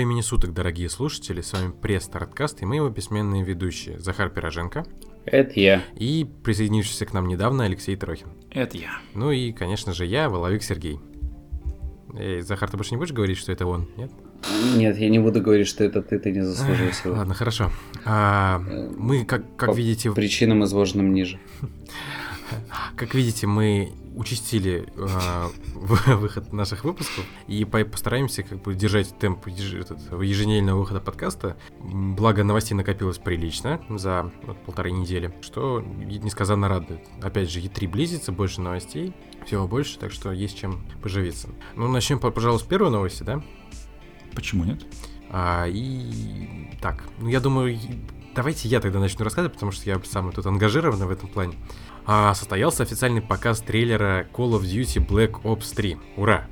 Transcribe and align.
Времени 0.00 0.22
суток, 0.22 0.54
дорогие 0.54 0.88
слушатели, 0.88 1.42
с 1.42 1.52
вами 1.52 1.72
пресс 1.72 2.04
Старткаст 2.04 2.62
и 2.62 2.64
мы 2.64 2.76
его 2.76 2.88
бессменные 2.88 3.44
ведущие 3.44 3.98
Захар 3.98 4.30
Пироженко 4.30 4.86
Это 5.26 5.60
я. 5.60 5.82
и 5.94 6.26
присоединившийся 6.42 7.04
к 7.04 7.12
нам 7.12 7.28
недавно 7.28 7.64
Алексей 7.64 7.96
Трохин. 7.96 8.28
Это 8.50 8.78
я. 8.78 8.92
Ну 9.12 9.30
и, 9.30 9.52
конечно 9.52 9.92
же, 9.92 10.06
я, 10.06 10.30
Воловик 10.30 10.62
Сергей. 10.62 11.00
Эй, 12.14 12.40
Захар, 12.40 12.70
ты 12.70 12.78
больше 12.78 12.92
не 12.92 12.96
будешь 12.96 13.12
говорить, 13.12 13.36
что 13.36 13.52
это 13.52 13.66
он, 13.66 13.90
нет? 13.98 14.10
Нет, 14.74 14.96
я 14.96 15.10
не 15.10 15.18
буду 15.18 15.42
говорить, 15.42 15.68
что 15.68 15.84
это 15.84 16.00
ты, 16.00 16.18
ты 16.18 16.32
не 16.32 16.46
заслужил 16.46 16.90
сегодня. 16.92 17.18
Ладно, 17.18 17.34
хорошо. 17.34 17.70
А, 18.06 18.58
мы, 18.96 19.26
как, 19.26 19.54
как 19.58 19.68
По 19.68 19.74
видите, 19.74 20.10
Причинам, 20.12 20.64
изложенным 20.64 21.12
ниже. 21.12 21.38
как 22.96 23.14
видите, 23.14 23.46
мы 23.46 23.92
участили 24.14 24.86
в- 24.96 25.50
выход 26.16 26.52
наших 26.52 26.84
выпусков 26.84 27.24
и 27.46 27.64
по- 27.64 27.84
постараемся 27.84 28.42
как 28.42 28.62
бы 28.62 28.74
держать 28.74 29.16
темп 29.18 29.46
еженедельного 29.48 30.80
выхода 30.80 31.00
подкаста. 31.00 31.56
Благо 31.80 32.44
новостей 32.44 32.74
накопилось 32.74 33.18
прилично 33.18 33.80
за 33.88 34.30
вот 34.42 34.58
полторы 34.64 34.90
недели, 34.90 35.32
что 35.42 35.80
несказанно 35.80 36.68
радует. 36.68 37.00
Опять 37.22 37.50
же, 37.50 37.60
E3 37.60 37.88
близится, 37.88 38.32
больше 38.32 38.60
новостей, 38.60 39.14
всего 39.46 39.66
больше, 39.68 39.98
так 39.98 40.12
что 40.12 40.32
есть 40.32 40.58
чем 40.58 40.84
поживиться. 41.02 41.48
Ну, 41.76 41.88
начнем, 41.88 42.18
по- 42.18 42.30
пожалуй, 42.30 42.58
с 42.60 42.62
первой 42.62 42.90
новости, 42.90 43.22
да? 43.22 43.42
Почему 44.34 44.64
нет? 44.64 44.84
А, 45.30 45.66
и 45.68 46.70
так, 46.80 47.04
ну 47.18 47.28
я 47.28 47.40
думаю, 47.40 47.78
давайте 48.34 48.68
я 48.68 48.80
тогда 48.80 48.98
начну 48.98 49.24
рассказывать, 49.24 49.54
потому 49.54 49.70
что 49.72 49.88
я 49.88 50.00
самый 50.04 50.32
тут 50.32 50.46
ангажированный 50.46 51.06
в 51.06 51.10
этом 51.10 51.28
плане. 51.28 51.54
А, 52.12 52.34
состоялся 52.34 52.82
официальный 52.82 53.20
показ 53.22 53.60
трейлера 53.60 54.26
Call 54.32 54.58
of 54.58 54.62
Duty 54.62 55.06
Black 55.06 55.42
Ops 55.44 55.72
3. 55.76 55.96
Ура! 56.16 56.44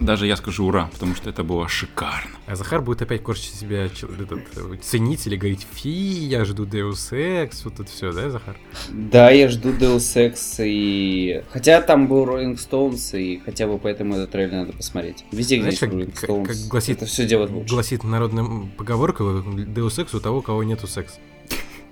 Даже 0.00 0.26
я 0.26 0.34
скажу 0.34 0.66
ура, 0.66 0.88
потому 0.92 1.14
что 1.14 1.30
это 1.30 1.44
было 1.44 1.68
шикарно. 1.68 2.32
А 2.46 2.56
Захар 2.56 2.82
будет 2.82 3.00
опять 3.00 3.22
корчить 3.22 3.54
себя 3.54 3.84
этот, 3.84 4.40
э, 4.56 4.76
ценить 4.82 5.24
или 5.28 5.36
говорить, 5.36 5.64
фи, 5.74 5.90
я 5.90 6.44
жду 6.44 6.66
Deus 6.66 7.12
Ex, 7.12 7.60
вот 7.62 7.74
это 7.78 7.84
все, 7.88 8.10
да, 8.12 8.30
Захар? 8.30 8.56
Да, 8.88 9.30
я 9.30 9.48
жду 9.48 9.68
Deus 9.70 9.98
Ex 10.16 10.56
и... 10.58 11.44
Хотя 11.50 11.82
там 11.82 12.08
был 12.08 12.24
Rolling 12.24 12.56
Stones, 12.56 13.16
и 13.16 13.38
хотя 13.44 13.68
бы 13.68 13.78
поэтому 13.78 14.16
этот 14.16 14.32
трейлер 14.32 14.54
надо 14.54 14.72
посмотреть. 14.72 15.24
Везде, 15.30 15.58
где 15.58 15.70
Знаешь, 15.70 15.74
есть 15.74 15.80
как, 15.80 15.92
Rolling 15.92 16.12
как- 16.20 16.30
Stones, 16.30 16.46
как 16.46 16.68
гласит, 16.68 16.96
это 16.96 17.06
все 17.06 17.26
делать 17.26 17.50
лучше. 17.52 17.72
гласит 17.74 18.02
народная 18.02 18.68
поговорка, 18.76 19.22
Deus 19.22 20.04
Ex 20.04 20.16
у 20.16 20.20
того, 20.20 20.38
у 20.38 20.42
кого 20.42 20.64
нету 20.64 20.88
секс. 20.88 21.20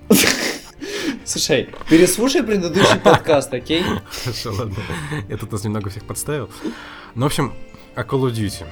Слушай, 1.29 1.69
переслушай 1.87 2.41
предыдущий 2.41 2.99
подкаст, 3.03 3.53
окей? 3.53 3.83
Хорошо, 4.23 4.51
ладно. 4.51 4.75
Я 5.27 5.37
тут 5.37 5.51
нас 5.51 5.63
немного 5.63 5.91
всех 5.91 6.03
подставил. 6.05 6.49
Ну, 7.13 7.21
в 7.21 7.25
общем, 7.27 7.53
о 7.99 8.03
Call 8.03 8.29
of 8.29 8.33
Duty. 8.33 8.65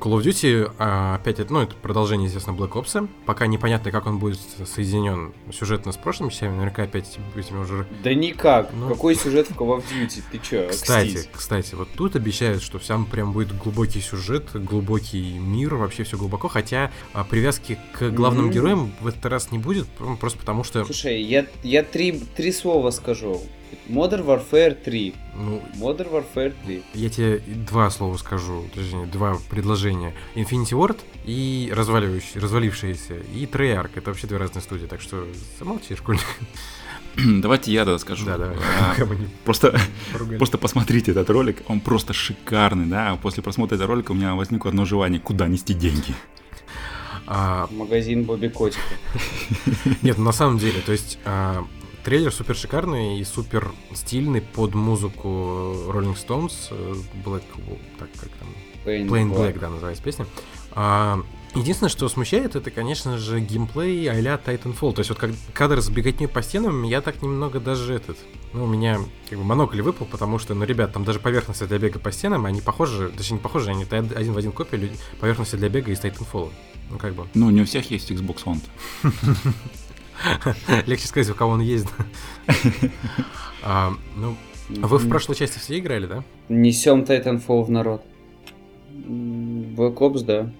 Call 0.00 0.18
of 0.18 0.22
Duty, 0.22 0.72
а, 0.78 1.16
опять, 1.16 1.38
это, 1.38 1.52
ну, 1.52 1.60
это 1.60 1.74
продолжение, 1.74 2.26
естественно, 2.26 2.56
Black 2.56 2.72
Ops. 2.72 3.08
Пока 3.26 3.46
непонятно, 3.46 3.90
как 3.90 4.06
он 4.06 4.18
будет 4.18 4.38
соединен 4.64 5.34
сюжетно 5.52 5.92
с 5.92 5.98
прошлыми 5.98 6.30
частями. 6.30 6.52
Наверняка 6.54 6.84
опять 6.84 7.18
этими 7.36 7.58
уже... 7.58 7.86
Да 8.02 8.14
никак. 8.14 8.70
Ну. 8.72 8.88
Какой 8.88 9.16
сюжет 9.16 9.48
в 9.48 9.56
Call 9.56 9.76
of 9.76 9.84
Duty? 9.92 10.22
Ты 10.32 10.38
чё, 10.38 10.68
Кстати, 10.70 11.08
окстись? 11.08 11.28
кстати, 11.30 11.74
вот 11.74 11.88
тут 11.94 12.16
обещают, 12.16 12.62
что 12.62 12.78
там 12.78 13.04
прям 13.04 13.32
будет 13.32 13.54
глубокий 13.56 14.00
сюжет, 14.00 14.48
глубокий 14.54 15.38
мир, 15.38 15.74
вообще 15.74 16.04
все 16.04 16.16
глубоко. 16.16 16.48
Хотя 16.48 16.90
а, 17.12 17.24
привязки 17.24 17.78
к 17.92 18.10
главным 18.10 18.46
Мгм. 18.46 18.54
героям 18.54 18.92
в 19.00 19.06
этот 19.08 19.26
раз 19.26 19.52
не 19.52 19.58
будет, 19.58 19.86
просто 20.20 20.38
потому 20.38 20.64
что... 20.64 20.84
Слушай, 20.86 21.20
я, 21.22 21.46
я 21.62 21.82
три, 21.82 22.18
три 22.34 22.50
слова 22.52 22.90
скажу. 22.92 23.42
Modern 23.88 24.24
Warfare 24.24 24.74
3. 24.74 25.14
Ну, 25.36 25.62
Modern 25.76 26.10
Warfare 26.10 26.54
3. 26.64 26.82
Я 26.94 27.10
тебе 27.10 27.38
два 27.38 27.90
слова 27.90 28.16
скажу, 28.16 28.64
точнее, 28.74 29.06
два 29.06 29.36
предложения. 29.50 30.14
Infinity 30.34 30.72
Ward 30.72 30.98
и 31.24 31.70
разваливающий, 31.74 32.40
развалившиеся, 32.40 33.16
и 33.34 33.46
Treyarch. 33.46 33.90
Это 33.94 34.10
вообще 34.10 34.26
две 34.26 34.38
разные 34.38 34.62
студии, 34.62 34.86
так 34.86 35.00
что 35.00 35.26
замолчи, 35.58 35.94
школьник. 35.96 36.26
Давайте 37.16 37.72
я 37.72 37.84
тогда 37.84 37.98
скажу. 37.98 38.24
Да, 38.26 38.38
давай. 38.38 38.56
А, 38.56 38.94
Просто, 39.44 39.78
просто 40.38 40.58
посмотрите 40.58 41.10
этот 41.10 41.28
ролик, 41.30 41.62
он 41.68 41.80
просто 41.80 42.12
шикарный, 42.12 42.86
да. 42.86 43.18
После 43.20 43.42
просмотра 43.42 43.76
этого 43.76 43.94
ролика 43.94 44.12
у 44.12 44.14
меня 44.14 44.34
возникло 44.34 44.70
одно 44.70 44.84
желание, 44.84 45.20
куда 45.20 45.46
нести 45.46 45.74
деньги. 45.74 46.14
А, 47.26 47.68
Магазин 47.70 48.24
Бобби 48.24 48.48
Котика. 48.48 48.82
нет, 50.02 50.18
ну, 50.18 50.24
на 50.24 50.32
самом 50.32 50.58
деле, 50.58 50.80
то 50.80 50.92
есть 50.92 51.18
а, 51.24 51.64
трейлер 52.04 52.32
супер 52.32 52.56
шикарный 52.56 53.18
и 53.18 53.24
супер 53.24 53.72
стильный 53.94 54.40
под 54.40 54.74
музыку 54.74 55.28
Rolling 55.88 56.16
Stones. 56.16 56.68
э, 56.70 56.94
Black, 57.24 57.42
так 57.98 58.08
как 58.18 58.28
там, 58.30 58.48
Plain 58.84 59.08
Plain 59.08 59.30
Black. 59.30 59.54
Black, 59.54 59.58
да, 59.58 59.70
называется 59.70 60.02
песня. 60.02 60.26
А, 60.72 61.22
единственное, 61.54 61.90
что 61.90 62.08
смущает, 62.08 62.56
это, 62.56 62.70
конечно 62.70 63.18
же, 63.18 63.40
геймплей 63.40 64.10
а-ля 64.10 64.40
Titanfall. 64.44 64.94
То 64.94 65.00
есть 65.00 65.10
вот 65.10 65.18
как 65.18 65.30
кадр 65.52 65.80
с 65.80 65.88
беготней 65.88 66.28
по 66.28 66.42
стенам, 66.42 66.82
я 66.82 67.00
так 67.00 67.22
немного 67.22 67.60
даже 67.60 67.94
этот... 67.94 68.18
Ну, 68.52 68.64
у 68.64 68.66
меня 68.66 68.98
как 69.28 69.38
бы 69.38 69.44
монокль 69.44 69.80
выпал, 69.82 70.06
потому 70.06 70.38
что, 70.38 70.54
ну, 70.54 70.64
ребят, 70.64 70.92
там 70.92 71.04
даже 71.04 71.20
поверхности 71.20 71.64
для 71.64 71.78
бега 71.78 71.98
по 71.98 72.12
стенам, 72.12 72.46
они 72.46 72.60
похожи, 72.60 73.10
точнее, 73.16 73.36
не 73.36 73.42
похожи, 73.42 73.70
они 73.70 73.84
один 73.90 74.32
в 74.32 74.38
один 74.38 74.52
копия 74.52 74.90
поверхности 75.20 75.56
для 75.56 75.68
бега 75.68 75.92
из 75.92 76.00
Titanfall. 76.00 76.50
Ну, 76.90 76.98
как 76.98 77.14
бы. 77.14 77.26
Ну, 77.34 77.50
не 77.50 77.62
у 77.62 77.64
всех 77.64 77.90
есть 77.90 78.10
Xbox 78.10 78.44
One. 78.44 78.60
Легче 80.86 81.06
сказать, 81.06 81.30
у 81.30 81.34
кого 81.34 81.52
он 81.52 81.60
есть, 81.60 81.86
да. 81.98 82.54
А, 83.64 83.92
ну, 84.16 84.34
вы 84.68 84.98
в 84.98 85.08
прошлой 85.08 85.36
части 85.36 85.58
все 85.60 85.78
играли, 85.78 86.06
да? 86.06 86.24
Несем 86.48 87.02
Titanfall 87.02 87.62
в 87.62 87.70
народ. 87.70 88.02
Black 88.92 89.94
Ops, 89.98 90.24
да. 90.24 90.50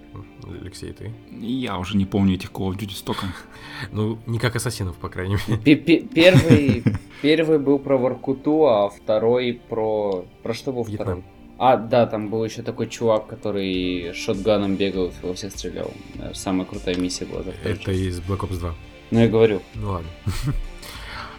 Алексей, 0.60 0.92
ты? 0.92 1.12
Я 1.40 1.78
уже 1.78 1.96
не 1.96 2.04
помню 2.06 2.34
этих 2.34 2.50
Call 2.50 2.70
of 2.70 2.78
Duty 2.78 2.92
столько. 2.92 3.26
Ну, 3.90 4.18
не 4.26 4.38
как 4.38 4.54
ассасинов, 4.54 4.94
по 4.96 5.08
крайней 5.08 5.36
мере. 5.48 5.60
Пе- 5.60 5.74
пе- 5.74 6.02
Первый, 6.02 6.84
первый 7.20 7.58
был 7.58 7.80
про 7.80 7.96
Воркуту, 7.96 8.66
а 8.66 8.88
второй 8.90 9.60
про... 9.68 10.24
Про 10.44 10.54
что 10.54 10.72
был 10.72 10.84
Вьетнам. 10.84 11.06
второй? 11.06 11.24
А, 11.58 11.76
да, 11.76 12.06
там 12.06 12.28
был 12.28 12.44
еще 12.44 12.62
такой 12.62 12.88
чувак, 12.88 13.26
который 13.26 14.12
шотганом 14.14 14.76
бегал, 14.76 15.12
во 15.22 15.34
всех 15.34 15.50
стрелял. 15.52 15.90
Самая 16.34 16.64
крутая 16.66 16.94
миссия 16.96 17.24
была. 17.24 17.42
Это 17.64 17.90
из 17.90 18.20
Black 18.20 18.40
Ops 18.48 18.58
2. 18.60 18.74
Ну, 19.12 19.20
я 19.20 19.28
говорю. 19.28 19.60
Ну 19.74 19.90
ладно. 19.90 20.08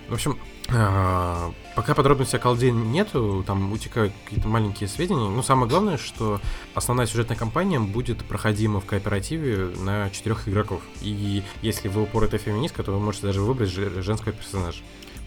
В 0.07 0.13
общем, 0.13 0.37
а, 0.69 1.51
пока 1.75 1.95
подробностей 1.95 2.37
о 2.37 2.41
колде 2.41 2.71
нету, 2.71 3.43
там 3.47 3.71
утекают 3.71 4.13
какие-то 4.25 4.47
маленькие 4.47 4.87
сведения. 4.87 5.27
Ну, 5.27 5.41
самое 5.41 5.67
главное, 5.67 5.97
что 5.97 6.39
основная 6.75 7.07
сюжетная 7.07 7.35
кампания 7.35 7.79
будет 7.79 8.23
проходима 8.25 8.79
в 8.79 8.85
кооперативе 8.85 9.71
на 9.79 10.11
четырех 10.11 10.47
игроков. 10.47 10.83
И 11.01 11.41
если 11.63 11.87
вы 11.87 12.03
упоротая 12.03 12.39
феминистка, 12.39 12.83
то 12.83 12.91
вы 12.91 12.99
можете 12.99 13.25
даже 13.25 13.41
выбрать 13.41 13.71
же- 13.71 14.03
женского 14.03 14.33
персонажа. 14.33 14.83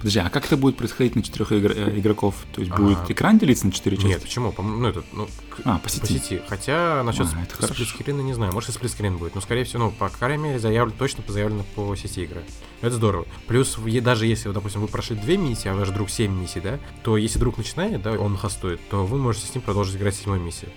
Подожди, 0.07 0.21
а 0.21 0.31
как 0.31 0.47
это 0.47 0.57
будет 0.57 0.77
происходить 0.77 1.17
на 1.17 1.23
четырех 1.25 1.51
игроков? 1.51 2.37
То 2.53 2.61
есть 2.61 2.71
А. 2.73 2.77
будет 2.77 3.11
экран 3.11 3.39
делиться 3.39 3.67
на 3.67 3.73
четыре 3.73 3.97
части? 3.97 4.07
Нет, 4.11 4.23
почему? 4.23 4.53
По- 4.53 4.63
Ну, 4.63 4.87
это, 4.87 5.03
ну, 5.13 5.27
А, 5.65 5.79
по 5.79 5.85
по 5.85 5.89
сети. 5.89 6.13
сети. 6.15 6.43
Хотя 6.47 7.03
насчет 7.03 7.27
А, 7.27 7.47
хорошо. 7.57 7.75
сплитскрина 7.75 8.21
не 8.21 8.33
знаю. 8.33 8.53
Может 8.53 8.71
и 8.71 8.73
сплитскрин 8.73 9.17
будет. 9.17 9.35
Но, 9.35 9.41
скорее 9.41 9.65
всего, 9.65 9.87
ну, 9.87 9.91
по 9.91 10.09
крайней 10.09 10.45
мере, 10.45 10.59
заявлено, 10.61 10.97
точно 10.97 11.25
заявлено 11.27 11.65
по 11.75 11.97
сети 11.97 12.23
игры. 12.23 12.45
Это 12.83 12.95
здорово. 12.95 13.27
Плюс, 13.49 13.77
даже 14.01 14.27
если, 14.27 14.53
допустим, 14.53 14.81
вы 14.83 14.87
прошли 14.87 15.17
две 15.17 15.37
миссии, 15.39 15.67
а 15.67 15.75
ваш 15.75 15.89
друг 15.89 16.09
семь 16.09 16.41
миссий, 16.41 16.61
да, 16.61 16.79
то 17.03 17.17
если 17.17 17.41
друг 17.41 17.57
начинает, 17.59 18.01
да, 18.01 18.13
он 18.13 18.37
хостует, 18.37 18.81
то 18.89 19.05
вы 19.05 19.19
можете 19.19 19.49
с 19.49 19.55
ним 19.57 19.63
продолжить 19.63 19.97
играть 19.97 20.15
седьмой 20.15 20.39
миссии. 20.39 20.69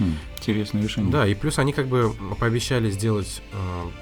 Хм, 0.00 0.16
интересное 0.38 0.82
решение. 0.82 1.12
Да, 1.12 1.26
и 1.26 1.34
плюс 1.34 1.58
они 1.58 1.72
как 1.72 1.86
бы 1.86 2.12
пообещали 2.38 2.90
сделать 2.90 3.42
э, 3.52 3.56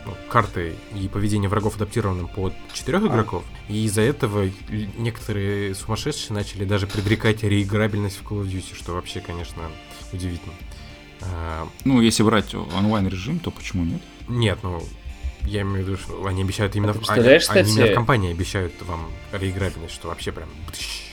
ну, 0.07 0.15
карты 0.31 0.75
и 0.95 1.09
поведение 1.09 1.51
врагов 1.51 1.77
адаптированным 1.77 2.29
под 2.29 2.55
четырех 2.73 3.03
А. 3.03 3.07
игроков. 3.09 3.45
И 3.69 3.85
из-за 3.85 4.01
этого 4.03 4.49
некоторые 4.97 5.75
сумасшедшие 5.75 6.35
начали 6.35 6.65
даже 6.65 6.87
предрекать 6.87 7.43
реиграбельность 7.43 8.19
в 8.19 8.23
Call 8.23 8.43
of 8.43 8.47
Duty, 8.51 8.75
что 8.77 8.93
вообще, 8.95 9.21
конечно, 9.21 9.63
удивительно. 10.13 10.55
А, 11.21 11.69
Ну, 11.85 12.01
если 12.01 12.23
брать 12.23 12.55
онлайн 12.55 13.09
режим, 13.09 13.41
то 13.41 13.51
почему 13.51 13.85
нет? 13.85 14.01
нет, 14.29 14.59
ну, 14.63 14.83
я 15.43 15.63
имею 15.63 15.85
в 15.85 15.89
виду, 15.89 15.97
что 15.99 16.25
они 16.27 16.43
обещают 16.43 16.77
именно... 16.77 16.93
А 16.93 16.95
в- 16.95 17.11
они, 17.11 17.27
они 17.29 17.73
именно 17.73 17.87
в 17.87 17.95
компании 17.95 18.31
обещают 18.31 18.73
вам 18.83 19.07
реиграбельность, 19.33 19.95
что 19.95 20.09
вообще 20.09 20.31
прям... 20.31 20.49
бтыщ. 20.69 21.08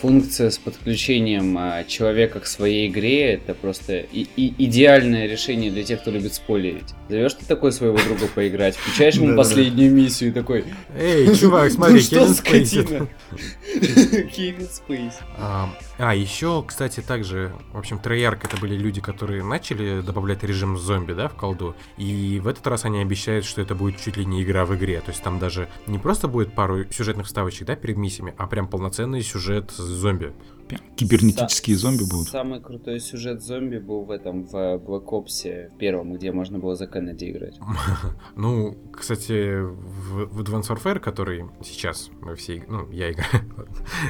Функция 0.00 0.50
с 0.50 0.58
подключением 0.58 1.56
а, 1.58 1.82
человека 1.84 2.40
к 2.40 2.46
своей 2.46 2.88
игре 2.88 3.32
это 3.34 3.54
просто 3.54 3.98
и- 3.98 4.26
и- 4.36 4.54
идеальное 4.64 5.26
решение 5.26 5.70
для 5.70 5.82
тех, 5.82 6.00
кто 6.02 6.10
любит 6.10 6.34
спойлерить. 6.34 6.94
Зовешь 7.08 7.34
ты 7.34 7.46
такой 7.46 7.72
своего 7.72 7.96
друга 7.98 8.28
поиграть, 8.34 8.76
включаешь 8.76 9.14
ему 9.14 9.36
последнюю 9.36 9.92
миссию 9.92 10.30
и 10.30 10.32
такой. 10.32 10.64
Эй, 10.96 11.34
чувак, 11.34 11.70
смотри, 11.72 11.94
ну 11.94 12.00
что, 12.00 12.10
Кевин 12.20 12.34
Спейси. 12.34 12.82
скотина? 12.82 13.08
Кевин 14.30 14.68
Спейс. 14.70 15.14
А, 15.38 15.74
а, 15.98 16.14
еще, 16.14 16.62
кстати, 16.66 17.00
также, 17.00 17.52
в 17.72 17.78
общем, 17.78 17.98
Treyarch 18.02 18.40
это 18.44 18.56
были 18.58 18.76
люди, 18.76 19.00
которые 19.00 19.42
начали 19.42 20.00
добавлять 20.02 20.42
режим 20.44 20.76
зомби, 20.78 21.14
да, 21.14 21.28
в 21.28 21.34
колду. 21.34 21.74
И 21.96 22.38
в 22.42 22.46
этот 22.48 22.66
раз 22.66 22.84
они 22.84 23.00
обещают, 23.00 23.44
что 23.46 23.62
это 23.62 23.74
будет 23.74 24.00
чуть 24.00 24.16
ли 24.16 24.24
не 24.24 24.42
игра 24.42 24.64
в 24.66 24.76
игре. 24.76 25.00
То 25.00 25.10
есть 25.10 25.22
там 25.22 25.38
даже 25.38 25.68
не 25.86 25.98
просто 25.98 26.28
будет 26.28 26.52
пару 26.54 26.84
сюжетных 26.92 27.26
вставочек, 27.26 27.66
да, 27.66 27.74
перед 27.74 27.96
миссиями, 27.96 28.34
а 28.36 28.46
прям 28.46 28.68
полноценный 28.68 29.22
сюжет 29.22 29.37
с 29.70 29.76
зомби. 29.76 30.32
Прям 30.68 30.80
Кибернетические 30.96 31.76
Са- 31.76 31.80
зомби 31.80 32.02
будут. 32.04 32.28
Самый 32.28 32.60
крутой 32.60 33.00
сюжет 33.00 33.42
зомби 33.42 33.78
был 33.78 34.04
в 34.04 34.10
этом, 34.10 34.44
в 34.44 34.52
Black 34.54 35.04
Ops 35.06 35.70
в 35.70 35.78
первом, 35.78 36.12
где 36.14 36.30
можно 36.32 36.58
было 36.58 36.74
за 36.76 36.86
Кеннеди 36.86 37.30
играть. 37.30 37.58
Ну, 38.36 38.76
кстати, 38.92 39.60
в, 39.60 40.26
в 40.26 40.40
Advanced 40.42 40.68
Warfare, 40.68 40.98
который 41.00 41.44
сейчас 41.64 42.10
мы 42.20 42.34
все, 42.36 42.62
ну, 42.68 42.88
я 42.90 43.10
играю, 43.12 43.44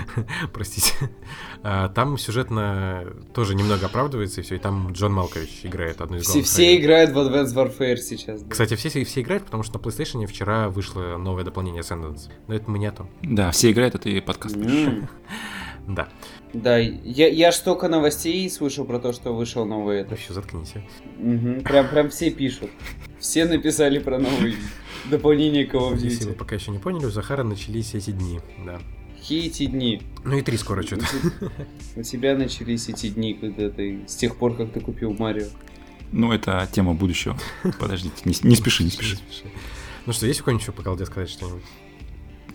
простите, 0.53 0.93
а, 1.63 1.89
там 1.89 2.19
сюжетно 2.19 3.07
тоже 3.35 3.55
немного 3.55 3.87
оправдывается, 3.87 4.41
и 4.41 4.45
все, 4.45 4.57
и 4.57 4.59
там 4.59 4.93
Джон 4.93 5.13
Малкович 5.13 5.61
играет 5.65 6.01
одну 6.01 6.17
из 6.17 6.23
Все, 6.25 6.33
главных 6.33 6.47
все 6.49 6.77
играют 6.77 7.11
в 7.13 7.19
Advanced 7.19 7.55
Warfare 7.55 7.97
сейчас. 7.97 8.43
да. 8.43 8.51
Кстати, 8.51 8.75
все, 8.75 9.05
все 9.05 9.21
играют, 9.21 9.45
потому 9.45 9.63
что 9.63 9.79
на 9.79 9.83
PlayStation 9.83 10.25
вчера 10.27 10.69
вышло 10.69 11.17
новое 11.17 11.45
дополнение 11.45 11.83
Ascendance. 11.83 12.29
Но 12.47 12.55
это 12.55 12.71
мы 12.71 12.79
не 12.79 12.87
о 12.87 12.93
том. 12.93 13.09
Да, 13.23 13.51
все 13.51 13.71
играют, 13.71 13.95
это 13.95 14.09
и 14.09 14.21
подкаст. 14.21 14.57
Да. 15.89 16.07
Да, 16.55 16.79
я, 16.79 17.29
я 17.29 17.53
ж 17.53 17.55
столько 17.57 17.89
новостей 17.89 18.49
слышал 18.51 18.85
про 18.85 18.99
то, 18.99 19.13
что 19.13 19.35
вышел 19.35 19.67
новый 19.67 19.99
это. 20.01 20.11
Вообще 20.11 20.33
заткнись. 20.33 20.73
а. 20.77 20.81
Мгм, 21.19 21.61
Прям, 21.63 21.89
прям 21.89 22.09
все 22.11 22.31
пишут. 22.31 22.71
Все 23.19 23.45
написали 23.45 23.99
про 23.99 24.19
новый 24.19 24.57
дополнение 25.11 25.67
Call 25.67 25.93
of 25.93 25.99
Если 25.99 26.25
вы 26.25 26.31
Duty. 26.33 26.35
пока 26.37 26.55
еще 26.55 26.71
не 26.71 26.79
поняли, 26.79 27.05
у 27.07 27.11
Захара 27.11 27.43
начались 27.43 27.95
эти 27.95 28.11
дни. 28.13 28.41
Да. 28.65 28.81
Какие 29.19 29.49
эти 29.49 29.67
дни? 29.67 30.01
Ну 30.25 30.39
и 30.39 30.43
три 30.43 30.57
скоро 30.57 30.83
что-то. 30.83 31.05
У 31.97 32.03
тебя 32.03 32.35
начались 32.37 32.89
эти 32.89 33.09
дни, 33.09 33.35
когда 33.35 33.69
ты 33.69 34.01
с 34.07 34.17
тех 34.17 34.37
пор, 34.37 34.57
как 34.57 34.73
ты 34.73 34.81
купил 34.81 35.13
Марио. 35.19 35.47
Ну, 36.13 36.33
это 36.33 36.67
тема 36.73 36.95
будущего. 36.95 37.37
Подождите, 37.79 38.15
не, 38.25 38.35
не 38.43 38.57
спеши, 38.57 38.85
не 38.85 38.91
спеши. 38.91 39.19
Ну 40.07 40.13
что, 40.15 40.27
есть 40.27 40.41
у 40.41 40.45
кого-нибудь 40.45 40.63
еще 40.63 40.73
по 40.73 40.83
колде 40.83 41.05
сказать 41.05 41.29
что-нибудь? 41.29 41.63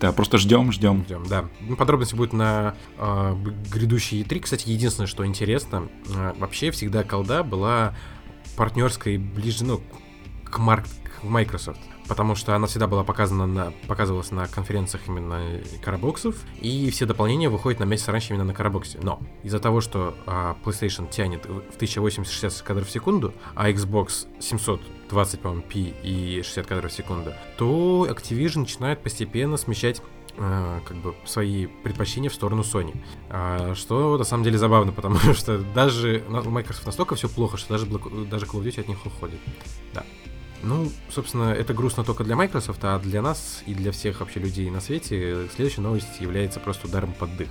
Да, 0.04 0.12
просто 0.12 0.38
ждем, 0.38 0.70
ждем. 0.74 1.06
Ждем, 1.06 1.26
да. 1.28 1.46
Подробности 1.78 2.14
будут 2.14 2.34
на 2.34 2.76
э, 2.98 3.36
грядущие 3.72 4.22
E3. 4.24 4.42
Кстати, 4.42 4.68
единственное, 4.68 5.08
что 5.08 5.26
интересно, 5.26 5.88
э, 6.14 6.34
вообще 6.40 6.72
всегда 6.72 7.06
колда 7.06 7.42
была 7.42 7.96
партнерской 8.58 9.18
ближе, 9.18 9.64
ну, 9.64 9.82
к, 10.44 10.58
Марк, 10.58 10.88
к 11.06 11.24
Microsoft. 11.24 11.80
Потому 12.10 12.36
что 12.36 12.54
она 12.54 12.68
всегда 12.68 12.88
была 12.88 13.06
показана 13.06 13.48
на, 13.48 13.72
показывалась 13.88 14.32
на 14.32 14.46
конференциях 14.48 15.08
именно 15.08 15.62
карабоксов, 15.82 16.36
и 16.60 16.90
все 16.90 17.06
дополнения 17.06 17.48
выходят 17.48 17.80
на 17.80 17.86
месяц 17.86 18.10
раньше 18.10 18.34
именно 18.34 18.44
на 18.44 18.54
карабоксе. 18.54 19.00
Но 19.02 19.22
из-за 19.44 19.60
того, 19.60 19.80
что 19.80 20.18
а, 20.26 20.58
PlayStation 20.66 21.10
тянет 21.10 21.46
в 21.46 21.62
в 21.62 21.78
1080-60 21.78 22.62
кадров 22.62 22.90
в 22.90 22.92
секунду, 22.92 23.34
а 23.56 23.72
Xbox 23.72 24.28
720, 25.14 25.40
по-моему, 25.40 25.64
p 25.64 25.94
и 26.04 26.42
60 26.44 26.66
кадров 26.66 26.92
в 26.92 26.96
секунду, 26.96 27.34
то 27.58 28.08
Activision 28.10 28.62
начинает 28.62 29.02
постепенно 29.02 29.58
смещать 29.58 30.02
э, 30.38 30.80
как 30.86 30.98
бы 30.98 31.16
свои 31.26 31.68
предпочтения 31.68 32.30
в 32.30 32.34
сторону 32.34 32.64
Sony. 32.64 32.96
А, 33.30 33.76
что 33.76 34.18
на 34.18 34.24
самом 34.24 34.44
деле 34.44 34.58
забавно, 34.58 34.92
потому 34.96 35.18
что 35.34 35.60
даже 35.60 36.24
у 36.30 36.50
Microsoft 36.50 36.86
настолько 36.86 37.16
все 37.16 37.30
плохо, 37.30 37.58
что 37.58 37.70
даже, 37.70 37.86
даже 37.86 38.46
Call 38.46 38.62
of 38.62 38.64
Duty 38.64 38.82
от 38.82 38.88
них 38.88 39.06
уходит. 39.06 39.40
Да. 39.94 40.04
Ну, 40.64 40.90
собственно, 41.10 41.52
это 41.52 41.74
грустно 41.74 42.04
только 42.06 42.24
для 42.24 42.36
Microsoft, 42.38 42.80
а 42.84 42.98
для 42.98 43.22
нас 43.22 43.64
и 43.66 43.74
для 43.74 43.92
всех 43.92 44.22
вообще 44.22 44.40
людей 44.40 44.70
на 44.70 44.80
свете 44.80 45.50
следующая 45.54 45.82
новость 45.82 46.22
является 46.22 46.60
просто 46.60 46.88
ударом 46.88 47.14
под 47.14 47.36
дых. 47.36 47.50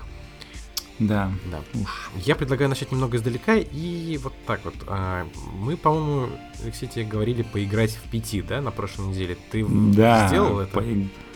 Да, 0.99 1.33
Да. 1.50 1.61
уж. 1.81 2.11
Я 2.17 2.37
предлагаю 2.37 2.69
начать 2.69 2.93
немного 2.93 3.17
издалека 3.17 3.56
и 3.56 4.19
вот 4.23 4.33
так 4.47 4.65
вот. 4.65 4.75
А, 4.87 5.27
Мы, 5.55 5.77
по-моему, 5.77 6.29
Алексей, 6.62 6.87
тебе 6.89 7.05
говорили 7.05 7.43
поиграть 7.43 7.93
в 7.93 8.09
пяти, 8.11 8.43
да, 8.43 8.61
на 8.61 8.71
прошлой 8.71 9.06
неделе. 9.09 9.37
Ты 9.50 9.65
Да, 9.67 10.29
сделал 10.29 10.61
это? 10.61 10.73
по- 10.81 10.85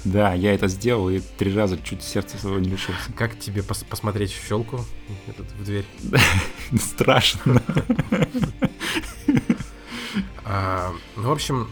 Да, 0.05 0.35
я 0.35 0.55
это 0.55 0.69
сделал 0.69 1.09
и 1.11 1.19
три 1.21 1.53
раза 1.55 1.79
чуть 1.83 2.03
сердце 2.03 2.39
своего 2.39 2.61
не 2.61 2.69
лишился. 2.71 3.13
Как 3.17 3.37
тебе 3.39 3.63
пос- 3.63 3.85
посмотреть 3.89 4.31
в 4.33 4.47
щелку 4.47 4.79
этот, 5.27 5.51
в 5.53 5.65
дверь? 5.65 5.87
Страшно. 6.81 7.61
А, 10.49 10.93
ну, 11.17 11.23
в 11.29 11.33
общем, 11.33 11.67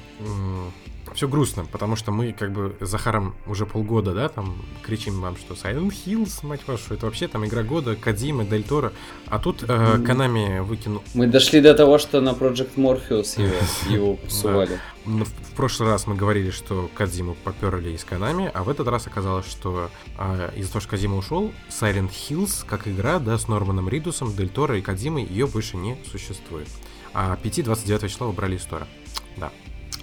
все 1.15 1.29
грустно, 1.29 1.65
потому 1.71 1.97
что 1.97 2.11
мы 2.11 2.33
как 2.33 2.53
бы 2.53 2.77
с 2.81 2.89
Захаром 2.89 3.35
уже 3.47 3.67
полгода, 3.67 4.13
да, 4.13 4.29
там 4.29 4.63
кричим 4.83 5.21
вам, 5.21 5.37
что 5.37 5.55
Silent 5.55 5.93
Hills, 6.05 6.45
мать 6.45 6.61
вашу, 6.67 6.95
это 6.95 7.07
вообще 7.07 7.29
там 7.29 7.47
игра 7.47 7.63
года, 7.63 7.97
Кадзима, 7.97 8.45
Дель 8.45 8.65
Торо. 8.65 8.93
А 9.27 9.39
тут 9.39 9.65
э. 9.67 10.03
Канами 10.05 10.59
выкинул... 10.59 11.03
Мы 11.15 11.27
дошли 11.27 11.61
до 11.61 11.75
того, 11.75 11.99
что 11.99 12.21
на 12.21 12.31
Project 12.31 12.75
Morpheus 12.77 13.41
его, 13.41 13.55
его 13.89 14.19
сували. 14.29 14.81
ну, 15.07 15.25
В 15.25 15.57
прошлый 15.57 15.89
раз 15.89 16.07
мы 16.07 16.17
говорили, 16.17 16.51
что 16.51 16.91
Кадзиму 16.95 17.37
поперли 17.45 17.91
из 17.91 18.05
Канами, 18.05 18.51
а 18.53 18.65
в 18.65 18.69
этот 18.69 18.89
раз 18.89 19.07
оказалось, 19.07 19.47
что 19.47 19.91
а, 20.19 20.53
из-за 20.57 20.73
того, 20.73 20.81
что 20.81 20.91
Кадзима 20.91 21.17
ушел, 21.17 21.53
Silent 21.71 22.11
Hills, 22.11 22.67
как 22.67 22.89
игра, 22.89 23.21
да, 23.21 23.39
с 23.39 23.47
Норманом 23.47 23.89
Ридусом, 23.89 24.35
Дель 24.35 24.49
Торо 24.49 24.77
и 24.77 24.83
Кадзимой, 24.83 25.25
ее 25.25 25.47
больше 25.47 25.77
не 25.77 25.97
существует. 26.11 26.69
А 27.13 27.39
5-29 27.43 28.09
числа 28.09 28.27
убрали 28.27 28.57
из 28.57 28.63
стора. 28.63 28.89
Да, 29.37 29.53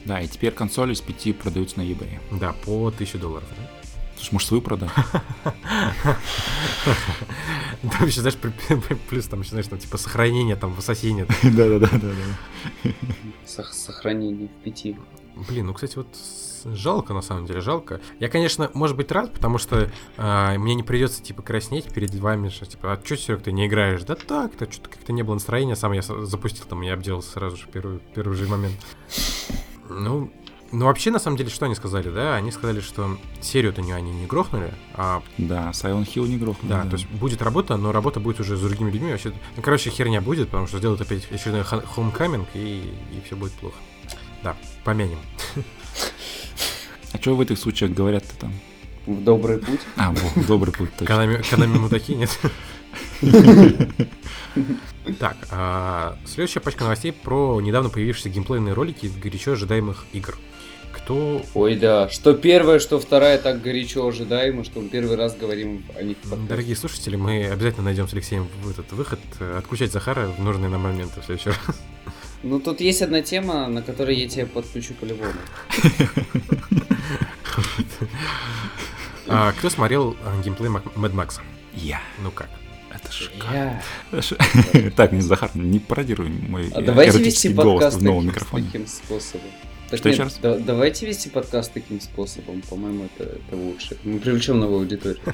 Да, 0.05 0.19
и 0.21 0.27
теперь 0.27 0.51
консоли 0.51 0.93
с 0.93 1.01
5 1.01 1.37
продаются 1.37 1.77
на 1.79 1.83
eBay. 1.83 2.19
да, 2.31 2.53
по 2.65 2.87
1000 2.87 3.17
долларов. 3.19 3.47
да. 3.57 3.69
Слушай, 4.15 4.33
может, 4.33 4.47
свою 4.49 4.61
продать? 4.61 4.89
Там 7.81 8.07
еще, 8.07 8.21
знаешь, 8.21 8.37
плюс 9.09 9.25
там 9.25 9.41
еще, 9.41 9.49
знаешь, 9.51 9.67
там 9.67 9.79
типа 9.79 9.97
сохранение, 9.97 10.55
там, 10.55 10.73
в 10.73 10.79
ассасине. 10.79 11.25
Да-да-да. 11.43 11.89
Сох- 13.45 13.73
Сохранение 13.73 14.47
в 14.47 14.63
пяти. 14.63 14.95
Блин, 15.49 15.65
ну, 15.67 15.73
кстати, 15.73 15.95
вот 15.95 16.07
жалко, 16.65 17.13
на 17.15 17.21
самом 17.23 17.45
деле, 17.47 17.61
жалко. 17.61 17.99
Я, 18.19 18.29
конечно, 18.29 18.69
может 18.75 18.95
быть, 18.95 19.11
рад, 19.11 19.33
потому 19.33 19.57
что 19.57 19.89
а, 20.17 20.55
мне 20.57 20.75
не 20.75 20.83
придется, 20.83 21.23
типа, 21.23 21.41
краснеть 21.41 21.91
перед 21.91 22.13
вами, 22.13 22.49
что, 22.49 22.65
типа, 22.67 22.93
а 22.93 23.01
чё, 23.01 23.15
Серег, 23.15 23.41
ты 23.41 23.51
не 23.51 23.65
играешь? 23.65 24.03
Да 24.03 24.13
так, 24.15 24.55
то 24.55 24.71
что-то 24.71 24.89
как-то 24.89 25.13
не 25.13 25.23
было 25.23 25.33
настроения, 25.35 25.75
сам 25.75 25.93
я 25.93 26.01
запустил, 26.03 26.65
там, 26.69 26.81
я 26.81 26.93
обделался 26.93 27.31
сразу 27.31 27.57
же 27.57 27.63
в 27.65 27.69
первый, 27.69 27.99
первый 28.13 28.37
же 28.37 28.47
момент. 28.47 28.75
Ну, 29.99 30.31
ну, 30.71 30.85
вообще, 30.85 31.11
на 31.11 31.19
самом 31.19 31.35
деле, 31.35 31.49
что 31.49 31.65
они 31.65 31.75
сказали, 31.75 32.09
да? 32.09 32.35
Они 32.35 32.49
сказали, 32.51 32.79
что 32.79 33.17
серию-то 33.41 33.81
не, 33.81 33.91
они 33.91 34.11
не 34.11 34.25
грохнули, 34.25 34.73
а 34.93 35.21
Да, 35.37 35.71
Silent 35.71 36.07
Hill 36.07 36.27
не 36.27 36.37
грохнул. 36.37 36.69
Да, 36.69 36.85
то 36.85 36.93
есть 36.93 37.09
будет 37.09 37.41
работа, 37.41 37.75
но 37.75 37.91
работа 37.91 38.21
будет 38.21 38.39
уже 38.39 38.55
с 38.55 38.61
другими 38.61 38.89
людьми. 38.89 39.11
Вообще, 39.11 39.33
ну, 39.57 39.61
короче, 39.61 39.89
херня 39.89 40.21
будет, 40.21 40.47
потому 40.47 40.67
что 40.67 40.77
сделают 40.77 41.01
опять 41.01 41.29
очередной 41.29 41.61
homecoming, 41.63 42.45
и, 42.53 42.93
и 43.11 43.21
все 43.25 43.35
будет 43.35 43.51
плохо. 43.53 43.75
Да, 44.43 44.55
помянем. 44.85 45.19
А 47.13 47.17
что 47.17 47.35
в 47.35 47.41
этих 47.41 47.57
случаях 47.57 47.91
говорят-то 47.91 48.33
там? 48.39 48.53
В 49.05 49.21
добрый 49.21 49.57
путь. 49.57 49.81
А, 49.97 50.13
во, 50.13 50.43
добрый 50.43 50.73
путь, 50.73 50.91
точно. 50.97 51.41
Канами 51.49 51.77
мудаки, 51.77 52.15
нет? 52.15 52.39
Так, 55.19 55.35
а, 55.49 56.17
следующая 56.25 56.59
пачка 56.59 56.83
новостей 56.83 57.11
про 57.11 57.59
недавно 57.59 57.89
появившиеся 57.89 58.29
геймплейные 58.29 58.73
ролики 58.73 59.05
из 59.05 59.15
горячо 59.15 59.53
ожидаемых 59.53 60.05
игр. 60.13 60.37
Кто... 60.91 61.41
Ой, 61.53 61.75
да. 61.75 62.09
Что 62.09 62.33
первая, 62.33 62.79
что 62.79 62.99
вторая 62.99 63.37
так 63.37 63.61
горячо 63.61 64.07
ожидаемо, 64.07 64.63
что 64.63 64.81
мы 64.81 64.89
первый 64.89 65.15
раз 65.15 65.35
говорим 65.35 65.83
о 65.97 66.03
них. 66.03 66.17
Дорогие 66.47 66.75
слушатели, 66.75 67.15
мы 67.15 67.45
обязательно 67.47 67.85
найдем 67.85 68.07
с 68.07 68.13
Алексеем 68.13 68.47
в 68.61 68.69
этот 68.69 68.91
выход 68.91 69.19
э, 69.39 69.57
отключать 69.57 69.91
Захара 69.91 70.27
в 70.27 70.43
нужные 70.43 70.69
нам 70.69 70.81
моменты 70.81 71.21
в 71.21 71.25
следующий 71.25 71.49
раз. 71.49 71.59
Ну, 72.43 72.59
тут 72.59 72.81
есть 72.81 73.01
одна 73.01 73.21
тема, 73.21 73.67
на 73.67 73.81
которой 73.81 74.15
я 74.15 74.27
тебя 74.27 74.45
подключу 74.45 74.93
по-любому. 74.95 75.33
А, 79.27 79.53
Кто 79.53 79.69
смотрел 79.69 80.17
а, 80.25 80.41
геймплей 80.41 80.69
Mad 80.69 81.13
Max? 81.13 81.39
Я. 81.73 82.01
Ну 82.21 82.31
как? 82.31 82.49
Это 82.93 83.11
шикарно. 83.11 83.81
Я. 84.11 84.91
Так, 84.95 85.11
не, 85.11 85.21
Захар, 85.21 85.51
не 85.53 85.79
пародируй 85.79 86.29
мой 86.29 86.69
А 86.73 86.81
давайте 86.81 87.17
эротический 87.17 87.49
вести 87.49 87.61
голос 87.61 87.83
подкаст 87.83 87.97
в 87.97 88.03
новом 88.03 88.25
таким, 88.25 88.31
микрофоне. 88.31 88.65
таким 88.65 88.87
способом. 88.87 89.47
Так 89.89 89.99
Что 89.99 90.09
нет, 90.09 90.15
еще 90.15 90.23
раз? 90.23 90.39
да- 90.41 90.57
давайте 90.57 91.05
вести 91.05 91.29
подкаст 91.29 91.73
таким 91.73 91.99
способом. 92.01 92.61
По-моему, 92.69 93.05
это, 93.05 93.23
это 93.23 93.55
лучше. 93.55 93.97
Мы 94.03 94.19
привлечем 94.19 94.59
новую 94.59 94.79
аудиторию. 94.81 95.21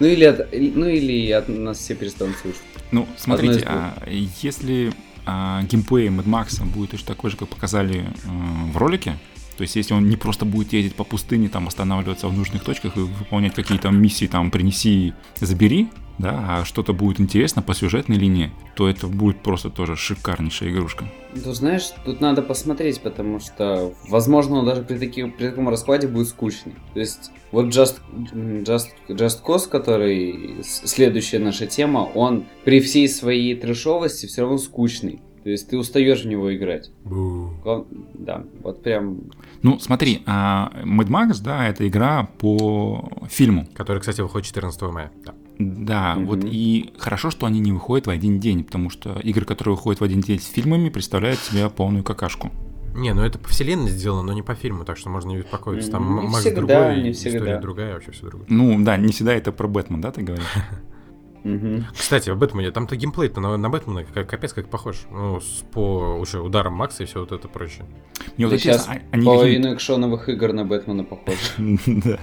Ну 0.00 0.08
или, 0.08 0.24
от, 0.24 0.52
ну 0.52 0.88
или 0.88 1.30
от 1.30 1.48
нас 1.48 1.78
все 1.78 1.94
перестанут 1.94 2.36
слушать. 2.38 2.60
Ну, 2.90 3.06
смотрите, 3.16 3.62
а, 3.64 3.96
если 4.42 4.92
а, 5.24 5.62
геймплей 5.62 6.08
Mad 6.08 6.24
Max 6.24 6.64
будет 6.64 6.90
точно 6.90 7.06
такой 7.06 7.30
же, 7.30 7.36
как 7.36 7.48
показали 7.48 8.00
э, 8.00 8.72
в 8.72 8.76
ролике, 8.76 9.16
то 9.56 9.62
есть 9.62 9.76
если 9.76 9.94
он 9.94 10.08
не 10.08 10.16
просто 10.16 10.44
будет 10.44 10.72
ездить 10.72 10.96
по 10.96 11.04
пустыне, 11.04 11.48
там 11.48 11.68
останавливаться 11.68 12.26
в 12.26 12.36
нужных 12.36 12.64
точках 12.64 12.96
и 12.96 13.00
выполнять 13.00 13.54
какие-то 13.54 13.90
миссии, 13.90 14.26
там 14.26 14.50
принеси, 14.50 15.14
забери, 15.40 15.88
да, 16.18 16.60
а 16.60 16.64
что-то 16.64 16.92
будет 16.92 17.20
интересно 17.20 17.62
по 17.62 17.74
сюжетной 17.74 18.16
линии, 18.16 18.50
то 18.76 18.88
это 18.88 19.06
будет 19.06 19.38
просто 19.42 19.70
тоже 19.70 19.96
шикарнейшая 19.96 20.70
игрушка. 20.70 21.04
Ну, 21.34 21.52
знаешь, 21.52 21.90
тут 22.04 22.20
надо 22.20 22.42
посмотреть, 22.42 23.00
потому 23.00 23.40
что, 23.40 23.92
возможно, 24.08 24.56
он 24.56 24.66
даже 24.66 24.82
при, 24.82 24.98
таки- 24.98 25.24
при 25.24 25.48
таком 25.48 25.68
раскладе 25.68 26.06
будет 26.06 26.28
скучный. 26.28 26.74
То 26.92 27.00
есть, 27.00 27.32
вот 27.50 27.66
Just, 27.66 27.96
Just, 28.32 28.88
Just 29.08 29.42
Cause, 29.44 29.68
который 29.68 30.62
следующая 30.62 31.40
наша 31.40 31.66
тема, 31.66 32.00
он 32.14 32.44
при 32.64 32.80
всей 32.80 33.08
своей 33.08 33.56
трешовости 33.56 34.26
все 34.26 34.42
равно 34.42 34.58
скучный. 34.58 35.20
То 35.42 35.50
есть, 35.50 35.68
ты 35.68 35.76
устаешь 35.76 36.22
в 36.22 36.26
него 36.26 36.56
играть. 36.56 36.90
Бу. 37.04 37.50
Да, 38.14 38.44
вот 38.62 38.82
прям... 38.82 39.24
Ну, 39.62 39.78
смотри, 39.78 40.22
а, 40.24 40.72
Mad 40.84 41.08
Max, 41.08 41.42
да, 41.42 41.68
это 41.68 41.86
игра 41.86 42.28
по 42.38 43.10
фильму. 43.28 43.68
Который, 43.74 43.98
кстати, 43.98 44.22
выходит 44.22 44.46
14 44.46 44.80
мая. 44.82 45.12
Да. 45.24 45.34
Да, 45.58 46.14
Мгм. 46.16 46.26
вот 46.26 46.40
и 46.44 46.92
хорошо, 46.98 47.30
что 47.30 47.46
они 47.46 47.60
не 47.60 47.72
выходят 47.72 48.06
в 48.06 48.10
один 48.10 48.40
день, 48.40 48.64
потому 48.64 48.90
что 48.90 49.18
игры, 49.20 49.44
которые 49.44 49.76
выходят 49.76 50.00
в 50.00 50.04
один 50.04 50.20
день 50.20 50.40
с 50.40 50.46
фильмами, 50.46 50.88
представляют 50.88 51.38
себе 51.40 51.68
полную 51.70 52.02
какашку. 52.02 52.50
Не, 52.94 53.12
ну 53.12 53.22
это 53.22 53.38
по 53.38 53.48
вселенной 53.48 53.90
сделано, 53.90 54.22
но 54.22 54.32
не 54.32 54.42
по 54.42 54.54
фильму, 54.54 54.84
так 54.84 54.96
что 54.96 55.10
можно 55.10 55.28
не 55.30 55.38
беспокоиться. 55.38 55.90
Там 55.90 56.20
не 56.20 56.26
Макс 56.28 56.40
всегда, 56.40 56.56
другой, 56.60 57.02
не 57.02 57.10
история 57.10 57.38
всегда. 57.38 57.58
другая, 57.60 57.94
вообще 57.94 58.12
все 58.12 58.26
другое. 58.26 58.46
Ну, 58.48 58.84
да, 58.84 58.96
не 58.96 59.12
всегда 59.12 59.34
это 59.34 59.50
про 59.52 59.66
Бэтмен, 59.68 60.00
да, 60.00 60.10
ты 60.12 60.22
говоришь? 60.22 60.46
Мгм. 61.44 61.84
Кстати, 61.96 62.30
об 62.30 62.38
Бэтмене, 62.38 62.70
там-то 62.70 62.96
геймплей-то 62.96 63.40
на, 63.40 63.56
на 63.58 63.68
Бэтмена 63.68 64.04
как, 64.04 64.28
капец 64.28 64.54
как 64.54 64.68
похож. 64.68 64.96
Ну, 65.10 65.40
с, 65.40 65.62
по 65.72 66.16
уже 66.18 66.40
ударам 66.40 66.72
Макса 66.72 67.02
и 67.02 67.06
все 67.06 67.20
вот 67.20 67.32
это 67.32 67.48
прочее. 67.48 67.86
Мне 68.36 68.46
вот 68.46 68.50
Да 68.50 68.56
интересно, 68.56 68.82
сейчас 68.84 68.88
а- 68.88 68.90
они 68.92 69.00
какие-нибудь- 69.04 69.24
Половину 69.24 69.74
экшоновых 69.74 70.28
игр 70.30 70.52
на 70.54 70.64
Бэтмена 70.64 71.04
похожи. 71.04 71.38
Да. 72.04 72.18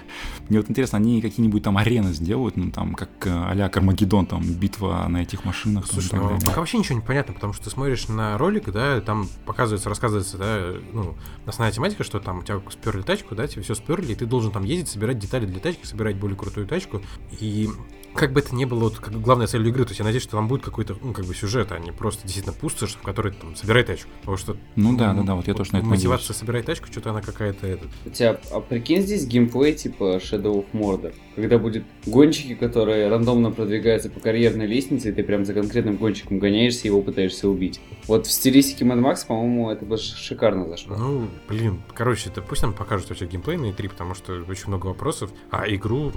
Мне 0.49 0.59
вот 0.59 0.69
интересно, 0.69 0.97
они 0.97 1.21
какие-нибудь 1.21 1.63
там 1.63 1.77
арены 1.77 2.13
сделают, 2.13 2.57
ну 2.57 2.71
там, 2.71 2.95
как 2.95 3.09
э, 3.25 3.29
а-ля 3.29 3.69
Кармагеддон, 3.69 4.25
там, 4.25 4.41
битва 4.41 5.05
на 5.07 5.21
этих 5.21 5.45
машинах. 5.45 5.85
Слушай, 5.87 6.15
ну, 6.19 6.37
пока 6.43 6.59
вообще 6.59 6.79
ничего 6.79 6.95
не 6.95 7.05
понятно, 7.05 7.33
потому 7.33 7.53
что 7.53 7.65
ты 7.65 7.69
смотришь 7.69 8.07
на 8.07 8.37
ролик, 8.37 8.69
да, 8.71 8.99
там 9.01 9.27
показывается, 9.45 9.87
рассказывается, 9.87 10.37
да, 10.37 10.73
ну, 10.91 11.15
основная 11.45 11.71
тематика, 11.71 12.03
что 12.03 12.19
там 12.19 12.39
у 12.39 12.43
тебя 12.43 12.59
сперли 12.71 13.01
тачку, 13.01 13.35
да, 13.35 13.47
тебе 13.47 13.61
все 13.61 13.75
сперли, 13.75 14.11
и 14.11 14.15
ты 14.15 14.25
должен 14.25 14.51
там 14.51 14.63
ездить, 14.63 14.89
собирать 14.89 15.19
детали 15.19 15.45
для 15.45 15.59
тачки, 15.59 15.85
собирать 15.85 16.17
более 16.17 16.35
крутую 16.35 16.67
тачку, 16.67 17.01
и 17.39 17.69
как 18.13 18.33
бы 18.33 18.39
это 18.41 18.53
ни 18.55 18.65
было, 18.65 18.81
вот, 18.81 18.97
как 18.97 19.19
главная 19.21 19.47
цель 19.47 19.67
игры, 19.67 19.83
то 19.85 19.91
есть 19.91 19.99
я 19.99 20.05
надеюсь, 20.05 20.23
что 20.23 20.37
там 20.37 20.47
будет 20.47 20.63
какой-то, 20.63 20.95
ну, 21.01 21.13
как 21.13 21.25
бы 21.25 21.33
сюжет, 21.33 21.71
а 21.71 21.79
не 21.79 21.91
просто 21.91 22.23
действительно 22.23 22.53
пустошь, 22.53 22.95
в 22.95 23.01
которой 23.01 23.33
там 23.33 23.55
собирай 23.55 23.83
тачку. 23.83 24.09
Потому 24.19 24.37
что 24.37 24.57
Ну 24.75 24.95
да, 24.97 25.13
да, 25.13 25.23
да, 25.23 25.35
вот 25.35 25.47
я 25.47 25.53
тоже 25.53 25.73
на 25.73 25.77
это 25.77 25.85
мотивация 25.85 26.29
надеюсь. 26.29 26.39
собирать 26.39 26.65
тачку, 26.65 26.87
что-то 26.91 27.11
она 27.11 27.21
какая-то 27.21 27.67
этот. 27.67 27.89
Хотя, 28.03 28.39
а 28.51 28.59
прикинь 28.59 29.01
здесь 29.01 29.25
геймплей 29.25 29.73
типа 29.73 30.17
Shadow 30.17 30.63
of 30.63 30.65
Mordor, 30.73 31.13
когда 31.35 31.57
будет 31.57 31.83
гонщики, 32.05 32.55
которые 32.55 33.07
рандомно 33.07 33.51
продвигаются 33.51 34.09
по 34.09 34.19
карьерной 34.19 34.67
лестнице, 34.67 35.09
и 35.09 35.11
ты 35.11 35.23
прям 35.23 35.45
за 35.45 35.53
конкретным 35.53 35.97
гонщиком 35.97 36.39
гоняешься 36.39 36.83
и 36.83 36.87
его 36.87 37.01
пытаешься 37.01 37.47
убить. 37.47 37.79
Вот 38.07 38.27
в 38.27 38.31
стилистике 38.31 38.85
Mad 38.85 38.99
Max, 38.99 39.25
по-моему, 39.25 39.71
это 39.71 39.85
бы 39.85 39.97
шикарно 39.97 40.67
зашло. 40.67 40.95
Ну, 40.95 41.27
блин, 41.47 41.81
короче, 41.93 42.29
это 42.29 42.41
пусть 42.41 42.61
нам 42.61 42.73
покажут 42.73 43.09
вообще 43.09 43.25
геймплей 43.25 43.57
на 43.57 43.65
E3, 43.65 43.89
потому 43.89 44.15
что 44.15 44.33
очень 44.47 44.67
много 44.67 44.87
вопросов. 44.87 45.31
А 45.49 45.67
игру 45.67 46.11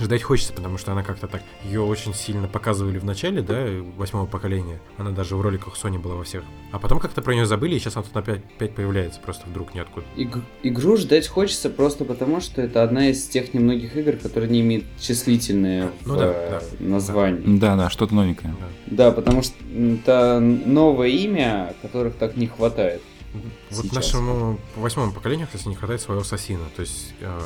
ждать 0.00 0.22
хочется, 0.22 0.52
потому 0.52 0.78
что 0.78 0.92
она 0.92 1.02
как-то 1.02 1.26
так... 1.26 1.42
Ее 1.64 1.80
очень 1.80 2.14
сильно 2.14 2.48
показывали 2.48 2.98
в 2.98 3.04
начале, 3.04 3.42
да, 3.42 3.66
восьмого 3.96 4.26
поколения. 4.26 4.80
Она 4.96 5.10
даже 5.10 5.36
в 5.36 5.40
роликах 5.40 5.74
Sony 5.74 5.98
была 5.98 6.14
во 6.14 6.24
всех. 6.24 6.44
А 6.72 6.78
потом 6.78 6.98
как-то 6.98 7.22
про 7.22 7.34
нее 7.34 7.46
забыли, 7.46 7.76
и 7.76 7.78
сейчас 7.78 7.96
она 7.96 8.04
тут 8.04 8.16
опять, 8.16 8.42
опять 8.56 8.74
появляется 8.74 9.20
просто 9.20 9.46
вдруг 9.48 9.74
ниоткуда. 9.74 10.06
Иг- 10.16 10.42
игру 10.62 10.96
ждать 10.96 11.26
хочется 11.28 11.70
просто 11.70 12.04
потому, 12.04 12.40
что 12.40 12.62
это 12.62 12.82
одна 12.82 13.08
из 13.10 13.26
тех 13.26 13.54
немногих 13.54 13.96
игр, 13.96 14.12
которые 14.12 14.50
не 14.50 14.60
имеют 14.60 14.84
числительные 15.00 15.90
Ну 16.04 16.14
в, 16.14 16.18
да, 16.18 16.26
э, 16.26 16.60
да, 16.78 16.84
названии. 16.84 17.58
Да, 17.58 17.76
да, 17.76 17.90
что-то 17.90 18.14
новенькое. 18.14 18.54
Да, 18.86 19.12
потому 19.12 19.42
что 19.42 19.54
это 19.72 20.40
новое 20.40 21.08
имя, 21.08 21.74
которых 21.82 22.14
так 22.16 22.36
не 22.36 22.46
хватает. 22.46 23.02
Вот 23.70 23.84
Сейчас. 23.84 23.92
нашему 23.92 24.58
восьмому 24.76 25.12
поколению, 25.12 25.46
кстати, 25.46 25.68
не 25.68 25.74
хватает 25.74 26.00
своего 26.00 26.22
ассасина. 26.22 26.64
То 26.74 26.82
есть, 26.82 27.14
э, 27.20 27.40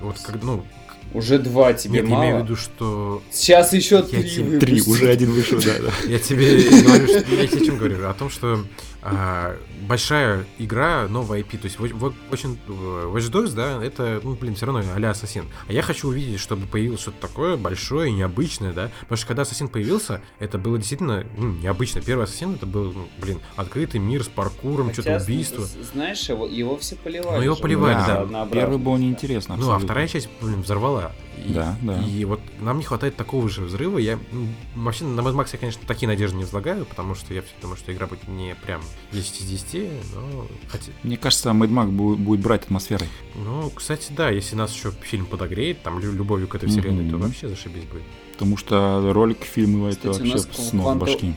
вот 0.00 0.18
как, 0.20 0.42
ну, 0.42 0.64
Уже 1.12 1.38
два 1.38 1.72
тебе 1.72 2.00
нет, 2.00 2.04
я 2.04 2.10
мало. 2.10 2.22
имею 2.24 2.40
в 2.40 2.42
виду, 2.44 2.56
что 2.56 3.22
Сейчас 3.32 3.72
еще 3.72 3.96
Я 3.96 4.02
три 4.02 4.30
тебе- 4.30 4.58
Три, 4.60 4.80
уже 4.82 5.08
один 5.10 5.32
вышел, 5.32 5.58
да, 5.60 5.72
да. 5.80 5.92
Я 6.08 6.18
тебе 6.20 6.62
говорю, 6.82 7.06
что 7.08 7.34
я 7.34 7.46
тебе 7.48 7.62
о 7.62 7.64
чем 7.64 7.76
говорю? 7.78 8.08
О 8.08 8.14
том, 8.14 8.30
что 8.30 8.64
а, 9.02 9.56
большая 9.82 10.44
игра, 10.58 11.06
новая 11.08 11.40
IP. 11.40 11.58
То 11.58 11.64
есть 11.66 11.78
Watch- 11.78 12.14
очень 12.30 12.58
Watch 12.68 13.30
Dogs, 13.30 13.54
да, 13.54 13.82
это, 13.82 14.20
ну, 14.22 14.34
блин, 14.34 14.54
все 14.54 14.66
равно 14.66 14.82
а-ля 14.94 15.10
Ассасин. 15.10 15.46
А 15.68 15.72
я 15.72 15.82
хочу 15.82 16.08
увидеть, 16.08 16.40
чтобы 16.40 16.66
появилось 16.66 17.00
что-то 17.00 17.20
такое 17.20 17.56
большое, 17.56 18.12
необычное, 18.12 18.72
да. 18.72 18.90
Потому 19.00 19.16
что 19.16 19.26
когда 19.26 19.42
Ассасин 19.42 19.68
появился, 19.68 20.20
это 20.38 20.58
было 20.58 20.76
действительно 20.78 21.24
ну, 21.36 21.52
необычно. 21.52 22.00
Первый 22.00 22.24
Ассасин 22.24 22.54
это 22.54 22.66
был, 22.66 22.92
ну, 22.92 23.08
блин, 23.18 23.40
открытый 23.56 24.00
мир 24.00 24.24
с 24.24 24.28
паркуром, 24.28 24.92
что-то 24.92 25.16
убийство. 25.16 25.64
Знаешь, 25.64 26.28
его, 26.28 26.46
его 26.46 26.76
все 26.76 26.96
поливали. 26.96 27.38
Ну, 27.38 27.42
его 27.42 27.54
же, 27.54 27.62
поливали, 27.62 27.94
да. 27.94 28.22
однообразный, 28.22 28.60
Первый 28.60 28.78
был 28.78 28.92
да. 28.94 28.98
неинтересно. 28.98 29.56
Ну, 29.56 29.70
а 29.70 29.78
вторая 29.78 30.08
часть, 30.08 30.28
блин, 30.40 30.62
взорвала. 30.62 31.12
И, 31.46 31.52
Да, 31.52 31.76
да. 31.82 32.02
И 32.02 32.24
вот 32.24 32.40
нам 32.60 32.78
не 32.78 32.84
хватает 32.84 33.16
такого 33.16 33.48
же 33.48 33.62
взрыва. 33.62 33.98
Я 33.98 34.14
м, 34.32 34.54
вообще 34.74 35.04
на 35.04 35.20
Mad 35.20 35.34
Max 35.34 35.48
я, 35.52 35.58
конечно, 35.58 35.82
такие 35.86 36.06
надежды 36.08 36.36
не 36.36 36.44
возлагаю, 36.44 36.84
потому 36.84 37.14
что 37.14 37.32
я 37.34 37.42
все 37.42 37.52
думаю, 37.62 37.76
что 37.76 37.92
игра 37.92 38.06
будет 38.06 38.26
не 38.28 38.54
прям 38.66 38.80
10 39.12 39.40
из 39.40 39.46
10, 39.46 39.90
но 40.14 40.46
хотя... 40.68 40.92
Мне 41.02 41.16
кажется, 41.16 41.50
Mad 41.50 41.68
Max 41.70 41.90
будет, 41.90 42.40
брать 42.40 42.64
атмосферой. 42.64 43.08
Ну, 43.34 43.70
кстати, 43.70 44.12
да, 44.16 44.30
если 44.30 44.56
нас 44.56 44.74
еще 44.74 44.92
фильм 45.02 45.26
подогреет, 45.26 45.82
там, 45.82 45.98
лю- 45.98 46.12
любовью 46.12 46.48
к 46.48 46.54
этой 46.54 46.68
вселенной, 46.68 47.08
то 47.10 47.16
Мгм. 47.16 47.26
вообще 47.26 47.48
зашибись 47.48 47.84
будет. 47.84 48.02
Потому 48.32 48.56
что 48.56 49.12
ролик 49.12 49.42
фильма 49.42 49.88
это 49.90 50.10
Кстати, 50.10 50.28
у 50.28 50.30
вообще 50.32 50.38
снос 50.52 50.84
Quantum- 50.86 50.98
башки. 50.98 51.34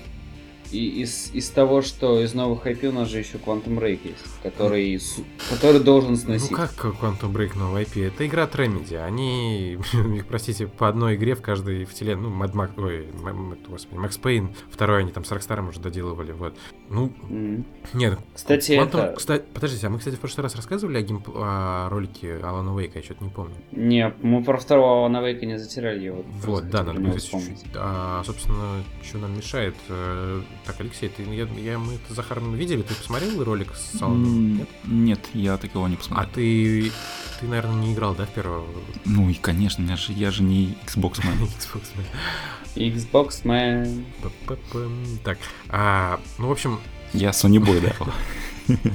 И 0.74 1.02
из, 1.04 1.30
из 1.34 1.50
того, 1.50 1.82
что 1.84 2.20
из 2.22 2.34
новых 2.34 2.66
IP 2.66 2.88
у 2.88 2.92
нас 2.92 3.08
же 3.08 3.20
еще 3.20 3.38
Quantum 3.38 3.78
Break 3.80 4.00
есть, 4.06 4.42
который, 4.42 4.96
с- 5.00 5.20
который 5.50 5.80
должен 5.80 6.18
сносить. 6.18 6.50
Ну 6.52 6.58
как 6.58 6.72
Quantum 6.74 7.32
Break 7.32 7.58
новый 7.58 7.84
IP? 7.84 8.08
Это 8.08 8.26
игра 8.26 8.44
от 8.44 8.56
Remedy. 8.56 8.96
Они, 8.98 9.78
простите, 10.28 10.66
по 10.68 10.88
одной 10.90 11.16
игре 11.16 11.36
в 11.36 11.42
каждой 11.42 11.86
вселенной, 11.86 12.30
ну, 12.30 12.44
Mad 12.44 12.54
Max, 12.54 12.72
ой, 12.84 13.08
господи, 13.68 14.00
Max 14.00 14.20
Payne, 14.20 14.56
второй 14.72 15.02
они 15.02 15.12
там 15.12 15.24
с 15.26 15.32
Rockstar 15.32 15.68
уже 15.70 15.80
доделывали, 15.80 16.32
вот. 16.32 16.58
Ну, 16.90 17.14
М. 17.30 17.66
нет, 17.94 18.18
Кстати, 18.34 18.72
Quantum- 18.72 18.88
это... 18.88 19.14
кстати, 19.16 19.44
подождите, 19.54 19.88
а 19.88 19.90
мы, 19.92 20.00
кстати, 20.00 20.16
в 20.16 20.20
прошлый 20.20 20.44
раз 20.44 20.56
рассказывали 20.56 20.98
о, 20.98 21.02
геймп... 21.04 21.30
о 21.36 21.88
ролике 21.90 22.38
Алана 22.44 22.74
Уэйка, 22.74 22.98
я 23.00 23.06
что-то 23.06 23.24
не 23.24 23.30
помню. 23.30 23.54
Не, 23.72 24.12
мы 24.24 24.44
про 24.44 24.58
второго 24.58 25.08
Alan 25.08 25.24
Wake 25.24 25.46
не 25.46 25.60
затирали 25.60 26.04
его. 26.06 26.24
Вот, 26.44 26.68
да, 26.70 26.84
надо 26.84 27.00
будет 27.00 27.22
вспомнить. 27.22 27.64
А, 27.76 28.24
собственно, 28.26 28.84
что 29.04 29.20
нам 29.20 29.36
мешает? 29.38 29.76
Так, 30.66 30.80
Алексей, 30.80 31.10
ты, 31.10 31.24
я, 31.24 31.46
я- 31.58 31.78
мы 31.78 31.96
это 31.96 32.14
с 32.14 32.16
Захаром 32.16 32.54
видели, 32.56 32.82
ты 32.84 32.96
посмотрел 32.96 33.44
ролик 33.44 33.74
с 33.76 34.02
Аланом? 34.02 34.26
М, 34.26 34.58
Нет? 34.58 34.70
Нет, 34.86 35.20
я 35.34 35.58
такого 35.58 35.88
не 35.88 35.96
А 35.96 35.98
посмотрел. 35.98 36.30
ты, 36.34 36.92
ты, 37.42 37.46
наверное, 37.48 37.76
не 37.76 37.94
играл, 37.94 38.16
да, 38.16 38.26
в 38.26 38.30
первого 38.30 38.66
Ну 39.04 39.30
и, 39.30 39.34
конечно, 39.34 39.84
я 39.84 39.98
же, 39.98 40.14
я 40.14 40.32
же 40.32 40.42
не 40.44 40.78
Xbox 40.86 41.14
man. 41.24 41.38
Xbox? 41.48 41.84
Man? 41.96 42.18
Xbox 42.76 43.44
Man. 43.44 45.18
Так, 45.24 45.38
а, 45.70 46.20
ну, 46.38 46.48
в 46.48 46.52
общем, 46.52 46.80
Я 47.14 47.30
Sony 47.32 47.58
Boy, 47.58 47.82
да. 47.82 48.76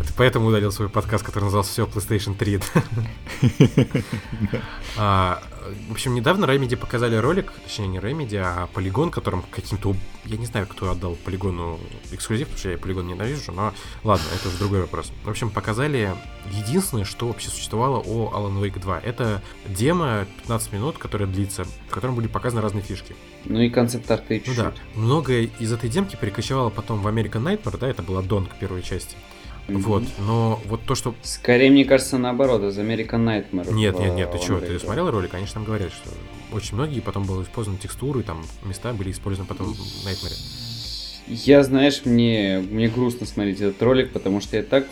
ты 0.00 0.12
поэтому 0.16 0.46
удалил 0.46 0.72
свой 0.72 0.88
подкаст, 0.88 1.24
который 1.24 1.44
назывался 1.44 1.72
«Все 1.72 1.84
PlayStation 1.86 2.36
3». 2.36 2.62
да? 2.74 4.00
А, 4.96 5.42
В 5.88 5.92
общем, 5.92 6.14
недавно 6.14 6.44
Remedy 6.44 6.76
показали 6.76 7.16
ролик, 7.16 7.52
точнее 7.64 7.86
не 7.86 7.98
Remedy, 7.98 8.36
а 8.36 8.66
Полигон, 8.74 9.10
которым 9.10 9.42
каким-то... 9.50 9.96
Я 10.24 10.36
не 10.36 10.46
знаю, 10.46 10.66
кто 10.66 10.90
отдал 10.90 11.16
Полигону 11.16 11.78
эксклюзив, 12.10 12.48
потому 12.48 12.58
что 12.58 12.70
я 12.70 12.78
Полигон 12.78 13.06
ненавижу, 13.06 13.52
но 13.52 13.72
ладно, 14.04 14.24
это 14.34 14.48
уже 14.48 14.58
другой 14.58 14.82
вопрос. 14.82 15.12
В 15.24 15.30
общем, 15.30 15.50
показали 15.50 16.14
единственное, 16.50 17.04
что 17.04 17.28
вообще 17.28 17.48
существовало 17.48 17.98
о 17.98 18.32
Alan 18.34 18.60
Wake 18.60 18.80
2. 18.80 19.00
Это 19.00 19.42
демо 19.66 20.26
15 20.42 20.72
минут, 20.72 20.98
которая 20.98 21.28
длится, 21.28 21.64
в 21.64 21.90
котором 21.90 22.14
были 22.14 22.26
показаны 22.26 22.60
разные 22.60 22.82
фишки. 22.82 23.16
Ну 23.44 23.60
и 23.60 23.70
концепт-арты 23.70 24.42
Ну 24.46 24.54
да, 24.54 24.72
многое 24.94 25.50
из 25.58 25.72
этой 25.72 25.88
демки 25.88 26.16
перекочевало 26.16 26.70
потом 26.70 27.00
в 27.00 27.06
American 27.06 27.42
Nightmare, 27.42 27.78
да, 27.78 27.88
это 27.88 28.02
была 28.02 28.22
донг 28.22 28.50
первой 28.58 28.82
части. 28.82 29.16
Мгм. 29.68 29.82
Вот, 29.82 30.02
но 30.18 30.60
вот 30.66 30.82
то, 30.84 30.94
что... 30.94 31.14
Скорее, 31.22 31.70
мне 31.70 31.84
кажется, 31.84 32.18
наоборот, 32.18 32.62
из 32.64 32.78
American 32.78 33.24
Nightmare. 33.24 33.72
Нет, 33.72 33.96
в 33.96 34.00
нет, 34.00 34.14
нет, 34.14 34.32
ты 34.32 34.38
что, 34.38 34.54
Wake 34.54 34.66
ты 34.66 34.70
2. 34.70 34.78
смотрел 34.80 35.10
ролик? 35.10 35.30
Конечно, 35.30 35.54
там 35.54 35.64
говорят, 35.64 35.92
что 35.92 36.10
очень 36.52 36.74
многие 36.74 37.00
потом 37.00 37.24
были 37.24 37.42
использованы 37.42 37.80
текстуры, 37.80 38.22
там 38.22 38.44
места 38.64 38.92
были 38.92 39.10
использованы 39.12 39.48
потом 39.48 39.72
в 39.72 40.06
Nightmare. 40.06 40.36
Я, 41.28 41.62
знаешь, 41.62 42.02
мне, 42.04 42.62
мне 42.68 42.88
грустно 42.88 43.26
смотреть 43.26 43.60
этот 43.60 43.80
ролик, 43.82 44.12
потому 44.12 44.40
что 44.40 44.56
я 44.56 44.62
так 44.62 44.86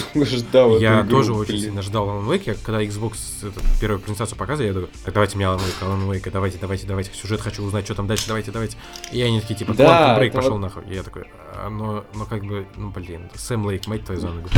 ждал 0.14 0.78
Я 0.78 1.00
игру, 1.02 1.10
тоже 1.10 1.32
очень 1.34 1.52
блин. 1.52 1.62
сильно 1.64 1.82
ждал 1.82 2.08
Alan 2.08 2.26
Wake, 2.28 2.56
когда 2.62 2.82
Xbox 2.82 3.16
эту 3.46 3.60
первую 3.80 4.00
презентацию 4.00 4.36
показывали, 4.38 4.68
я 4.68 4.72
думаю, 4.74 4.90
так 5.04 5.14
давайте 5.14 5.36
мне 5.36 5.46
Alan 5.46 5.58
Wake, 5.58 5.80
Alan 5.82 6.08
Wake, 6.10 6.30
давайте, 6.30 6.58
давайте, 6.58 6.86
давайте, 6.86 7.10
сюжет 7.14 7.40
хочу 7.40 7.62
узнать, 7.62 7.84
что 7.84 7.94
там 7.94 8.06
дальше, 8.06 8.24
давайте, 8.28 8.50
давайте. 8.50 8.76
И 9.12 9.20
они 9.22 9.40
такие, 9.40 9.56
типа, 9.56 9.74
Да, 9.74 10.16
Quantum 10.16 10.22
Break 10.22 10.32
пошел 10.32 10.50
вот- 10.52 10.58
нахуй. 10.58 10.82
И 10.88 10.94
я 10.94 11.02
такой, 11.02 11.24
«А, 11.54 11.68
но, 11.68 12.04
но 12.14 12.24
как 12.26 12.44
бы, 12.44 12.66
ну 12.76 12.90
блин, 12.90 13.30
Сэм 13.34 13.66
Лейк, 13.66 13.86
мать 13.86 14.04
твою 14.04 14.20
за 14.20 14.28
ногу. 14.28 14.48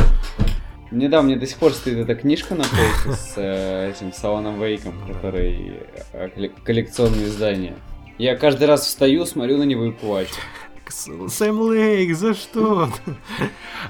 Мне 0.91 1.09
да, 1.09 1.21
мне 1.23 1.35
до 1.35 1.47
сих 1.47 1.57
пор 1.57 1.73
стоит 1.73 1.97
эта 1.97 2.15
книжка 2.15 2.53
на 2.55 2.63
полке 2.63 3.11
с 3.17 3.33
э, 3.37 3.89
этим 3.91 4.13
с 4.13 4.23
Аланом 4.23 4.61
Вейком, 4.61 4.93
который 5.07 5.79
э, 6.13 6.29
коллек- 6.35 6.61
коллекционное 6.63 7.25
издание. 7.25 7.75
Я 8.17 8.37
каждый 8.37 8.65
раз 8.65 8.85
встаю, 8.85 9.25
смотрю 9.25 9.57
на 9.57 9.63
него 9.63 9.85
и 9.85 9.91
плачу. 9.91 10.35
Сэм 10.89 11.61
Лейк, 11.61 12.15
за 12.15 12.33
что? 12.33 12.89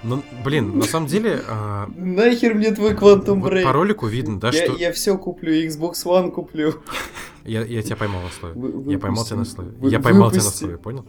Ну, 0.03 0.23
блин, 0.43 0.77
на 0.77 0.83
самом 0.83 1.07
деле, 1.07 1.41
а, 1.47 1.87
Нахер 1.95 2.53
мне 2.53 2.71
твой 2.71 2.93
Quantum 2.93 3.41
Break? 3.41 3.63
по 3.63 3.71
ролику 3.71 4.07
видно, 4.07 4.39
да, 4.39 4.49
я, 4.49 4.65
что... 4.65 4.75
я 4.75 4.93
все 4.93 5.17
куплю, 5.17 5.53
Xbox 5.65 5.93
One 6.05 6.31
куплю. 6.31 6.75
Я, 7.43 7.63
я 7.63 7.81
тебя 7.83 7.95
поймал 7.95 8.21
на 8.23 8.29
слове. 8.29 8.91
Я 8.91 8.99
поймал 8.99 9.23
тебя 9.23 9.37
на 9.37 9.45
слове. 9.45 9.71
Я 9.81 9.99
поймал 9.99 10.31
тебя 10.31 10.43
на 10.43 10.49
слове, 10.49 10.77
понял? 10.77 11.05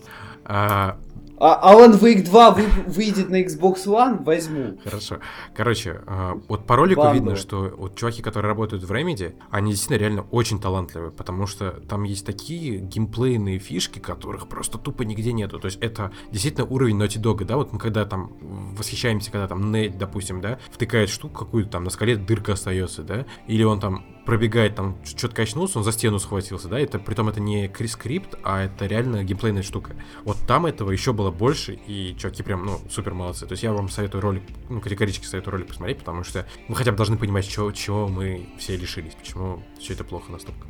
А, 1.39 1.55
А 1.55 1.75
Alan 1.75 1.99
Wake 2.01 2.23
2 2.25 2.51
вы, 2.53 2.65
выйдет 2.87 3.29
на 3.29 3.43
Xbox 3.43 3.87
One, 3.87 4.25
возьму. 4.25 4.79
Хорошо. 4.83 5.19
Короче, 5.55 6.01
э, 6.07 6.35
вот 6.49 6.67
по 6.67 6.77
ролику 6.77 7.03
Банду. 7.03 7.15
видно, 7.15 7.37
что 7.37 7.75
вот 7.77 7.97
чуваки, 7.97 8.23
которые 8.23 8.49
работают 8.49 8.85
в 8.85 8.91
Remedy, 8.93 9.35
они 9.51 9.73
действительно 9.73 9.99
реально 9.99 10.27
очень 10.31 10.61
талантливые, 10.61 11.11
потому 11.13 11.47
что 11.47 11.73
там 11.89 12.05
есть 12.05 12.25
такие 12.25 12.79
геймплейные 12.79 13.59
фишки, 13.59 13.99
которых 13.99 14.49
просто 14.49 14.79
тупо 14.79 15.03
нигде 15.03 15.33
нету. 15.33 15.59
То 15.59 15.67
есть 15.67 15.79
это 15.81 16.11
действительно 16.33 16.67
уровень 16.67 17.01
Naughty 17.01 17.21
Dog, 17.21 17.45
да, 17.45 17.57
вот 17.57 17.73
мы 17.73 17.79
когда 17.79 18.05
там 18.05 18.33
восхищаемся, 18.77 19.31
когда 19.31 19.47
там 19.47 19.71
Нейт, 19.73 19.99
допустим, 19.99 20.41
да, 20.41 20.59
втыкает 20.71 21.11
штуку 21.11 21.45
какую-то, 21.45 21.71
там 21.71 21.85
на 21.85 21.91
скале 21.91 22.17
дырка 22.17 22.55
остается, 22.55 23.03
да, 23.03 23.27
или 23.47 23.63
он 23.63 23.81
там 23.81 24.05
пробегает, 24.27 24.75
там 24.75 24.99
что-то 25.05 25.35
качнулся, 25.35 25.79
он 25.79 25.85
за 25.85 25.93
стену 25.93 26.19
схватился, 26.19 26.69
да, 26.69 26.79
это 26.79 26.99
притом 26.99 27.29
это 27.29 27.41
не 27.41 27.69
кри- 27.69 27.89
скрипт, 27.89 28.35
а 28.43 28.65
это 28.65 28.87
реально 28.87 29.25
геймплейная 29.25 29.63
штука. 29.63 29.95
Вот 30.25 30.37
там 30.47 30.67
этого 30.67 30.91
еще 30.91 31.13
было 31.13 31.31
больше, 31.31 31.79
и 31.87 32.15
чуваки 32.19 32.43
прям, 32.43 32.67
ну, 32.67 32.81
супер 32.91 33.15
молодцы. 33.15 33.47
То 33.47 33.53
есть 33.53 33.63
я 33.63 33.73
вам 33.73 33.89
советую 33.89 34.21
ролик, 34.21 34.43
ну, 34.69 34.81
категорически 34.81 35.25
советую 35.25 35.53
ролик 35.53 35.69
посмотреть, 35.69 35.99
потому 35.99 36.25
что 36.25 36.47
вы 36.69 36.75
хотя 36.75 36.91
бы 36.91 36.97
должны 36.97 37.17
понимать, 37.17 37.49
чего, 37.49 37.71
чего 37.71 38.09
мы 38.09 38.49
все 38.59 38.77
лишились, 38.77 39.15
почему 39.15 39.63
все 39.79 39.95
это 39.95 40.05
плохо 40.05 40.33
настолько. 40.33 40.67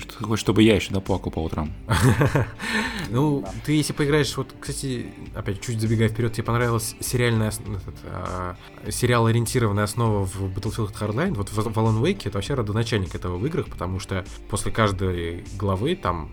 Ты 0.00 0.24
хочешь, 0.24 0.40
чтобы 0.40 0.62
я 0.62 0.76
еще 0.76 0.92
доплакал 0.92 1.30
по 1.30 1.40
утрам? 1.40 1.72
Ну, 3.10 3.44
ты 3.64 3.72
если 3.72 3.92
поиграешь, 3.92 4.34
вот, 4.36 4.54
кстати, 4.58 5.12
опять 5.34 5.60
чуть 5.60 5.80
забегая 5.80 6.08
вперед, 6.08 6.32
тебе 6.32 6.42
понравилась 6.42 6.96
сериальная, 7.00 7.48
этот, 7.48 7.94
а, 8.04 8.56
сериал 8.88 9.26
ориентированная 9.26 9.84
основа 9.84 10.24
в 10.24 10.46
Battlefield 10.46 10.94
Hardline, 10.98 11.34
вот 11.34 11.50
в, 11.50 11.58
Alan 11.58 12.00
Wake 12.02 12.22
это 12.24 12.38
вообще 12.38 12.54
родоначальник 12.54 13.14
этого 13.14 13.36
в 13.36 13.46
играх, 13.46 13.66
потому 13.66 14.00
что 14.00 14.24
после 14.48 14.72
каждой 14.72 15.44
главы, 15.58 15.96
там, 15.96 16.30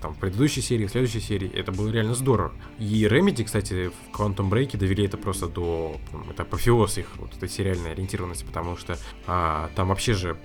там, 0.00 0.14
в 0.14 0.18
предыдущей 0.18 0.60
серии, 0.60 0.86
в 0.86 0.90
следующей 0.90 1.20
серии, 1.20 1.50
это 1.50 1.72
было 1.72 1.90
реально 1.90 2.14
здорово. 2.14 2.52
И 2.78 3.04
Remedy, 3.04 3.44
кстати, 3.44 3.90
в 3.90 4.16
Quantum 4.16 4.50
Break 4.50 4.76
довели 4.76 5.06
это 5.06 5.16
просто 5.16 5.48
до, 5.48 5.96
ну, 6.12 6.24
это 6.30 6.42
апофеоз 6.42 6.98
их, 6.98 7.06
вот 7.16 7.34
этой 7.34 7.48
сериальной 7.48 7.92
ориентированности, 7.92 8.44
потому 8.44 8.76
что 8.76 8.98
а, 9.26 9.70
там 9.74 9.88
вообще 9.88 10.12
же, 10.14 10.36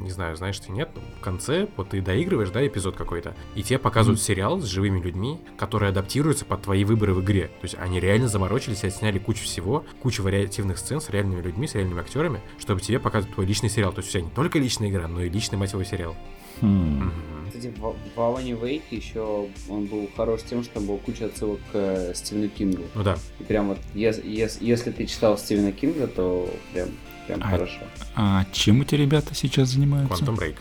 не 0.00 0.10
знаю, 0.10 0.36
знаешь 0.36 0.58
ты, 0.58 0.72
нет, 0.72 0.90
в 1.18 1.20
конце, 1.20 1.53
вот 1.76 1.90
ты 1.90 2.00
доигрываешь, 2.00 2.50
да, 2.50 2.66
эпизод 2.66 2.96
какой-то, 2.96 3.34
и 3.54 3.62
тебе 3.62 3.78
показывают 3.78 4.20
сериал 4.20 4.60
с 4.60 4.64
живыми 4.66 5.00
людьми, 5.00 5.38
который 5.56 5.88
адаптируется 5.88 6.44
под 6.44 6.62
твои 6.62 6.84
выборы 6.84 7.14
в 7.14 7.22
игре. 7.22 7.44
То 7.60 7.64
есть 7.64 7.74
они 7.78 8.00
реально 8.00 8.28
заморочились 8.28 8.84
и 8.84 8.88
отсняли 8.88 9.18
кучу 9.18 9.44
всего, 9.44 9.84
кучу 10.00 10.22
вариативных 10.22 10.78
сцен 10.78 11.00
с 11.00 11.10
реальными 11.10 11.40
людьми, 11.42 11.66
с 11.66 11.74
реальными 11.74 12.00
актерами, 12.00 12.40
чтобы 12.58 12.80
тебе 12.80 12.98
показывать 12.98 13.34
твой 13.34 13.46
личный 13.46 13.70
сериал. 13.70 13.92
То 13.92 13.98
есть 14.00 14.10
у 14.10 14.12
тебя 14.12 14.22
не 14.22 14.30
только 14.30 14.58
личная 14.58 14.88
игра, 14.90 15.08
но 15.08 15.22
и 15.22 15.28
личный, 15.28 15.58
мать 15.58 15.72
его, 15.72 15.84
сериал. 15.84 16.16
Мгм. 16.60 17.12
Кстати, 17.48 17.72
в, 17.76 17.80
в 17.80 18.18
Alan 18.18 18.60
Wake 18.60 18.82
еще 18.90 19.48
он 19.68 19.86
был 19.86 20.08
хорош 20.16 20.40
тем, 20.48 20.62
что 20.62 20.74
там 20.74 20.86
была 20.86 20.98
куча 20.98 21.26
отсылок 21.26 21.58
к 21.72 21.74
э, 21.74 22.12
Стивену 22.14 22.48
Кингу. 22.48 22.82
Ну 22.94 23.02
да. 23.02 23.16
И 23.40 23.44
прям 23.44 23.68
вот, 23.68 23.78
ес- 23.94 24.22
ес- 24.24 24.58
если 24.60 24.90
ты 24.92 25.06
читал 25.06 25.36
Стивена 25.36 25.72
Кинга, 25.72 26.06
то 26.06 26.48
прям, 26.72 26.88
прям 27.26 27.40
А, 27.42 27.50
хорошо. 27.50 27.80
А 28.14 28.44
чем 28.52 28.82
эти 28.82 28.94
ребята 28.94 29.34
сейчас 29.34 29.70
занимаются? 29.70 30.24
Quantum 30.24 30.36
Break. 30.38 30.56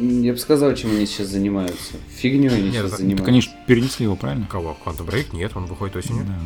Я 0.00 0.32
бы 0.32 0.38
сказал, 0.38 0.74
чем 0.74 0.90
они 0.92 1.06
сейчас 1.06 1.28
занимаются. 1.28 1.94
Фигней 2.16 2.48
они 2.48 2.62
Нет, 2.64 2.72
сейчас 2.72 2.80
это- 2.84 2.90
Так 2.90 2.98
занимаются. 3.00 3.30
они 3.30 3.40
ж 3.42 3.48
перенесли 3.66 4.04
его, 4.04 4.16
правильно? 4.16 4.46
Кого? 4.46 4.76
Quantum 4.84 5.06
Break? 5.06 5.34
Нет, 5.34 5.52
он 5.56 5.66
выходит 5.66 5.96
осенью. 5.96 6.24
Да. 6.24 6.38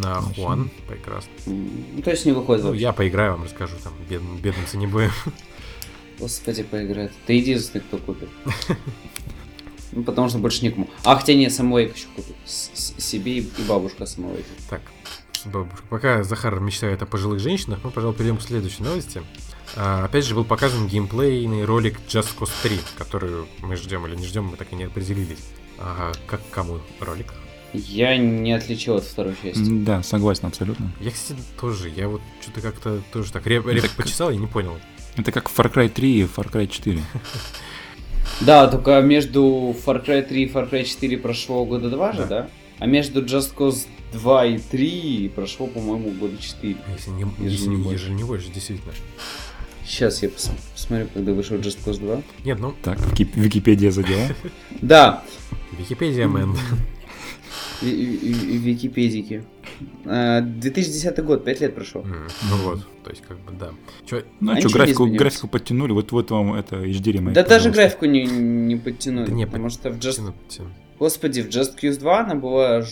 На. 0.00 0.20
Хуан. 0.20 0.70
Прекрасно. 0.88 1.30
Ну, 1.46 2.02
то 2.02 2.10
есть 2.10 2.24
не 2.26 2.32
выходит 2.32 2.62
Ну, 2.64 2.70
вообще. 2.70 2.82
я 2.82 2.92
поиграю, 2.92 3.32
вам 3.32 3.44
расскажу, 3.44 3.76
там, 3.84 3.92
бед, 4.08 4.20
бедным 4.42 4.64
не 4.74 4.86
будем. 4.86 5.10
Господи, 6.18 6.62
поиграет. 6.62 7.12
Ты 7.26 7.34
единственный, 7.34 7.82
кто 7.82 7.98
купит. 7.98 8.28
Ну, 9.92 10.02
потому 10.02 10.28
что 10.28 10.38
больше 10.38 10.64
никому. 10.64 10.88
А, 11.04 11.16
хотя 11.16 11.34
не, 11.34 11.48
Самуэйк 11.50 11.94
еще 11.96 12.06
купит. 12.16 12.34
Себе 12.44 13.38
и 13.38 13.40
и 13.40 13.62
бабушка 13.68 14.06
Самуэйк. 14.06 14.44
Так, 14.68 14.82
бабушка. 15.44 15.82
Пока 15.88 16.22
Захар 16.24 16.58
мечтает 16.60 17.02
о 17.02 17.06
пожилых 17.06 17.38
женщинах, 17.40 17.78
мы, 17.84 17.90
пожалуй, 17.90 18.14
перейдем 18.16 18.38
к 18.38 18.42
следующей 18.42 18.82
новости. 18.82 19.22
А, 19.76 20.04
опять 20.04 20.24
же, 20.24 20.34
был 20.34 20.44
показан 20.44 20.88
геймплейный 20.88 21.64
ролик 21.64 21.98
Just 22.08 22.36
Cause 22.38 22.50
3, 22.62 22.78
который 22.96 23.44
мы 23.60 23.76
ждем 23.76 24.06
или 24.06 24.16
не 24.16 24.26
ждем, 24.26 24.44
мы 24.44 24.56
так 24.56 24.72
и 24.72 24.76
не 24.76 24.84
определились. 24.84 25.44
А, 25.78 26.12
как 26.26 26.40
кому 26.50 26.80
ролик? 27.00 27.34
Я 27.74 28.16
не 28.16 28.52
отличил 28.52 28.96
от 28.96 29.04
второй 29.04 29.34
части. 29.42 29.60
Да, 29.68 30.02
согласен 30.02 30.46
абсолютно. 30.46 30.90
Я, 31.00 31.10
кстати, 31.10 31.40
тоже, 31.60 31.90
я 31.90 32.08
вот 32.08 32.22
что-то 32.40 32.62
как-то 32.62 33.02
тоже 33.12 33.30
так 33.32 33.46
реп, 33.46 33.66
реп 33.66 33.82
Так- 33.82 33.90
почесал 33.92 34.30
и 34.30 34.36
не 34.36 34.46
понял. 34.46 34.78
Это 35.16 35.30
как 35.30 35.50
Far 35.50 35.70
Cry 35.72 35.88
3 35.90 36.20
и 36.20 36.24
Far 36.24 36.50
Cry 36.50 36.66
4. 36.66 37.00
Да, 38.40 38.66
только 38.66 39.00
между 39.00 39.74
Far 39.86 40.04
Cry 40.04 40.22
3 40.22 40.42
и 40.42 40.48
Far 40.48 40.68
Cry 40.70 40.84
4 40.84 41.16
прошло 41.18 41.64
года 41.64 41.88
два 41.88 42.12
же, 42.12 42.26
Да. 42.26 42.48
А 42.78 42.86
между 42.86 43.22
Just 43.24 43.54
Cause 43.54 43.86
2 44.12 44.46
и 44.46 44.58
3 44.58 45.32
прошло, 45.34 45.66
по-моему, 45.66 46.10
года 46.10 46.36
4. 46.36 46.76
Если 46.96 47.10
не, 47.10 47.22
Ежели 47.22 47.50
если 47.50 47.68
не 47.68 47.90
ежели 47.92 48.12
не 48.12 48.24
больше, 48.24 48.50
действительно. 48.50 48.92
Сейчас 49.86 50.22
я 50.22 50.28
пос- 50.28 50.50
посмотрю, 50.74 51.06
когда 51.14 51.32
вышел 51.32 51.56
Just 51.56 51.78
Cause 51.84 51.98
2. 52.00 52.22
Нет, 52.44 52.58
ну, 52.58 52.74
Так, 52.82 52.98
Вики- 52.98 53.28
Википедия 53.34 53.90
задела. 53.90 54.26
Да, 54.82 55.22
Википедия, 55.78 56.26
мэн. 56.26 56.56
Википедики. 57.82 59.44
А, 60.06 60.40
2010 60.40 61.18
год, 61.24 61.44
5 61.44 61.60
лет 61.60 61.74
прошло. 61.74 62.02
Ну 62.04 62.56
вот, 62.64 62.80
то 63.04 63.10
есть 63.10 63.22
как 63.26 63.38
бы 63.40 63.52
да. 63.52 63.70
Чё, 64.06 64.22
Ну 64.40 64.52
а 64.52 64.56
А 64.56 64.60
что, 64.60 64.70
графику, 64.70 65.06
графику 65.06 65.48
подтянули, 65.48 65.92
вот, 65.92 66.12
вот 66.12 66.30
вам 66.30 66.54
это 66.54 66.76
HD 66.76 67.12
ремейк. 67.12 67.34
Да 67.34 67.42
даже 67.44 67.70
графику 67.70 68.06
не, 68.06 68.24
не 68.24 68.76
подтянули, 68.76 69.26
Да 69.26 69.32
не, 69.32 69.46
потому 69.46 69.68
что 69.70 69.90
в 69.90 69.98
Just... 69.98 70.32
Господи, 70.98 71.42
в 71.42 71.48
Just 71.48 71.78
Cause 71.80 71.98
2 71.98 72.20
она 72.20 72.34
была 72.34 72.82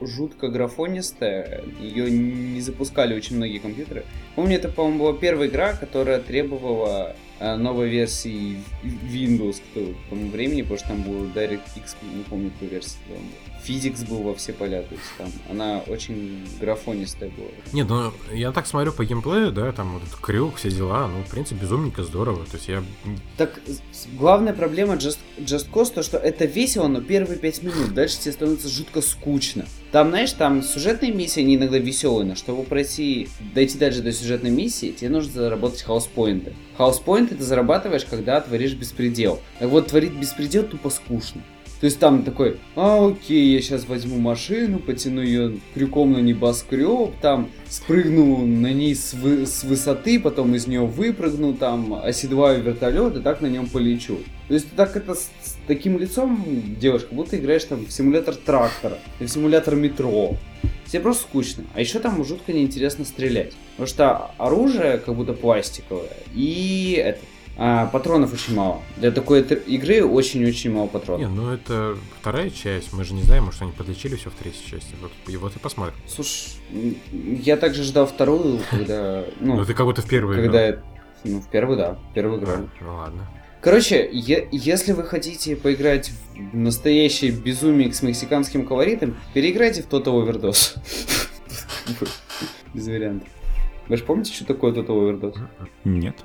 жутко 0.00 0.48
графонистая, 0.48 1.62
ее 1.80 2.10
не 2.10 2.60
запускали 2.60 3.14
очень 3.14 3.36
многие 3.36 3.58
компьютеры. 3.58 4.04
Помню, 4.36 4.56
это, 4.56 4.68
по-моему, 4.68 5.04
была 5.04 5.14
первая 5.14 5.48
игра, 5.48 5.72
которая 5.72 6.20
требовала 6.20 7.16
э, 7.40 7.56
новой 7.56 7.88
версии 7.88 8.58
Windows 8.82 9.56
к 9.60 10.08
тому- 10.10 10.28
времени, 10.30 10.62
потому 10.62 10.78
что 10.78 10.88
там 10.88 11.02
был 11.02 11.24
DirectX, 11.34 11.96
не 12.14 12.24
помню, 12.24 12.50
какую 12.50 12.70
версию 12.72 12.98
там 13.08 13.16
был. 13.16 13.53
Physics 13.66 14.08
был 14.08 14.22
во 14.22 14.34
все 14.34 14.52
поля, 14.52 14.82
то 14.82 14.94
есть 14.94 15.04
там 15.18 15.28
она 15.50 15.78
очень 15.86 16.46
графонистая 16.60 17.30
была. 17.30 17.48
Нет, 17.72 17.88
ну 17.88 18.12
я 18.32 18.52
так 18.52 18.66
смотрю 18.66 18.92
по 18.92 19.04
геймплею, 19.04 19.52
да, 19.52 19.72
там 19.72 19.94
вот 19.94 20.02
этот 20.02 20.16
крюк, 20.20 20.56
все 20.56 20.70
дела, 20.70 21.08
ну, 21.08 21.22
в 21.22 21.30
принципе, 21.30 21.60
безумненько 21.60 22.02
здорово. 22.04 22.44
То 22.44 22.56
есть 22.56 22.68
я... 22.68 22.82
Так, 23.36 23.60
главная 24.18 24.52
проблема 24.52 24.94
Just, 24.94 25.18
Just 25.38 25.70
Cause, 25.70 25.92
то, 25.94 26.02
что 26.02 26.18
это 26.18 26.44
весело, 26.44 26.88
но 26.88 27.00
первые 27.00 27.38
пять 27.38 27.62
минут. 27.62 27.94
Дальше 27.94 28.18
тебе 28.18 28.32
становится 28.32 28.68
жутко 28.68 29.00
скучно. 29.00 29.66
Там, 29.92 30.08
знаешь, 30.10 30.32
там 30.32 30.62
сюжетные 30.62 31.12
миссии, 31.12 31.40
они 31.40 31.56
иногда 31.56 31.78
веселые, 31.78 32.26
но 32.26 32.34
чтобы 32.34 32.64
пройти, 32.64 33.28
дойти 33.54 33.78
дальше 33.78 34.02
до 34.02 34.12
сюжетной 34.12 34.50
миссии, 34.50 34.90
тебе 34.92 35.10
нужно 35.10 35.32
заработать 35.32 35.82
хаус-поинты. 35.82 36.54
Хаус-поинты 36.76 37.36
ты 37.36 37.44
зарабатываешь, 37.44 38.04
когда 38.04 38.40
творишь 38.40 38.74
беспредел. 38.74 39.40
Так 39.58 39.68
вот, 39.68 39.86
творить 39.86 40.12
беспредел 40.12 40.64
тупо 40.64 40.90
скучно. 40.90 41.42
То 41.80 41.86
есть 41.86 41.98
там 41.98 42.22
такой, 42.22 42.56
а 42.76 43.08
окей, 43.08 43.54
я 43.54 43.60
сейчас 43.60 43.86
возьму 43.86 44.18
машину, 44.18 44.78
потяну 44.78 45.20
ее 45.20 45.58
крюком 45.74 46.12
на 46.12 46.18
небоскреб, 46.18 47.12
там 47.20 47.50
спрыгну 47.68 48.46
на 48.46 48.72
ней 48.72 48.94
с, 48.94 49.12
вы- 49.12 49.44
с 49.44 49.64
высоты, 49.64 50.18
потом 50.18 50.54
из 50.54 50.66
нее 50.66 50.86
выпрыгну, 50.86 51.52
там 51.52 51.94
оседлаю 52.02 52.62
вертолет 52.62 53.16
и 53.16 53.20
так 53.20 53.42
на 53.42 53.48
нем 53.48 53.66
полечу. 53.66 54.18
То 54.48 54.54
есть 54.54 54.70
так 54.76 54.96
это 54.96 55.14
с, 55.14 55.30
с 55.42 55.56
таким 55.66 55.98
лицом 55.98 56.42
делаешь, 56.80 57.02
как 57.02 57.12
будто 57.12 57.36
играешь 57.36 57.64
там 57.64 57.84
в 57.84 57.92
симулятор 57.92 58.34
трактора, 58.34 58.98
или 59.20 59.26
в 59.26 59.30
симулятор 59.30 59.74
метро. 59.74 60.36
Тебе 60.86 61.00
просто 61.02 61.24
скучно. 61.24 61.64
А 61.74 61.80
еще 61.80 61.98
там 61.98 62.22
жутко 62.24 62.52
неинтересно 62.52 63.04
стрелять. 63.04 63.52
Потому 63.72 63.86
что 63.88 64.30
оружие 64.38 64.98
как 64.98 65.14
будто 65.16 65.32
пластиковое. 65.32 66.12
И 66.34 67.02
это, 67.02 67.20
а, 67.56 67.86
патронов 67.86 68.32
очень 68.32 68.54
мало. 68.54 68.82
Для 68.96 69.10
такой 69.10 69.42
игры 69.42 70.04
очень-очень 70.04 70.72
мало 70.72 70.86
патронов. 70.88 71.20
Не, 71.28 71.34
ну 71.34 71.50
это 71.52 71.96
вторая 72.20 72.50
часть, 72.50 72.92
мы 72.92 73.04
же 73.04 73.14
не 73.14 73.22
знаем, 73.22 73.44
может 73.44 73.62
они 73.62 73.72
подлечили 73.72 74.16
все 74.16 74.30
в 74.30 74.34
третьей 74.34 74.66
части. 74.68 74.94
Вот, 75.00 75.12
и 75.28 75.36
вот 75.36 75.54
и 75.56 75.58
посмотрим. 75.58 75.94
Слушай, 76.06 76.58
я 77.12 77.56
также 77.56 77.82
ждал 77.84 78.06
вторую, 78.06 78.60
когда... 78.70 79.24
Ну, 79.40 79.56
Ну, 79.56 79.64
ты 79.64 79.74
как 79.74 79.86
будто 79.86 80.02
в 80.02 80.06
первую 80.08 80.36
когда... 80.42 80.70
играл. 80.70 80.82
Ну, 81.24 81.40
в 81.40 81.48
первую, 81.48 81.78
да. 81.78 81.92
в 82.10 82.14
Первую 82.14 82.40
игру. 82.40 82.52
А, 82.52 82.68
Ну 82.80 82.94
ладно. 82.96 83.30
Короче, 83.60 84.06
е- 84.12 84.46
если 84.52 84.92
вы 84.92 85.04
хотите 85.04 85.56
поиграть 85.56 86.10
в 86.36 86.54
настоящее 86.54 87.30
безумие 87.30 87.90
с 87.94 88.02
мексиканским 88.02 88.66
колоритом, 88.66 89.16
переиграйте 89.32 89.82
в 89.82 89.88
Total 89.88 90.04
Overdose. 90.22 90.76
Без 92.74 92.86
вариантов. 92.88 93.28
Вы 93.88 93.96
же 93.96 94.04
помните, 94.04 94.32
что 94.32 94.46
такое 94.46 94.72
Total 94.72 94.86
Overdose? 94.88 95.38
Нет. 95.84 96.16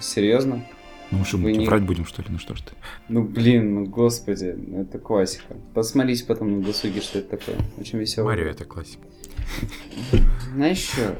Серьезно? 0.00 0.64
Ну 1.10 1.24
что, 1.24 1.38
мы 1.38 1.50
тебе 1.50 1.62
не- 1.62 1.66
врать 1.66 1.82
будем, 1.82 2.06
что 2.06 2.22
ли? 2.22 2.28
Ну 2.30 2.38
что 2.38 2.54
ж 2.54 2.60
ты? 2.60 2.72
Ну 3.08 3.24
блин, 3.24 3.74
ну 3.74 3.84
господи, 3.86 4.54
ну 4.56 4.82
это 4.82 4.98
классика. 5.00 5.56
Посмотрите 5.74 6.24
потом 6.24 6.60
на 6.60 6.64
досуге, 6.64 7.00
что 7.00 7.18
это 7.18 7.36
такое. 7.36 7.56
Очень 7.78 7.98
весело. 7.98 8.26
Марио 8.26 8.46
это 8.46 8.64
классика. 8.64 9.02
Знаешь 10.54 10.78
что? 10.78 11.16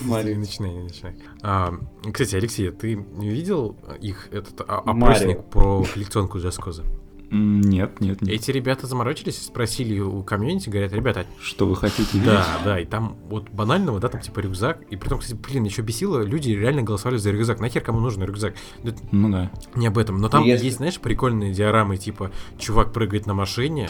Не 0.00 0.10
Марио. 0.10 0.36
начинай, 0.38 0.72
не 0.72 0.82
начинай. 0.82 1.14
А, 1.42 1.72
кстати, 2.12 2.34
Алексей, 2.34 2.70
ты 2.72 2.96
не 2.96 3.28
видел 3.28 3.76
их 4.00 4.28
этот 4.32 4.60
а- 4.66 4.82
Марио. 4.92 5.06
опросник 5.06 5.44
про 5.50 5.84
коллекционку? 5.84 6.38
М, 6.38 6.84
Нет, 7.30 8.00
нет, 8.00 8.22
нет. 8.22 8.30
Эти 8.30 8.50
ребята 8.52 8.86
заморочились, 8.86 9.42
спросили 9.46 9.98
у 9.98 10.22
комьюнити, 10.22 10.68
говорят, 10.68 10.92
ребята, 10.92 11.26
Что 11.40 11.66
вы 11.66 11.74
хотите 11.76 12.08
а- 12.12 12.12
видеть? 12.14 12.26
да, 12.26 12.46
да, 12.64 12.80
и 12.80 12.84
там 12.84 13.16
вот 13.28 13.50
банального, 13.50 13.98
да, 13.98 14.08
там 14.08 14.20
типа 14.20 14.40
рюкзак, 14.40 14.82
и 14.90 14.96
при 14.96 15.08
том, 15.08 15.18
кстати, 15.18 15.36
блин, 15.36 15.64
еще 15.64 15.82
бесило, 15.82 16.22
люди 16.22 16.50
реально 16.50 16.82
голосовали 16.82 17.18
за 17.18 17.30
рюкзак, 17.32 17.58
нахер 17.60 17.82
кому 17.82 17.98
нужен 18.00 18.22
рюкзак? 18.22 18.54
Это 18.84 18.96
Ну 19.10 19.28
да. 19.30 19.50
не 19.74 19.86
об 19.88 19.98
этом, 19.98 20.18
но 20.18 20.28
там 20.28 20.44
Если- 20.44 20.66
есть, 20.66 20.76
знаешь, 20.76 21.00
прикольные 21.00 21.52
диорамы, 21.52 21.96
типа, 21.96 22.30
чувак 22.58 22.92
прыгает 22.92 23.26
на 23.26 23.34
машине, 23.34 23.88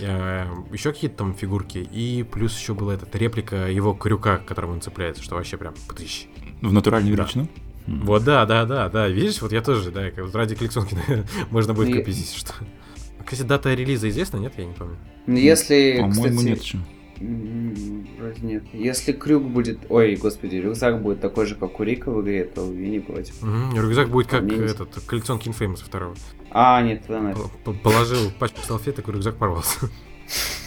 еще 0.00 0.92
какие-то 0.92 1.16
там 1.18 1.34
фигурки, 1.34 1.78
и 1.78 2.22
плюс 2.22 2.58
еще 2.58 2.74
была 2.74 2.94
эта 2.94 3.16
реплика 3.16 3.68
его 3.70 3.94
крюка, 3.94 4.38
к 4.38 4.44
которому 4.46 4.74
он 4.74 4.80
цепляется, 4.80 5.22
что 5.22 5.36
вообще 5.36 5.56
прям 5.56 5.74
птыщ. 5.88 6.26
В 6.60 6.72
натуральную 6.72 7.16
величину? 7.16 7.48
Вот, 7.86 8.24
да, 8.24 8.46
да, 8.46 8.64
да, 8.64 8.88
да, 8.88 9.08
видишь, 9.08 9.42
вот 9.42 9.52
я 9.52 9.60
тоже, 9.60 9.90
да, 9.90 10.10
как 10.10 10.24
вот 10.24 10.34
ради 10.34 10.54
коллекционки 10.54 10.96
можно 11.50 11.74
будет 11.74 11.90
Ну, 11.90 11.96
купить, 11.98 12.16
если 12.16 12.38
что. 12.38 12.52
Кстати, 13.24 13.42
дата 13.46 13.72
релиза 13.74 14.08
известна, 14.08 14.38
нет? 14.38 14.54
Я 14.56 14.64
не 14.66 14.72
помню. 14.74 14.96
Ну, 15.26 15.36
если, 15.36 15.96
По-моему, 15.98 16.12
кстати, 16.38 16.44
нет 16.48 16.62
еще. 16.62 16.78
вроде 18.18 18.40
нет. 18.42 18.64
Если 18.72 19.12
крюк 19.12 19.44
будет... 19.44 19.78
Ой, 19.88 20.16
господи, 20.16 20.56
рюкзак 20.56 21.02
будет 21.02 21.20
такой 21.20 21.46
же, 21.46 21.54
как 21.54 21.78
у 21.80 21.82
Рика 21.82 22.10
в 22.10 22.22
игре, 22.22 22.44
то 22.44 22.70
я 22.72 22.88
не 22.88 23.00
против. 23.00 23.40
Мгм, 23.42 23.74
Рюкзак 23.74 24.08
будет 24.10 24.26
как 24.28 24.44
этот, 24.50 25.00
коллекционки 25.06 25.48
Infamous 25.48 25.84
второго. 25.84 26.14
А, 26.50 26.82
нет, 26.82 27.02
тогда 27.06 27.20
нафиг. 27.20 27.50
Положил 27.82 28.30
пачку 28.38 28.60
салфеток, 28.62 29.08
и 29.08 29.12
рюкзак 29.12 29.36
порвался. 29.36 29.90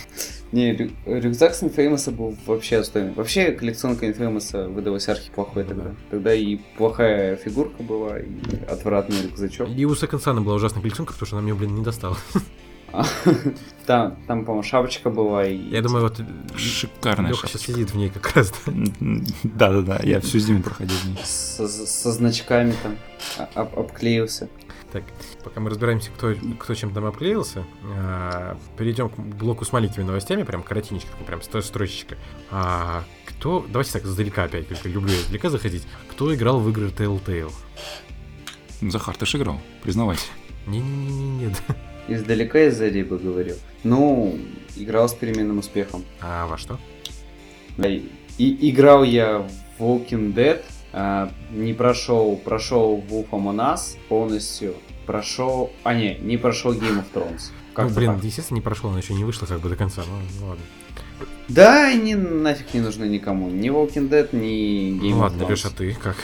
Не, 0.52 0.74
рю- 0.74 0.92
рюкзак 1.06 1.54
с 1.56 1.64
Infamous 1.64 2.10
был 2.12 2.36
вообще 2.46 2.78
отстойный. 2.78 3.14
Вообще 3.14 3.52
коллекционка 3.52 4.06
Infamous 4.08 4.68
выдалась 4.72 5.08
архиплохой 5.10 5.64
Ну 5.64 5.70
тогда. 5.70 5.84
да. 5.84 5.96
Тогда 6.12 6.34
и 6.34 6.58
плохая 6.78 7.36
фигурка 7.36 7.84
была, 7.84 8.20
и 8.20 8.28
отвратный 8.70 9.24
рюкзачок. 9.24 9.68
И 9.70 9.86
у 9.86 9.92
Second 9.94 10.24
Sun 10.24 10.42
была 10.42 10.56
ужасная 10.56 10.82
коллекционка, 10.82 11.14
потому 11.14 11.28
что 11.28 11.36
она 11.38 11.44
мне, 11.44 11.54
блин, 11.54 11.76
не 11.76 11.84
достала. 11.84 12.18
Там, 13.86 14.18
там, 14.28 14.44
по-моему, 14.46 14.64
шапочка 14.64 15.10
была 15.10 15.46
и... 15.46 15.56
Я 15.58 15.82
думаю, 15.82 16.04
вот 16.04 16.22
Шикарная 16.58 17.32
Леха 17.32 17.48
сейчас 17.48 17.62
сидит 17.62 17.92
в 17.92 17.96
ней 17.96 18.10
как 18.10 18.34
раз. 18.36 18.52
да. 18.66 18.74
Да-да-да, 19.44 20.00
я 20.04 20.20
всю 20.22 20.40
зиму 20.40 20.62
проходил 20.64 20.96
в 20.96 21.06
ней. 21.06 21.18
Со, 21.24 21.68
значками 22.12 22.74
там 22.84 22.98
а- 23.38 23.62
об- 23.62 23.78
обклеился. 23.80 24.50
Так, 24.91 25.04
пока 25.43 25.60
мы 25.60 25.69
разбираемся, 25.69 26.12
кто, 26.12 26.34
кто 26.60 26.73
чем 26.73 26.93
там 26.93 27.06
обклеился, 27.06 27.65
а, 27.84 28.58
перейдем 28.78 29.10
к 29.10 29.17
блоку 29.17 29.65
с 29.65 29.73
маленькими 29.73 30.04
новостями, 30.04 30.43
прям 30.43 30.63
коротенечко, 30.63 31.10
прям 31.26 31.41
строчечка. 31.41 32.17
А, 32.50 33.04
кто, 33.26 33.65
давайте 33.67 33.91
так, 33.91 34.06
издалека 34.06 34.43
опять, 34.43 34.67
как 34.67 34.78
я 34.86 34.91
люблю 34.91 35.13
издалека 35.13 35.50
заходить. 35.50 35.86
Кто 36.10 36.34
играл 36.34 36.62
в 36.62 36.69
игры 36.69 36.88
Telltale? 36.88 37.52
Захар, 38.82 39.17
ты 39.17 39.26
ж 39.26 39.36
играл, 39.36 39.60
признавайся. 39.84 40.28
Не-не-не-не, 40.67 41.47
да. 41.50 41.76
Издалека 42.08 42.63
и 42.63 42.69
сзади 42.69 43.02
бы 43.02 43.17
говорил. 43.17 43.58
Ну, 43.84 44.39
играл 44.78 45.10
с 45.10 45.13
переменным 45.13 45.58
успехом. 45.58 46.06
А 46.21 46.47
во 46.47 46.58
что? 46.58 46.80
И, 47.78 48.10
и 48.38 48.69
играл 48.69 49.04
я 49.04 49.39
в 49.78 49.82
Walking 49.82 50.34
Dead, 50.34 50.63
не 51.52 51.73
прошел, 51.73 52.36
прошел 52.38 53.04
Wolf 53.10 53.30
Among 53.32 53.73
Us 53.73 53.97
полностью, 54.10 54.76
прошел, 55.06 55.71
а 55.84 55.93
не, 55.93 56.15
не 56.15 56.38
прошел 56.38 56.73
Game 56.73 57.00
of 57.00 57.06
Thrones. 57.13 57.50
Ну, 57.50 57.73
Как-то 57.73 57.93
блин, 57.95 58.15
так. 58.15 58.23
естественно, 58.23 58.58
не 58.58 58.62
прошло, 58.62 58.89
она 58.89 59.00
еще 59.00 59.13
не 59.13 59.23
вышла 59.23 59.45
как 59.45 59.60
бы 59.60 59.69
до 59.69 59.76
конца, 59.76 60.04
ну, 60.08 60.19
ну 60.39 60.47
ладно. 60.50 60.63
Да, 61.47 61.88
они 61.88 62.15
нафиг 62.15 62.73
не 62.73 62.82
нужны 62.82 63.06
никому. 63.06 63.50
Ни 63.50 63.69
Walking 63.69 64.10
Dead, 64.10 64.36
ни 64.36 65.00
Game 65.00 65.12
ну 65.12 65.17
of 65.17 65.19
ладно, 65.19 65.43
Thrones. 65.43 65.50
Леша, 65.50 65.69
ты 65.69 65.93
как? 65.93 66.17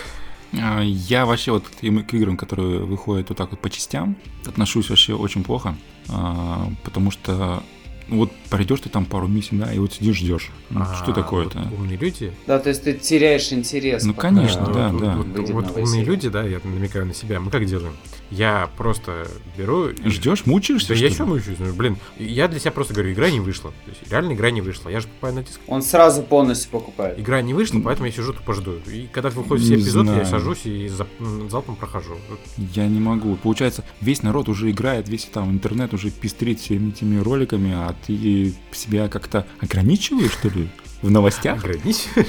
А, 0.62 0.82
Я 0.82 1.26
вообще 1.26 1.52
вот 1.52 1.68
к 1.68 1.84
играм, 2.14 2.38
которые 2.38 2.80
выходят 2.80 3.30
вот 3.30 3.38
так 3.38 3.52
вот 3.52 3.60
по 3.60 3.70
частям, 3.70 4.16
отношусь 4.46 4.90
вообще 4.90 5.14
очень 5.16 5.44
плохо, 5.44 5.76
а, 6.10 6.68
потому 6.84 7.12
что 7.12 7.34
ну, 7.34 7.64
вот 8.10 8.32
пройдешь 8.50 8.82
ты 8.82 8.90
там 8.90 9.06
пару 9.06 9.28
миссий, 9.28 9.56
да, 9.56 9.74
и 9.74 9.80
вот 9.80 9.94
сидишь 9.94 10.18
ждешь. 10.18 10.50
Ну, 10.70 10.82
А, 10.82 10.96
Что 11.02 11.14
такое-то? 11.14 11.60
вот 11.60 11.80
умные 11.80 11.98
люди. 11.98 12.32
Да, 12.48 12.60
то 12.60 12.70
есть 12.70 12.84
ты 12.84 12.94
теряешь 12.94 13.52
интерес. 13.54 14.04
Ну, 14.04 14.14
конечно, 14.14 14.64
А, 14.66 14.74
да, 14.74 14.90
вот, 14.90 15.02
да. 15.02 15.16
Вот, 15.16 15.50
вот 15.50 15.78
умные 15.78 16.04
люди, 16.04 16.30
да, 16.30 16.44
я 16.44 16.60
намекаю 16.64 17.06
на 17.06 17.14
себя. 17.14 17.40
Мы 17.40 17.50
как 17.52 17.66
делаем? 17.66 17.94
Я 18.30 18.70
просто 18.78 19.28
беру... 19.58 19.90
и- 19.90 20.10
Ждешь, 20.10 20.46
мучаешься? 20.46 20.90
Да 20.90 20.96
что 20.96 21.06
я 21.06 21.12
что 21.12 21.26
мучаюсь? 21.26 21.58
Ну, 21.60 21.74
блин, 21.74 21.98
я 22.18 22.48
для 22.48 22.60
себя 22.60 22.72
просто 22.72 22.94
говорю, 22.94 23.12
игра 23.14 23.30
не 23.30 23.40
вышла. 23.40 23.72
То 23.86 23.92
есть 23.92 24.12
реально 24.12 24.34
игра 24.34 24.50
не 24.52 24.62
вышла. 24.62 24.90
Я 24.90 25.00
же 25.02 25.08
покупаю 25.08 25.36
на 25.36 25.44
диск. 25.44 25.60
Он 25.68 25.82
сразу 25.82 26.24
полностью 26.24 26.72
покупает. 26.72 27.20
Игра 27.20 27.42
не 27.42 27.54
вышла, 27.54 27.78
Ну, 27.78 27.84
поэтому 27.84 28.08
я 28.08 28.12
сижу 28.12 28.34
тупо 28.34 28.54
жду. 28.54 28.74
И 28.92 29.08
когда 29.12 29.30
выходит 29.30 29.64
все 29.66 29.76
эпизоды, 29.76 30.12
я 30.14 30.26
сажусь 30.26 30.66
и 30.66 30.88
за- 30.88 31.08
залпом 31.50 31.76
прохожу. 31.76 32.16
Я 32.58 32.88
не 32.88 33.00
могу. 33.00 33.36
Получается, 33.36 33.84
весь 34.02 34.24
народ 34.24 34.50
уже 34.50 34.72
играет, 34.72 35.08
весь 35.10 35.26
там 35.26 35.52
интернет 35.52 35.94
уже 35.94 36.10
пестрит 36.10 36.60
всеми 36.60 36.90
этими 36.90 37.20
роликами, 37.22 37.72
а 37.74 37.93
ты 38.06 38.54
себя 38.72 39.08
как-то 39.08 39.46
ограничиваешь, 39.60 40.32
что 40.32 40.50
ли? 40.50 40.70
В 41.02 41.12
новостях? 41.12 41.62
Ограничиваешь? 41.64 42.28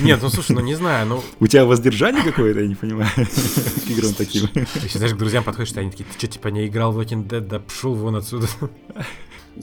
Нет, 0.00 0.20
ну 0.22 0.30
слушай, 0.30 0.52
ну 0.52 0.60
не 0.60 0.74
знаю, 0.74 1.06
ну... 1.06 1.22
У 1.38 1.46
тебя 1.46 1.66
воздержание 1.66 2.22
какое-то, 2.22 2.60
я 2.60 2.66
не 2.66 2.74
понимаю, 2.74 3.10
к 3.14 3.90
играм 3.90 4.14
таким. 4.14 4.48
Если, 4.82 4.96
знаешь, 4.96 5.12
к 5.12 5.18
друзьям 5.18 5.44
подходишь, 5.44 5.76
они 5.76 5.90
такие, 5.90 6.04
ты 6.04 6.18
что, 6.18 6.26
типа, 6.26 6.48
не 6.48 6.66
играл 6.66 6.92
в 6.92 6.98
Walking 6.98 7.28
Dead, 7.28 7.40
да 7.40 7.58
пшел 7.58 7.94
вон 7.94 8.16
отсюда. 8.16 8.48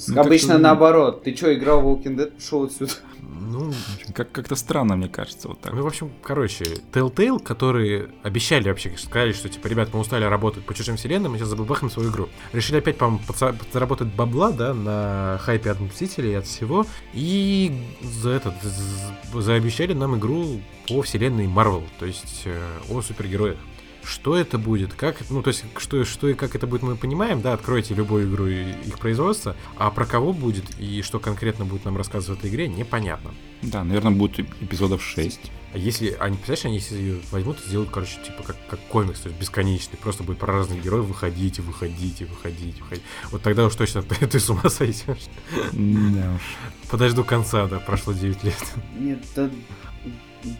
Ну, 0.07 0.21
Обычно 0.21 0.47
как-то- 0.49 0.63
наоборот. 0.63 1.23
Ты 1.23 1.35
что, 1.35 1.53
играл 1.53 1.81
в 1.81 1.85
Walking 1.87 2.15
Dead, 2.15 2.31
пошел 2.31 2.63
отсюда. 2.63 2.91
Ну, 3.21 3.73
Как- 4.13 4.31
Как-то 4.31 4.55
странно, 4.55 4.95
мне 4.95 5.09
кажется, 5.09 5.47
вот 5.49 5.59
так. 5.59 5.73
Ну, 5.73 5.83
в 5.83 5.87
общем, 5.87 6.11
короче, 6.23 6.63
Telltale, 6.93 7.41
которые 7.43 8.09
обещали 8.23 8.69
вообще, 8.69 8.93
сказали, 8.97 9.33
что, 9.33 9.49
типа, 9.49 9.67
ребят, 9.67 9.89
мы 9.93 9.99
устали 9.99 10.23
работать 10.23 10.63
по 10.65 10.73
чужим 10.73 10.95
вселенным, 10.95 11.33
мы 11.33 11.37
сейчас 11.37 11.49
забабахаем 11.49 11.91
свою 11.91 12.09
игру. 12.11 12.29
Решили 12.53 12.77
опять, 12.77 12.97
по-моему, 12.97 13.21
подса- 13.27 13.57
подзаработать 13.57 14.07
бабла, 14.07 14.51
да, 14.51 14.73
на 14.73 15.37
хайпе 15.41 15.71
от 15.71 15.79
Мстителей 15.81 16.31
и 16.31 16.35
от 16.35 16.45
всего. 16.47 16.85
И 17.13 17.73
за 18.01 18.29
этот, 18.31 18.53
з- 18.63 19.41
заобещали 19.41 19.93
нам 19.93 20.17
игру 20.17 20.61
по 20.87 21.01
вселенной 21.01 21.47
Marvel, 21.47 21.83
то 21.99 22.05
есть 22.05 22.43
э, 22.45 22.57
о 22.89 23.01
супергероях. 23.01 23.57
Что 24.03 24.35
это 24.35 24.57
будет, 24.57 24.93
как, 24.93 25.17
ну, 25.29 25.41
то 25.41 25.49
есть, 25.49 25.63
что, 25.77 26.03
что 26.05 26.27
и 26.27 26.33
как 26.33 26.55
это 26.55 26.67
будет, 26.67 26.81
мы 26.81 26.95
понимаем, 26.95 27.41
да, 27.41 27.53
откройте 27.53 27.93
любую 27.93 28.29
игру 28.29 28.47
и 28.47 28.71
их 28.85 28.99
производства, 28.99 29.55
а 29.77 29.91
про 29.91 30.05
кого 30.05 30.33
будет 30.33 30.79
и 30.79 31.01
что 31.01 31.19
конкретно 31.19 31.65
будет 31.65 31.85
нам 31.85 31.97
рассказывать 31.97 32.39
в 32.39 32.41
этой 32.41 32.51
игре, 32.51 32.67
непонятно. 32.67 33.31
Да, 33.61 33.83
наверное, 33.83 34.11
будет 34.11 34.39
эпизодов 34.39 35.03
6. 35.03 35.39
А 35.73 35.77
если 35.77 36.17
они, 36.19 36.35
представляешь, 36.35 36.65
они 36.65 36.75
если 36.75 36.95
ее 36.95 37.19
возьмут 37.31 37.57
и 37.63 37.69
сделают, 37.69 37.91
короче, 37.91 38.19
типа 38.25 38.43
как, 38.43 38.57
как 38.67 38.79
комикс, 38.87 39.21
то 39.21 39.29
есть 39.29 39.39
бесконечный, 39.39 39.97
просто 39.97 40.23
будет 40.23 40.37
про 40.37 40.51
разных 40.51 40.83
героев 40.83 41.05
выходить 41.05 41.59
и 41.59 41.61
выходить 41.61 42.21
и 42.21 42.25
выходить, 42.25 42.77
и 42.77 42.81
выходить. 42.81 43.03
Вот 43.29 43.41
тогда 43.41 43.65
уж 43.65 43.75
точно 43.75 44.01
ты, 44.03 44.27
ты 44.27 44.39
с 44.39 44.49
ума 44.49 44.69
сойдешь. 44.69 45.29
Да 45.71 46.33
уж. 46.35 46.41
Подожду 46.89 47.23
конца, 47.23 47.67
да, 47.67 47.79
прошло 47.79 48.11
9 48.11 48.43
лет. 48.43 48.73
Нет, 48.97 49.23
да... 49.35 49.49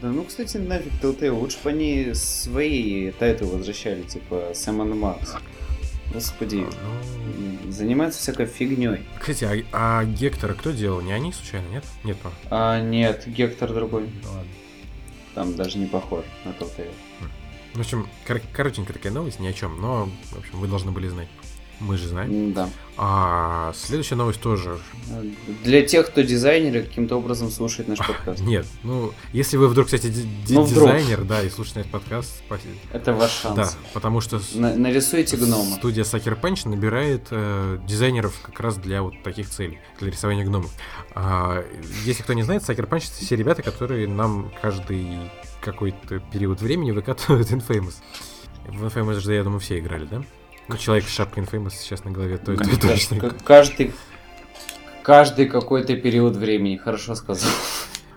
Да 0.02 0.10
ну, 0.10 0.24
кстати, 0.24 0.58
нафиг 0.58 0.92
Telltale. 1.02 1.32
Лучше 1.32 1.58
бы 1.64 1.72
они 1.72 2.14
свои 2.14 3.12
тайтлы 3.12 3.48
возвращали, 3.48 4.04
типа 4.04 4.52
Сэм 4.54 4.98
Макс. 5.00 5.36
Господи, 6.14 6.66
Ну, 7.66 7.72
занимаются 7.72 8.20
всякой 8.20 8.46
фигней. 8.46 9.00
Кстати, 9.20 9.66
а, 9.72 10.00
а 10.02 10.06
Гектора 10.06 10.54
кто 10.54 10.72
делал? 10.72 11.02
Не 11.02 11.14
они 11.14 11.32
случайно, 11.32 11.68
нет? 11.70 11.86
Нет, 12.04 12.18
по 12.18 12.32
А, 12.50 12.82
нет, 12.82 13.24
Гектор 13.28 13.74
другой. 13.74 14.10
Ну 14.24 14.30
ладно. 14.30 14.52
Там 15.34 15.56
даже 15.56 15.78
не 15.78 15.86
похож 15.86 16.26
на 16.44 16.50
Telltale. 16.50 16.92
В 17.74 17.80
общем, 17.80 18.08
кор- 18.28 18.42
коротенькая 18.52 18.94
такая 18.94 19.14
новость, 19.14 19.40
ни 19.40 19.48
о 19.48 19.54
чем, 19.54 19.80
но, 19.80 20.10
в 20.32 20.38
общем, 20.38 20.60
вы 20.60 20.68
должны 20.68 20.92
были 20.92 21.08
знать. 21.08 21.30
Мы 21.82 21.98
же 21.98 22.08
знаем. 22.08 22.54
Да. 22.54 22.70
А 22.98 23.74
следующая 23.76 24.14
новость 24.16 24.40
тоже. 24.40 24.78
Для 25.64 25.82
тех, 25.84 26.08
кто 26.08 26.22
дизайнер 26.22 26.78
и 26.78 26.82
каким-то 26.84 27.16
образом 27.18 27.50
слушает 27.50 27.88
наш 27.88 27.98
подкаст. 28.08 28.42
Нет, 28.42 28.68
ну, 28.84 29.12
если 29.34 29.58
вы 29.58 29.68
вдруг, 29.68 29.88
кстати, 29.88 30.14
Ну, 30.50 30.62
вдруг. 30.64 30.86
дизайнер, 30.90 31.24
да, 31.24 31.42
и 31.42 31.50
слушаете 31.50 31.80
этот 31.82 31.92
подкаст, 31.94 32.44
спасибо. 32.46 32.74
Это 32.94 33.14
ваш 33.14 33.32
шанс. 33.32 33.56
Да, 33.56 33.70
потому 33.94 34.22
что 34.22 34.40
На- 34.54 34.76
нарисуйте 34.76 35.38
гнома. 35.38 35.76
Студия 35.78 36.04
Sucker 36.04 36.40
Punch 36.40 36.70
набирает 36.70 37.28
э, 37.32 37.80
дизайнеров 37.88 38.36
как 38.44 38.60
раз 38.60 38.76
для 38.78 39.02
вот 39.02 39.16
таких 39.24 39.50
целей, 39.50 39.80
для 40.00 40.12
рисования 40.12 40.46
гномов. 40.46 40.72
А, 41.16 41.64
если 42.06 42.22
кто 42.22 42.34
не 42.34 42.44
знает, 42.44 42.62
Sucker 42.62 42.88
Punch 42.88 43.06
это 43.16 43.26
все 43.26 43.36
ребята, 43.36 43.64
которые 43.64 44.08
нам 44.08 44.52
каждый 44.62 45.08
какой-то 45.62 46.20
период 46.32 46.62
времени 46.62 46.92
выкатывают 46.92 47.48
Infamous. 47.52 47.96
В 48.68 48.86
Infamous 48.86 49.20
же, 49.20 49.34
я 49.34 49.44
думаю, 49.44 49.60
все 49.60 49.80
играли, 49.80 50.06
да? 50.06 50.22
Ну, 50.68 50.78
человек 50.78 51.06
с 51.06 51.14
шапкой 51.14 51.44
Infamous 51.44 51.72
сейчас 51.72 52.04
на 52.06 52.12
голове, 52.12 52.38
то, 52.38 52.56
то 52.56 52.64
Конечно. 52.64 52.90
точно. 52.90 53.30
Каждый, 53.44 53.94
каждый 55.04 55.48
какой-то 55.48 55.96
период 55.98 56.36
времени, 56.36 56.78
хорошо 56.78 57.16
сказал. 57.16 57.50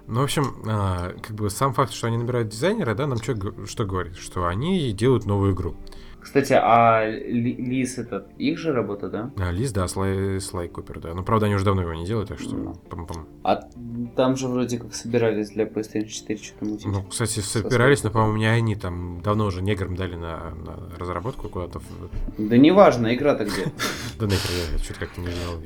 Ну, 0.06 0.20
в 0.20 0.24
общем, 0.24 0.62
а, 0.66 1.14
как 1.22 1.34
бы 1.34 1.48
сам 1.48 1.72
факт, 1.72 1.92
что 1.92 2.06
они 2.08 2.18
набирают 2.18 2.48
дизайнера, 2.50 2.94
да, 2.94 3.06
нам 3.06 3.18
г- 3.18 3.66
что 3.66 3.84
говорит? 3.86 4.16
Что 4.16 4.46
они 4.46 4.92
делают 4.92 5.24
новую 5.24 5.54
игру. 5.54 5.76
Кстати, 6.24 6.54
а 6.54 7.06
Ли- 7.06 7.54
Лис 7.54 7.98
это 7.98 8.26
их 8.38 8.58
же 8.58 8.72
работа, 8.72 9.10
да? 9.10 9.30
А, 9.36 9.50
Лиз, 9.50 9.72
да, 9.72 9.86
Слай, 9.88 10.40
Слай 10.40 10.68
Купер, 10.68 10.98
да. 10.98 11.12
Но, 11.12 11.22
правда, 11.22 11.46
они 11.46 11.54
уже 11.54 11.66
давно 11.66 11.82
его 11.82 11.92
не 11.92 12.06
делают, 12.06 12.30
так 12.30 12.40
что... 12.40 12.56
Ну. 12.56 12.74
пам-пам. 12.88 13.26
А 13.42 13.60
там 14.16 14.34
же 14.34 14.48
вроде 14.48 14.78
как 14.78 14.94
собирались 14.94 15.50
для 15.50 15.64
PlayStation 15.64 16.06
4 16.06 16.42
что-то 16.42 16.64
мутить. 16.64 16.86
Ну, 16.86 17.02
кстати, 17.02 17.40
собирались, 17.40 18.02
но, 18.04 18.10
по-моему, 18.10 18.38
не 18.38 18.46
они 18.46 18.74
там 18.74 19.20
давно 19.22 19.44
уже 19.44 19.60
неграм 19.60 19.96
дали 19.96 20.14
на, 20.14 20.54
на 20.54 20.96
разработку 20.98 21.50
куда-то. 21.50 21.82
Да 22.38 22.56
неважно, 22.56 23.14
игра-то 23.14 23.44
где. 23.44 23.70
Да 24.18 24.26
нахер, 24.26 24.50
я 24.72 24.78
что-то 24.78 25.00
как-то 25.00 25.20
не 25.20 25.26
знал. 25.26 25.60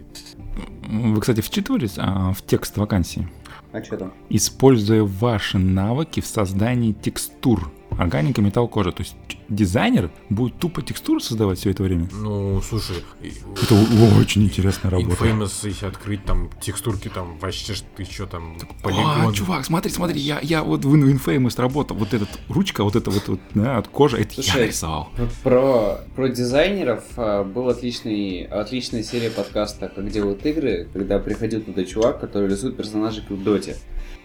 Вы, 1.14 1.20
кстати, 1.20 1.40
вчитывались 1.40 1.94
а, 1.98 2.32
в 2.32 2.42
текст 2.42 2.76
вакансии? 2.78 3.28
А 3.70 3.80
что 3.84 3.96
там? 3.96 4.12
Используя 4.28 5.04
ваши 5.04 5.58
навыки 5.58 6.20
в 6.20 6.26
создании 6.26 6.92
текстур. 6.92 7.70
Органика, 7.96 8.40
металл, 8.42 8.68
кожа. 8.68 8.92
То 8.92 9.02
есть 9.02 9.16
дизайнер 9.48 10.10
будет 10.28 10.58
тупо 10.58 10.82
текстуры 10.82 11.20
создавать 11.20 11.58
все 11.58 11.70
это 11.70 11.82
время? 11.82 12.08
Ну, 12.12 12.60
слушай, 12.60 12.96
Это 13.20 13.74
очень 14.20 14.44
интересная 14.44 14.90
работа. 14.90 15.24
Infamous, 15.24 15.66
если 15.68 15.86
открыть 15.86 16.24
там 16.24 16.50
текстурки, 16.60 17.08
там 17.08 17.38
вообще 17.38 17.74
ты 17.96 18.04
что 18.04 18.26
там, 18.26 18.56
А, 18.62 18.82
полигон. 18.82 19.32
чувак, 19.32 19.64
смотри, 19.64 19.90
смотри, 19.90 20.20
я, 20.20 20.38
я 20.42 20.62
вот 20.62 20.84
в 20.84 20.94
Infamous 20.94 21.60
работал, 21.60 21.96
вот 21.96 22.14
этот 22.14 22.28
ручка, 22.48 22.84
вот 22.84 22.94
это 22.94 23.10
вот, 23.10 23.26
вот 23.28 23.40
да, 23.54 23.78
от 23.78 23.88
кожи, 23.88 24.18
это 24.18 24.34
я 24.36 24.42
Слушай, 24.42 24.66
рисовал. 24.68 25.08
Вот 25.16 25.32
про, 25.42 26.00
про 26.14 26.28
дизайнеров 26.28 27.04
а, 27.16 27.42
был 27.44 27.68
отличный, 27.68 28.44
отличная 28.44 29.02
серия 29.02 29.30
подкаста 29.30 29.88
«Как 29.94 30.10
делают 30.10 30.44
игры», 30.46 30.88
когда 30.92 31.18
приходил 31.18 31.62
туда 31.62 31.84
чувак, 31.84 32.20
который 32.20 32.48
рисует 32.48 32.76
персонажей 32.76 33.24
в 33.28 33.42
Доте. 33.42 33.76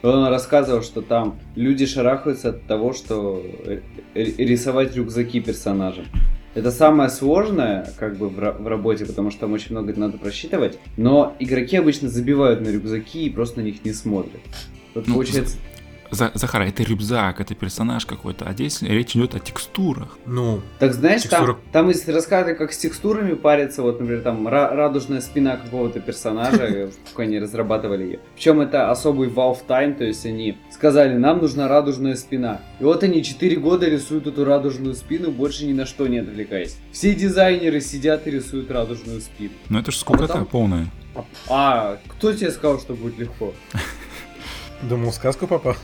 Он 0.03 0.27
рассказывал, 0.27 0.83
что 0.83 1.01
там 1.01 1.39
люди 1.55 1.85
шарахаются 1.85 2.49
от 2.49 2.63
того, 2.67 2.91
что 2.93 3.41
рисовать 4.13 4.95
рюкзаки 4.95 5.39
персонажам. 5.39 6.05
Это 6.55 6.71
самое 6.71 7.09
сложное, 7.09 7.89
как 7.97 8.17
бы, 8.17 8.29
в, 8.29 8.35
в 8.35 8.67
работе, 8.67 9.05
потому 9.05 9.31
что 9.31 9.41
там 9.41 9.53
очень 9.53 9.71
много 9.71 9.93
надо 9.95 10.17
просчитывать. 10.17 10.77
Но 10.97 11.35
игроки 11.39 11.77
обычно 11.77 12.09
забивают 12.09 12.61
на 12.61 12.67
рюкзаки 12.67 13.25
и 13.25 13.29
просто 13.29 13.61
на 13.61 13.63
них 13.63 13.83
не 13.83 13.93
смотрят. 13.93 14.41
Вот 14.93 15.07
Ну, 15.07 15.15
получается, 15.15 15.57
За- 16.13 16.31
Захар, 16.35 16.61
это 16.61 16.83
рюкзак, 16.83 17.41
это 17.41 17.55
персонаж 17.55 18.05
какой-то, 18.05 18.45
а 18.45 18.53
здесь 18.53 18.81
речь 18.81 19.15
идет 19.15 19.35
о 19.35 19.39
текстурах. 19.39 20.17
Ну, 20.25 20.61
Так 20.79 20.93
знаешь, 20.93 21.23
Текстура- 21.23 21.53
там, 21.53 21.57
там 21.71 21.89
если 21.89 22.11
рассказывать, 22.11 22.57
как 22.57 22.71
с 22.71 22.77
текстурами 22.77 23.33
париться, 23.33 23.81
вот, 23.81 23.99
например, 23.99 24.21
там 24.21 24.47
ра- 24.47 24.73
радужная 24.75 25.21
спина 25.21 25.57
какого-то 25.57 25.99
персонажа, 25.99 26.89
как 27.09 27.19
они 27.19 27.39
разрабатывали 27.39 28.03
ее. 28.03 28.19
Причем 28.35 28.61
это 28.61 28.91
особый 28.91 29.29
Valve 29.29 29.59
Time, 29.67 29.95
то 29.95 30.03
есть 30.03 30.25
они 30.25 30.57
сказали, 30.71 31.15
нам 31.17 31.39
нужна 31.39 31.67
радужная 31.67 32.15
спина. 32.15 32.61
И 32.79 32.83
вот 32.83 33.03
они 33.03 33.23
4 33.23 33.55
года 33.57 33.87
рисуют 33.89 34.27
эту 34.27 34.45
радужную 34.45 34.95
спину, 34.95 35.31
больше 35.31 35.65
ни 35.65 35.73
на 35.73 35.85
что 35.85 36.07
не 36.07 36.19
отвлекаясь. 36.19 36.77
Все 36.91 37.15
дизайнеры 37.15 37.81
сидят 37.81 38.27
и 38.27 38.31
рисуют 38.31 38.69
радужную 38.69 39.19
спину. 39.21 39.51
Ну 39.69 39.79
это 39.79 39.91
же 39.91 39.97
скукота 39.97 40.27
потом- 40.27 40.45
полная. 40.45 40.87
А, 41.15 41.23
а, 41.49 41.97
кто 42.07 42.33
тебе 42.33 42.49
сказал, 42.51 42.79
что 42.79 42.93
будет 42.93 43.17
легко? 43.19 43.53
думал, 44.83 45.11
в 45.11 45.15
сказку 45.15 45.47
попал. 45.47 45.75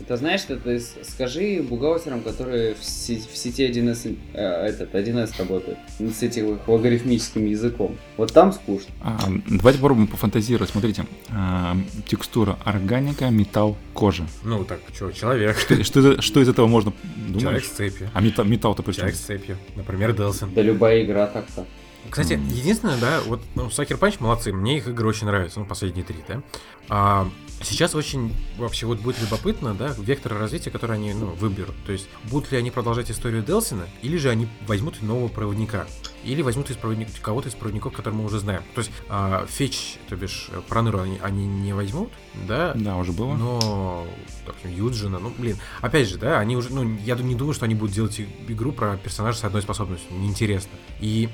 Это 0.00 0.16
знаешь, 0.16 0.42
это 0.48 0.72
из- 0.76 0.94
скажи 1.08 1.62
бухгалтерам, 1.62 2.20
которые 2.22 2.74
в, 2.74 2.84
се- 2.84 3.18
в 3.20 3.36
сети 3.36 3.62
1С, 3.70 4.16
э, 4.34 4.66
этот, 4.66 4.94
1С 4.94 5.38
работают, 5.38 5.78
с 6.00 6.22
этим 6.22 6.54
их 6.56 6.66
логарифмическим 6.68 7.46
языком. 7.46 7.96
Вот 8.16 8.32
там 8.32 8.52
скучно. 8.52 8.92
А, 9.02 9.18
давайте 9.48 9.78
попробуем 9.78 10.08
пофантазировать. 10.08 10.70
Смотрите, 10.70 11.06
а, 11.30 11.76
текстура 12.06 12.58
органика, 12.64 13.30
металл, 13.30 13.76
кожа. 13.94 14.26
Ну, 14.42 14.64
так, 14.64 14.80
что, 14.92 15.12
человек. 15.12 15.56
Что, 15.56 15.82
что 15.84 16.12
из- 16.12 16.24
что 16.24 16.40
из 16.40 16.48
этого 16.48 16.66
можно 16.66 16.92
думать? 17.28 17.42
Человек 17.42 17.64
с 17.64 17.68
цепью. 17.68 18.10
А 18.12 18.20
металл, 18.20 18.44
металл-то 18.44 18.82
при 18.82 18.92
чем? 18.92 19.00
Человек 19.02 19.16
с 19.16 19.20
цепью. 19.20 19.56
Например, 19.76 20.12
Делсон. 20.12 20.52
Да 20.52 20.62
любая 20.62 21.04
игра 21.04 21.26
так-то. 21.28 21.64
Кстати, 22.08 22.34
единственное, 22.34 22.96
да, 22.98 23.20
вот 23.26 23.40
ну, 23.56 23.66
Sucker 23.66 23.98
Punch 23.98 24.16
молодцы, 24.20 24.52
мне 24.52 24.78
их 24.78 24.86
игры 24.86 25.08
очень 25.08 25.26
нравятся, 25.26 25.58
ну, 25.58 25.66
последние 25.66 26.04
три, 26.04 26.16
да. 26.28 26.40
А, 26.88 27.28
сейчас 27.62 27.94
очень 27.94 28.34
вообще 28.58 28.86
вот 28.86 28.98
будет 29.00 29.20
любопытно, 29.20 29.74
да, 29.74 29.94
вектор 29.98 30.38
развития, 30.38 30.70
который 30.70 30.96
они, 30.96 31.12
ну, 31.14 31.26
выберут. 31.26 31.74
То 31.86 31.92
есть, 31.92 32.08
будут 32.24 32.52
ли 32.52 32.58
они 32.58 32.70
продолжать 32.70 33.10
историю 33.10 33.42
Делсина, 33.42 33.86
или 34.02 34.16
же 34.16 34.30
они 34.30 34.48
возьмут 34.66 35.02
нового 35.02 35.28
проводника. 35.28 35.86
Или 36.24 36.42
возьмут 36.42 36.70
из 36.70 36.76
проводник, 36.76 37.08
кого-то 37.22 37.48
из 37.48 37.54
проводников, 37.54 37.94
которых 37.94 38.18
мы 38.18 38.24
уже 38.24 38.40
знаем. 38.40 38.62
То 38.74 38.80
есть, 38.80 38.90
а, 39.08 39.46
Фетч, 39.48 39.96
то 40.08 40.16
бишь, 40.16 40.48
э, 40.50 40.60
Проныру 40.68 40.98
они, 40.98 41.18
они 41.22 41.46
не 41.46 41.72
возьмут, 41.72 42.10
да, 42.48 42.72
Да, 42.74 42.96
уже 42.96 43.12
было. 43.12 43.34
но, 43.34 44.06
допустим, 44.44 44.74
Юджина, 44.74 45.20
ну, 45.20 45.32
блин, 45.36 45.56
опять 45.80 46.08
же, 46.08 46.18
да, 46.18 46.40
они 46.40 46.56
уже, 46.56 46.72
ну, 46.72 46.98
я 47.04 47.14
не 47.14 47.36
думаю, 47.36 47.54
что 47.54 47.64
они 47.64 47.76
будут 47.76 47.94
делать 47.94 48.20
игру 48.48 48.72
про 48.72 48.96
персонажа 48.96 49.38
с 49.38 49.44
одной 49.44 49.62
способностью, 49.62 50.08
неинтересно. 50.18 50.72
И, 51.00 51.28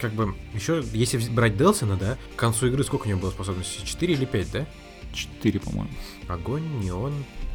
как 0.00 0.12
бы, 0.12 0.34
еще, 0.54 0.82
если 0.92 1.18
брать 1.28 1.58
Делсона, 1.58 1.96
да, 1.96 2.16
к 2.34 2.38
концу 2.38 2.68
игры 2.68 2.82
сколько 2.82 3.06
у 3.06 3.08
него 3.10 3.20
было 3.20 3.30
способностей? 3.30 3.84
4 3.84 4.14
или 4.14 4.24
5, 4.24 4.52
да? 4.52 4.66
Четыре, 5.12 5.60
по-моему. 5.60 5.90
Огонь, 6.28 6.62
неон, 6.82 7.12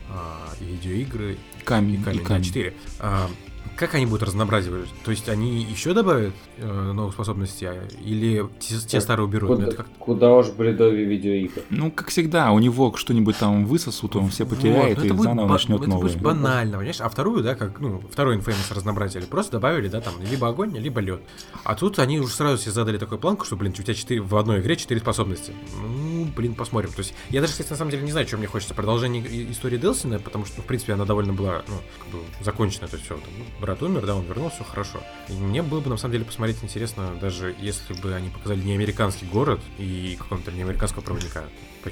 а, 0.10 0.50
видеоигры 0.60 1.38
Камень 1.64 1.96
и 1.96 2.04
камень, 2.04 2.20
и 2.20 2.22
да, 2.24 2.28
камень. 2.28 2.44
4. 2.44 2.74
А, 3.00 3.30
как 3.76 3.94
они 3.96 4.06
будут 4.06 4.24
разнообразивать? 4.24 4.88
То 5.04 5.12
есть 5.12 5.28
они 5.28 5.62
еще 5.64 5.94
добавят 5.94 6.34
э, 6.58 6.92
новых 6.94 7.14
способностей, 7.14 7.66
а- 7.66 7.88
или 8.06 8.46
те, 8.60 8.76
те 8.80 9.02
старые 9.02 9.26
уберут? 9.26 9.50
Ну, 9.50 9.56
Куда, 9.58 9.68
это 9.68 9.76
как- 9.78 9.88
куда 10.00 10.32
уж 10.34 10.48
бредовее 10.52 11.04
видеоигр. 11.06 11.62
Ну, 11.72 11.92
как 11.92 12.08
всегда, 12.10 12.52
у 12.52 12.60
него 12.60 12.96
что-нибудь 12.96 13.36
там 13.38 13.66
высосут, 13.66 14.16
он 14.16 14.30
все 14.30 14.46
Вот, 14.46 14.56
потеряет 14.56 14.98
ну 14.98 15.04
и 15.04 15.08
это 15.08 15.14
будет 15.16 15.24
заново 15.26 15.48
ба- 15.48 15.54
начнет 15.54 15.82
это 15.82 15.90
новый. 15.90 16.04
будет 16.12 16.22
банально, 16.22 16.78
понимаешь? 16.78 17.02
А 17.02 17.10
вторую, 17.10 17.44
да, 17.44 17.56
как, 17.56 17.82
ну, 17.82 18.02
второй 18.10 18.38
Infamous 18.38 18.74
разнообразили, 18.74 19.26
просто 19.26 19.54
добавили, 19.54 19.90
да, 19.90 20.00
там, 20.00 20.14
либо 20.22 20.48
огонь, 20.48 20.78
либо 20.78 21.02
лед. 21.02 21.22
А 21.66 21.76
тут 21.76 22.00
они 22.00 22.20
уже 22.20 22.34
сразу 22.34 22.62
себе 22.62 22.72
задали 22.72 22.98
такую 22.98 23.20
планку, 23.20 23.44
что, 23.46 23.58
блин, 23.58 23.74
у 23.78 23.82
тебя 23.82 23.94
4, 23.94 24.22
в 24.22 24.38
одной 24.38 24.62
игре 24.62 24.78
4 24.78 25.02
способности. 25.02 25.52
Ну, 25.82 26.15
блин, 26.36 26.56
посмотрим. 26.56 26.92
То 26.92 27.00
есть, 27.00 27.14
я 27.30 27.42
даже, 27.42 27.54
кстати, 27.54 27.70
на 27.70 27.76
самом 27.76 27.92
деле 27.92 28.04
не 28.04 28.12
знаю, 28.12 28.28
что 28.28 28.38
мне 28.38 28.48
хочется. 28.48 28.74
Продолжение 28.74 29.52
истории 29.52 29.78
Делсина, 29.78 30.20
потому 30.20 30.46
что, 30.46 30.62
в 30.62 30.66
принципе, 30.66 30.94
она 30.94 31.06
довольно 31.06 31.34
была, 31.34 31.64
ну, 31.68 31.76
как 32.00 32.08
бы 32.10 32.20
закончена. 32.42 32.88
То 32.88 32.96
есть, 32.98 33.06
все, 33.06 33.20
брат 33.60 33.82
умер, 33.82 34.06
да, 34.06 34.16
он 34.16 34.26
вернулся, 34.26 34.58
все 34.58 34.64
хорошо. 34.66 35.00
И 35.30 35.34
мне 35.34 35.62
было 35.62 35.80
бы, 35.80 35.90
на 35.90 35.98
самом 35.98 36.14
деле, 36.14 36.26
посмотреть 36.26 36.58
интересно, 36.62 37.12
даже 37.20 37.56
если 37.60 37.94
бы 37.94 38.14
они 38.14 38.30
показали 38.30 38.62
не 38.62 38.74
американский 38.74 39.26
город 39.26 39.60
и 39.78 40.16
какого-то 40.20 40.52
не 40.52 40.62
американского 40.62 41.02
проводника. 41.02 41.44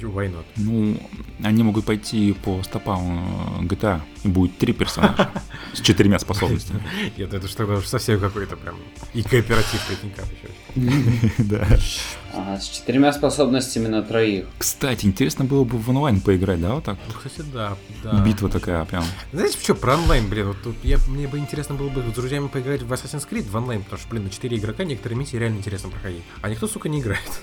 Why 0.02 0.28
not? 0.28 0.44
Ну, 0.56 0.96
они 1.42 1.62
могут 1.62 1.84
пойти 1.84 2.32
по 2.32 2.62
стопам 2.64 3.60
э, 3.60 3.64
GTA, 3.64 4.00
и 4.24 4.28
будет 4.28 4.58
три 4.58 4.72
персонажа 4.72 5.30
с 5.72 5.80
четырьмя 5.80 6.18
способностями. 6.18 6.82
Нет, 7.16 7.32
это 7.32 7.46
что 7.46 7.66
то 7.66 7.80
совсем 7.82 8.18
какой-то 8.18 8.56
прям... 8.56 8.76
И 9.12 9.22
кооператив, 9.22 9.80
прикинь. 9.86 10.12
Да. 11.38 11.68
Ага, 12.34 12.60
с 12.60 12.68
четырьмя 12.68 13.12
способностями 13.12 13.86
на 13.86 14.02
троих. 14.02 14.23
Кстати, 14.58 15.06
интересно 15.06 15.44
было 15.44 15.64
бы 15.64 15.78
в 15.78 15.88
онлайн 15.90 16.20
поиграть, 16.20 16.60
да, 16.60 16.74
вот 16.74 16.84
так? 16.84 16.98
Ну, 17.08 17.14
кстати, 17.14 17.46
да, 17.52 17.76
да. 18.02 18.24
Битва 18.24 18.48
такая 18.48 18.84
прям. 18.84 19.04
Знаете, 19.32 19.58
что, 19.58 19.74
про 19.74 19.94
онлайн, 19.94 20.28
блин, 20.28 20.48
вот 20.48 20.56
тут 20.62 20.76
я, 20.82 20.98
мне 21.08 21.26
бы 21.28 21.38
интересно 21.38 21.74
было 21.74 21.88
бы 21.88 22.02
с 22.02 22.14
друзьями 22.14 22.48
поиграть 22.48 22.82
в 22.82 22.92
Assassin's 22.92 23.26
Creed 23.28 23.48
в 23.50 23.56
онлайн, 23.56 23.82
потому 23.82 24.00
что, 24.00 24.08
блин, 24.10 24.24
на 24.24 24.30
4 24.30 24.56
игрока 24.56 24.84
некоторые 24.84 25.18
миссии 25.18 25.36
реально 25.36 25.58
интересно 25.58 25.90
проходить. 25.90 26.22
А 26.42 26.48
никто, 26.48 26.66
сука, 26.66 26.88
не 26.88 27.00
играет. 27.00 27.40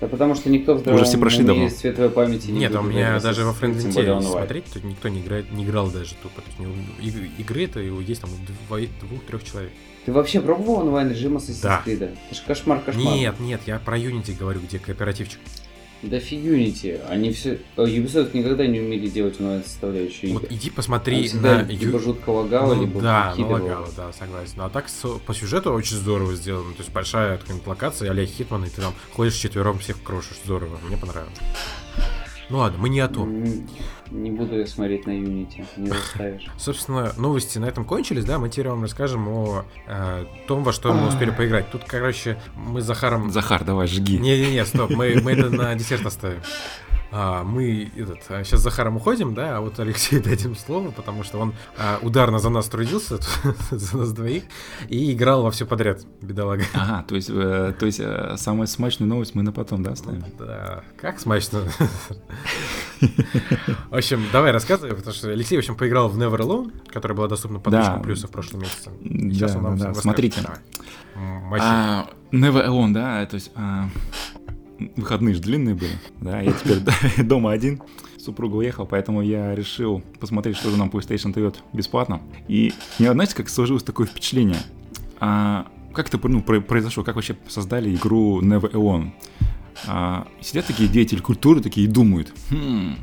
Да 0.00 0.08
потому 0.08 0.34
что 0.34 0.48
никто 0.48 0.74
в 0.74 0.78
здравом 0.78 1.00
Уже 1.00 1.08
все 1.10 1.18
прошли 1.18 1.44
давно. 1.44 1.68
светлой 1.68 2.08
памяти 2.10 2.48
не 2.48 2.60
Нет, 2.60 2.74
у 2.74 2.82
меня 2.82 3.18
даже 3.20 3.44
во 3.44 3.50
онлайн. 3.50 4.20
смотреть, 4.20 4.64
тут 4.72 4.84
никто 4.84 5.08
не 5.08 5.20
играет, 5.20 5.50
не 5.52 5.64
играл 5.64 5.88
даже 5.90 6.14
тупо. 6.22 6.40
То 6.40 6.46
есть, 6.48 6.60
у 6.60 6.62
него 6.62 6.72
иг- 7.00 7.30
игры 7.38 7.64
это 7.64 7.80
есть 7.80 8.20
там 8.20 8.30
у 8.30 9.06
двух-трех 9.06 9.44
человек. 9.44 9.72
Ты 10.04 10.12
вообще 10.12 10.40
пробовал 10.40 10.86
онлайн 10.86 11.10
режим 11.10 11.36
Assassin's 11.38 11.62
Да. 11.62 11.82
Creed? 11.84 12.14
Это 12.30 12.34
ж 12.34 12.42
кошмар, 12.46 12.80
кошмар. 12.80 13.04
Нет, 13.14 13.40
нет, 13.40 13.62
я 13.66 13.78
про 13.78 13.98
Unity 13.98 14.36
говорю, 14.36 14.60
где 14.60 14.78
кооперативчик. 14.78 15.38
Да 16.08 16.18
фиг 16.20 16.40
Unity. 16.40 17.00
Они 17.08 17.30
все... 17.32 17.58
Ubisoft 17.76 18.30
никогда 18.36 18.66
не 18.66 18.80
умели 18.80 19.08
делать 19.08 19.40
онлайн 19.40 19.62
составляющие 19.64 20.32
Вот 20.32 20.50
иди 20.50 20.70
посмотри 20.70 21.30
на... 21.32 21.62
либо 21.62 21.92
Ю- 21.96 21.98
жутко 21.98 22.30
лагало, 22.30 22.74
Ну 22.74 22.82
либо 22.82 23.00
да, 23.00 23.30
выкидывало. 23.30 23.58
налагало, 23.58 23.88
да, 23.96 24.12
согласен. 24.12 24.60
А 24.60 24.68
так 24.68 24.86
по 25.26 25.34
сюжету 25.34 25.72
очень 25.72 25.96
здорово 25.96 26.34
сделано. 26.34 26.72
То 26.74 26.80
есть 26.80 26.92
большая 26.92 27.38
какая-нибудь 27.38 27.66
локация, 27.66 28.10
а 28.10 28.26
Хитман, 28.26 28.64
и 28.64 28.68
ты 28.68 28.80
там 28.80 28.92
ходишь 29.12 29.34
четвером, 29.34 29.78
всех 29.78 30.02
крошишь. 30.02 30.36
Здорово, 30.44 30.78
мне 30.86 30.96
понравилось. 30.96 31.38
Ну 32.50 32.58
ладно, 32.58 32.78
мы 32.78 32.90
не 32.90 33.00
о 33.00 33.08
том. 33.08 33.66
Не 34.14 34.30
буду 34.30 34.60
я 34.60 34.66
смотреть 34.66 35.06
на 35.06 35.10
Unity, 35.10 35.66
не 35.76 35.88
заставишь. 35.88 36.46
Собственно, 36.56 37.12
новости 37.16 37.58
на 37.58 37.64
этом 37.64 37.84
кончились, 37.84 38.24
да? 38.24 38.38
Мы 38.38 38.48
теперь 38.48 38.68
вам 38.68 38.82
расскажем 38.82 39.26
о 39.26 39.64
э, 39.88 40.24
том, 40.46 40.62
во 40.62 40.72
что 40.72 40.92
мы 40.92 41.08
успели 41.08 41.30
поиграть. 41.30 41.68
Тут, 41.70 41.82
короче, 41.84 42.38
мы 42.54 42.80
с 42.80 42.84
Захаром... 42.84 43.32
Захар, 43.32 43.64
давай, 43.64 43.88
жги. 43.88 44.18
Не-не-не, 44.18 44.64
стоп, 44.66 44.90
мы, 44.90 45.20
мы 45.20 45.32
это 45.32 45.50
на 45.50 45.74
десерт 45.74 46.06
оставим. 46.06 46.40
А, 47.16 47.44
мы 47.44 47.92
этот, 47.96 48.24
сейчас 48.24 48.58
с 48.58 48.62
Захаром 48.64 48.96
уходим, 48.96 49.34
да, 49.34 49.58
а 49.58 49.60
вот 49.60 49.78
Алексею 49.78 50.20
дадим 50.24 50.56
слово, 50.56 50.90
потому 50.90 51.22
что 51.22 51.38
он 51.38 51.54
а, 51.78 52.00
ударно 52.02 52.40
за 52.40 52.50
нас 52.50 52.66
трудился, 52.66 53.18
за 53.70 53.96
нас 53.98 54.12
двоих, 54.12 54.42
и 54.88 55.12
играл 55.12 55.44
во 55.44 55.52
все 55.52 55.64
подряд, 55.64 56.04
бедолага. 56.20 56.64
Ага, 56.72 57.04
то 57.06 57.14
есть, 57.14 57.30
э, 57.30 57.72
то 57.78 57.86
есть 57.86 58.00
э, 58.00 58.34
самую 58.36 58.66
смачную 58.66 59.08
новость 59.08 59.36
мы 59.36 59.44
на 59.44 59.52
потом, 59.52 59.84
да, 59.84 59.92
оставим? 59.92 60.24
Да, 60.36 60.82
как 61.00 61.20
смачно. 61.20 61.62
В 63.00 63.94
общем, 63.94 64.24
давай 64.32 64.50
рассказывай, 64.50 64.96
потому 64.96 65.14
что 65.14 65.30
Алексей, 65.30 65.54
в 65.54 65.60
общем, 65.60 65.76
поиграл 65.76 66.08
в 66.08 66.18
Never 66.18 66.38
Alone, 66.38 66.72
которая 66.88 67.16
была 67.16 67.28
доступна 67.28 67.60
по 67.60 67.70
Да. 67.70 68.00
плюса 68.02 68.26
в 68.26 68.30
прошлом 68.32 68.62
месяце. 68.62 68.90
И 69.02 69.28
Да, 69.28 69.34
сейчас 69.34 69.54
он 69.54 69.62
нам 69.62 69.78
да, 69.78 69.92
да, 69.92 69.94
смотрите. 69.94 70.40
А, 71.16 72.08
Never 72.32 72.66
Alone, 72.66 72.92
да, 72.92 73.24
то 73.26 73.34
есть 73.34 73.52
а, 73.54 73.88
выходные 74.96 75.34
же 75.34 75.40
длинные 75.40 75.74
были, 75.74 75.92
да, 76.20 76.40
я 76.40 76.52
теперь 76.52 76.78
дома 77.24 77.52
один, 77.52 77.80
супруга 78.18 78.56
уехала, 78.56 78.84
поэтому 78.84 79.22
я 79.22 79.54
решил 79.54 80.02
посмотреть, 80.20 80.56
что 80.56 80.70
же 80.70 80.76
нам 80.76 80.88
PlayStation 80.88 81.32
дает 81.32 81.62
бесплатно. 81.72 82.20
И 82.48 82.72
мне, 82.98 83.12
знаете, 83.12 83.34
как 83.34 83.48
сложилось 83.48 83.82
такое 83.82 84.06
впечатление? 84.06 84.58
А, 85.20 85.66
как 85.92 86.08
это 86.08 86.18
ну, 86.28 86.42
произошло? 86.42 87.04
Как 87.04 87.14
вообще 87.14 87.36
создали 87.48 87.94
игру 87.94 88.40
Never 88.40 88.72
Alone? 88.72 89.12
А, 89.86 90.26
сидят 90.40 90.66
такие 90.66 90.88
деятели 90.88 91.20
культуры 91.20 91.60
такие 91.60 91.86
и 91.86 91.90
думают, 91.90 92.32
хм, 92.50 92.96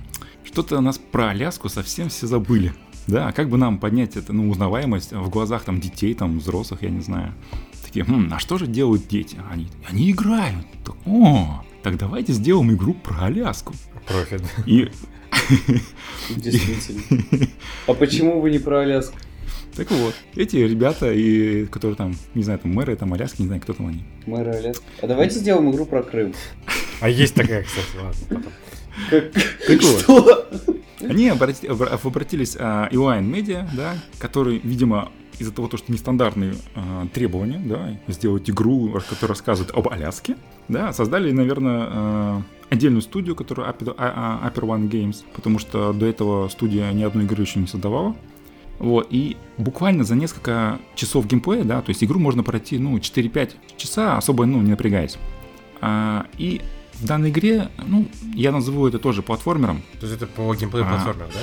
что-то 0.43 0.77
у 0.77 0.81
нас 0.81 0.97
про 0.97 1.29
Аляску 1.29 1.69
совсем 1.69 2.09
все 2.09 2.27
забыли. 2.27 2.73
Да, 3.07 3.31
как 3.31 3.49
бы 3.49 3.57
нам 3.57 3.79
поднять 3.79 4.15
это, 4.15 4.31
ну, 4.31 4.49
узнаваемость 4.49 5.11
в 5.11 5.29
глазах 5.29 5.63
там 5.63 5.79
детей, 5.79 6.13
там, 6.13 6.39
взрослых, 6.39 6.83
я 6.83 6.89
не 6.89 7.01
знаю. 7.01 7.33
Такие, 7.83 8.05
хм, 8.05 8.29
а 8.31 8.39
что 8.39 8.57
же 8.57 8.67
делают 8.67 9.07
дети? 9.07 9.37
Они, 9.49 9.67
они 9.89 10.11
играют. 10.11 10.65
О, 11.05 11.63
так 11.83 11.97
давайте 11.97 12.33
сделаем 12.33 12.71
игру 12.73 12.93
про 12.93 13.25
Аляску. 13.25 13.73
Профит. 14.07 14.41
И... 14.65 14.89
Действительно. 16.35 17.47
А 17.87 17.93
почему 17.93 18.41
вы 18.41 18.51
не 18.51 18.59
про 18.59 18.81
Аляску? 18.81 19.17
Так 19.75 19.89
вот, 19.91 20.13
эти 20.35 20.57
ребята, 20.57 21.13
и, 21.13 21.65
которые 21.65 21.95
там, 21.95 22.15
не 22.35 22.43
знаю, 22.43 22.59
там 22.59 22.73
мэры, 22.73 22.95
там 22.95 23.13
Аляски, 23.13 23.41
не 23.41 23.47
знаю, 23.47 23.61
кто 23.61 23.73
там 23.73 23.87
они. 23.87 24.03
Мэры 24.25 24.51
Аляски. 24.51 24.83
А 25.01 25.07
давайте 25.07 25.39
сделаем 25.39 25.71
игру 25.71 25.85
про 25.85 26.03
Крым. 26.03 26.33
А 26.99 27.09
есть 27.09 27.33
такая, 27.35 27.63
кстати, 27.63 27.87
ладно, 27.95 28.27
потом. 28.29 29.31
Так 29.67 29.81
вот. 29.81 30.01
Что? 30.01 30.47
Они 31.07 31.29
обратились 31.29 32.55
а, 32.59 32.89
Iline 32.91 33.31
Media, 33.31 33.67
да, 33.75 33.95
который, 34.19 34.59
видимо, 34.63 35.11
из-за 35.41 35.51
того, 35.51 35.67
что 35.75 35.91
нестандартные 35.91 36.53
э, 36.75 37.07
требования, 37.13 37.59
да, 37.65 37.97
сделать 38.07 38.49
игру, 38.49 38.99
которая 39.09 39.29
рассказывает 39.29 39.75
об 39.75 39.89
Аляске, 39.89 40.37
да, 40.67 40.93
создали, 40.93 41.31
наверное, 41.31 41.87
э, 41.89 42.41
отдельную 42.69 43.01
студию, 43.01 43.35
которую 43.35 43.67
Upper, 43.67 43.95
Upper 43.95 44.61
One 44.61 44.89
Games, 44.89 45.23
потому 45.33 45.59
что 45.59 45.93
до 45.93 46.05
этого 46.05 46.47
студия 46.49 46.91
ни 46.91 47.03
одной 47.03 47.25
игры 47.25 47.43
еще 47.43 47.59
не 47.59 47.67
создавала. 47.67 48.15
Вот, 48.79 49.07
и 49.11 49.37
буквально 49.57 50.03
за 50.03 50.15
несколько 50.15 50.79
часов 50.95 51.27
геймплея, 51.27 51.63
да, 51.63 51.81
то 51.81 51.89
есть 51.89 52.03
игру 52.03 52.19
можно 52.19 52.43
пройти, 52.43 52.79
ну, 52.79 52.97
4-5 52.97 53.51
часа, 53.77 54.17
особо, 54.17 54.45
ну, 54.45 54.61
не 54.61 54.71
напрягаясь. 54.71 55.17
А, 55.81 56.25
и 56.37 56.61
в 56.93 57.05
данной 57.05 57.29
игре, 57.29 57.69
ну, 57.85 58.07
я 58.33 58.51
назову 58.51 58.87
это 58.87 58.97
тоже 58.97 59.21
платформером. 59.21 59.83
То 59.99 60.07
есть 60.07 60.21
это 60.21 60.25
по 60.25 60.53
геймплею 60.55 60.85
а, 60.87 60.89
платформер, 60.89 61.27
да? 61.27 61.39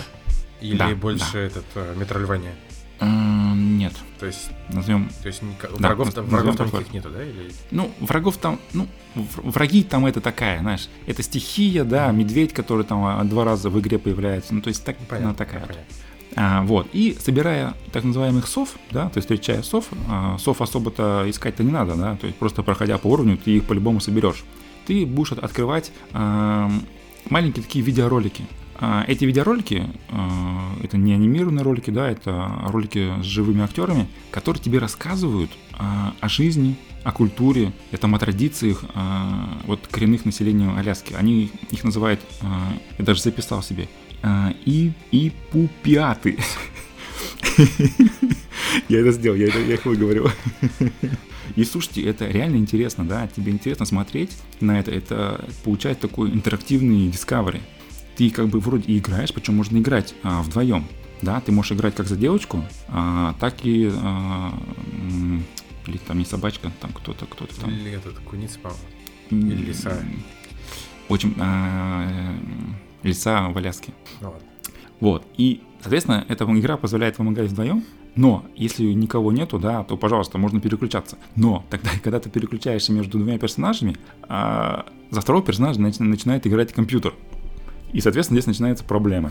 Или 0.60 0.78
да, 0.78 0.88
больше 0.96 1.32
да. 1.32 1.38
этот 1.38 1.96
метрольвания? 1.96 2.54
А, 3.00 3.54
нет. 3.54 3.92
То 4.18 4.26
есть 4.26 4.50
назовем. 4.70 5.08
То 5.22 5.28
есть 5.28 5.42
да, 5.78 5.88
врагов, 5.88 6.12
там, 6.12 6.26
врагов 6.26 6.56
там 6.56 6.66
никаких 6.66 6.92
нету, 6.92 7.10
да? 7.10 7.22
Или... 7.22 7.52
Ну, 7.70 7.90
врагов 8.00 8.36
там, 8.38 8.58
ну, 8.72 8.86
враги 9.14 9.84
там 9.84 10.06
это 10.06 10.20
такая, 10.20 10.60
знаешь, 10.60 10.88
это 11.06 11.22
стихия, 11.22 11.84
да, 11.84 12.10
медведь, 12.10 12.52
который 12.52 12.84
там 12.84 13.04
а, 13.04 13.22
два 13.24 13.44
раза 13.44 13.70
в 13.70 13.78
игре 13.80 13.98
появляется. 13.98 14.54
Ну, 14.54 14.60
то 14.60 14.68
есть 14.68 14.84
так, 14.84 14.96
понятно, 15.08 15.28
она 15.28 15.34
такая. 15.34 15.60
Понятно. 15.60 15.84
А, 16.40 16.62
вот. 16.62 16.88
И 16.92 17.16
собирая 17.18 17.74
так 17.92 18.04
называемых 18.04 18.46
сов, 18.46 18.76
да, 18.90 19.08
то 19.08 19.18
есть 19.18 19.28
встречая 19.28 19.62
сов, 19.62 19.86
а, 20.08 20.38
сов 20.38 20.60
особо-то 20.60 21.24
искать-то 21.26 21.64
не 21.64 21.72
надо, 21.72 21.94
да, 21.94 22.16
то 22.16 22.26
есть 22.26 22.38
просто 22.38 22.62
проходя 22.62 22.98
по 22.98 23.08
уровню, 23.08 23.36
ты 23.36 23.56
их 23.56 23.64
по-любому 23.64 24.00
соберешь. 24.00 24.44
Ты 24.86 25.04
будешь 25.04 25.32
открывать 25.32 25.90
а, 26.12 26.70
маленькие 27.28 27.64
такие 27.64 27.84
видеоролики. 27.84 28.46
А, 28.80 29.04
эти 29.08 29.24
видеоролики, 29.24 29.84
а, 30.10 30.72
это 30.82 30.96
не 30.96 31.12
анимированные 31.12 31.64
ролики, 31.64 31.90
да, 31.90 32.08
это 32.08 32.48
ролики 32.66 33.12
с 33.20 33.24
живыми 33.24 33.62
актерами, 33.62 34.06
которые 34.30 34.62
тебе 34.62 34.78
рассказывают 34.78 35.50
а, 35.72 36.14
о 36.20 36.28
жизни, 36.28 36.76
о 37.02 37.10
культуре, 37.10 37.72
там, 38.00 38.14
о 38.14 38.18
традициях 38.18 38.84
вот 39.64 39.86
коренных 39.90 40.24
населения 40.24 40.70
Аляски. 40.76 41.14
Они 41.14 41.50
их 41.70 41.84
называют, 41.84 42.20
я 42.98 43.04
даже 43.04 43.22
записал 43.22 43.62
себе, 43.62 43.88
и, 44.66 44.92
и 45.10 45.32
пупиаты. 45.50 46.36
Я 48.88 49.00
это 49.00 49.12
сделал, 49.12 49.36
я, 49.36 49.46
это, 49.46 49.60
я 49.60 49.74
их 49.74 49.86
выговорил. 49.86 50.30
И 51.56 51.64
слушайте, 51.64 52.02
это 52.02 52.26
реально 52.26 52.56
интересно, 52.56 53.04
да, 53.04 53.26
тебе 53.28 53.52
интересно 53.52 53.86
смотреть 53.86 54.36
на 54.60 54.78
это, 54.78 54.90
это 54.90 55.44
получать 55.64 55.98
такой 56.00 56.30
интерактивный 56.30 57.08
discovery. 57.08 57.60
Ты 58.18 58.30
как 58.30 58.48
бы 58.48 58.60
вроде 58.60 58.92
и 58.92 58.98
играешь, 58.98 59.32
причем 59.32 59.56
можно 59.56 59.78
играть 59.78 60.14
а, 60.22 60.42
вдвоем, 60.42 60.84
да, 61.22 61.40
ты 61.40 61.52
можешь 61.52 61.72
играть 61.72 61.94
как 61.94 62.06
за 62.06 62.16
девочку, 62.16 62.62
а, 62.88 63.34
так 63.40 63.64
и 63.64 63.90
а, 63.94 64.52
или 65.86 65.96
там 65.98 66.18
не 66.18 66.24
собачка, 66.24 66.70
там 66.80 66.92
кто-то, 66.92 67.26
кто-то 67.26 67.58
там. 67.60 67.70
Или 67.70 67.92
этот 67.92 68.18
куница, 68.18 68.58
по-моему. 68.58 69.52
Или 69.52 69.66
лиса. 69.66 69.92
Общем, 71.08 71.34
а, 71.38 72.34
леса 73.02 73.48
в 73.48 73.56
Аляске. 73.56 73.92
Ну, 74.20 74.30
ладно. 74.30 74.46
Вот. 75.00 75.26
И, 75.36 75.62
соответственно, 75.80 76.24
эта 76.28 76.44
игра 76.44 76.76
позволяет 76.76 77.18
вам 77.18 77.32
играть 77.32 77.50
вдвоем, 77.50 77.84
но 78.14 78.44
если 78.56 78.84
никого 78.84 79.32
нету, 79.32 79.58
да, 79.58 79.84
то, 79.84 79.96
пожалуйста, 79.96 80.38
можно 80.38 80.60
переключаться. 80.60 81.18
Но 81.36 81.64
тогда, 81.70 81.90
когда 82.02 82.20
ты 82.20 82.28
переключаешься 82.28 82.92
между 82.92 83.18
двумя 83.18 83.38
персонажами, 83.38 83.96
а, 84.22 84.86
за 85.10 85.20
второго 85.20 85.44
персонажа 85.44 85.80
начинает 85.80 86.46
играть 86.46 86.72
компьютер. 86.72 87.14
И, 87.92 88.00
соответственно, 88.00 88.40
здесь 88.40 88.46
начинается 88.46 88.84
проблема. 88.84 89.30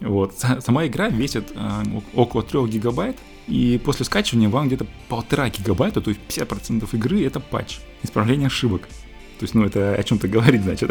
Вот. 0.00 0.34
Сама 0.60 0.86
игра 0.86 1.08
весит 1.08 1.52
а, 1.56 1.82
около 2.14 2.42
3 2.42 2.66
гигабайт, 2.68 3.16
и 3.48 3.80
после 3.84 4.04
скачивания 4.04 4.48
вам 4.48 4.68
где-то 4.68 4.86
полтора 5.08 5.48
гигабайта, 5.48 6.00
то 6.00 6.10
есть 6.10 6.20
50% 6.28 6.88
игры 6.92 7.24
это 7.24 7.40
патч, 7.40 7.78
исправление 8.02 8.46
ошибок. 8.46 8.82
То 9.38 9.44
есть, 9.44 9.54
ну, 9.54 9.64
это 9.64 9.94
о 9.94 10.02
чем-то 10.02 10.28
говорит, 10.28 10.62
значит, 10.62 10.90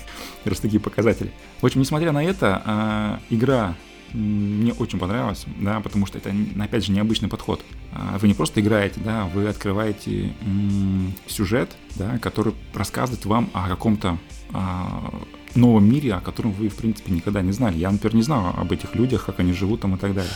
раз 0.44 0.60
такие 0.60 0.80
показатели. 0.80 1.32
В 1.60 1.66
общем, 1.66 1.80
несмотря 1.80 2.12
на 2.12 2.24
это, 2.24 2.62
а, 2.64 3.20
игра 3.30 3.74
мне 4.12 4.72
очень 4.72 4.98
понравилась, 4.98 5.44
да, 5.60 5.80
потому 5.80 6.06
что 6.06 6.16
это, 6.16 6.32
опять 6.58 6.84
же, 6.84 6.92
необычный 6.92 7.28
подход. 7.28 7.62
А, 7.92 8.16
вы 8.18 8.28
не 8.28 8.34
просто 8.34 8.60
играете, 8.60 9.00
да, 9.04 9.26
вы 9.26 9.46
открываете 9.48 10.32
м- 10.40 11.12
сюжет, 11.26 11.76
да, 11.96 12.18
который 12.18 12.54
рассказывает 12.72 13.26
вам 13.26 13.50
о 13.52 13.68
каком-то 13.68 14.18
а, 14.52 15.12
новом 15.56 15.90
мире, 15.90 16.14
о 16.14 16.20
котором 16.20 16.52
вы, 16.52 16.68
в 16.68 16.76
принципе, 16.76 17.12
никогда 17.12 17.42
не 17.42 17.52
знали. 17.52 17.78
Я, 17.78 17.90
например, 17.90 18.14
не 18.14 18.22
знал 18.22 18.54
об 18.56 18.72
этих 18.72 18.94
людях, 18.94 19.26
как 19.26 19.40
они 19.40 19.52
живут 19.52 19.80
там 19.80 19.94
и 19.94 19.98
так 19.98 20.14
далее. 20.14 20.32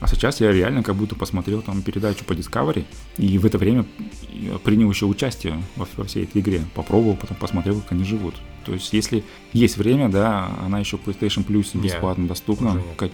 А 0.00 0.06
сейчас 0.06 0.40
я 0.40 0.50
реально 0.50 0.82
как 0.82 0.96
будто 0.96 1.14
посмотрел 1.14 1.60
там 1.60 1.82
передачу 1.82 2.24
по 2.24 2.32
Discovery 2.32 2.84
и 3.18 3.36
в 3.36 3.44
это 3.44 3.58
время 3.58 3.84
принял 4.64 4.90
еще 4.90 5.04
участие 5.04 5.62
во, 5.76 5.86
во 5.96 6.04
всей 6.04 6.24
этой 6.24 6.40
игре. 6.40 6.62
Попробовал, 6.74 7.16
потом 7.16 7.36
посмотрел, 7.36 7.80
как 7.80 7.92
они 7.92 8.04
живут. 8.04 8.34
То 8.70 8.74
есть, 8.74 8.92
если 8.92 9.24
есть 9.52 9.78
время, 9.78 10.08
да, 10.08 10.48
она 10.64 10.78
еще 10.78 10.96
PlayStation 10.96 11.44
Plus 11.44 11.76
бесплатно 11.76 12.22
yeah, 12.22 12.28
доступна. 12.28 12.80
Как, 12.96 13.10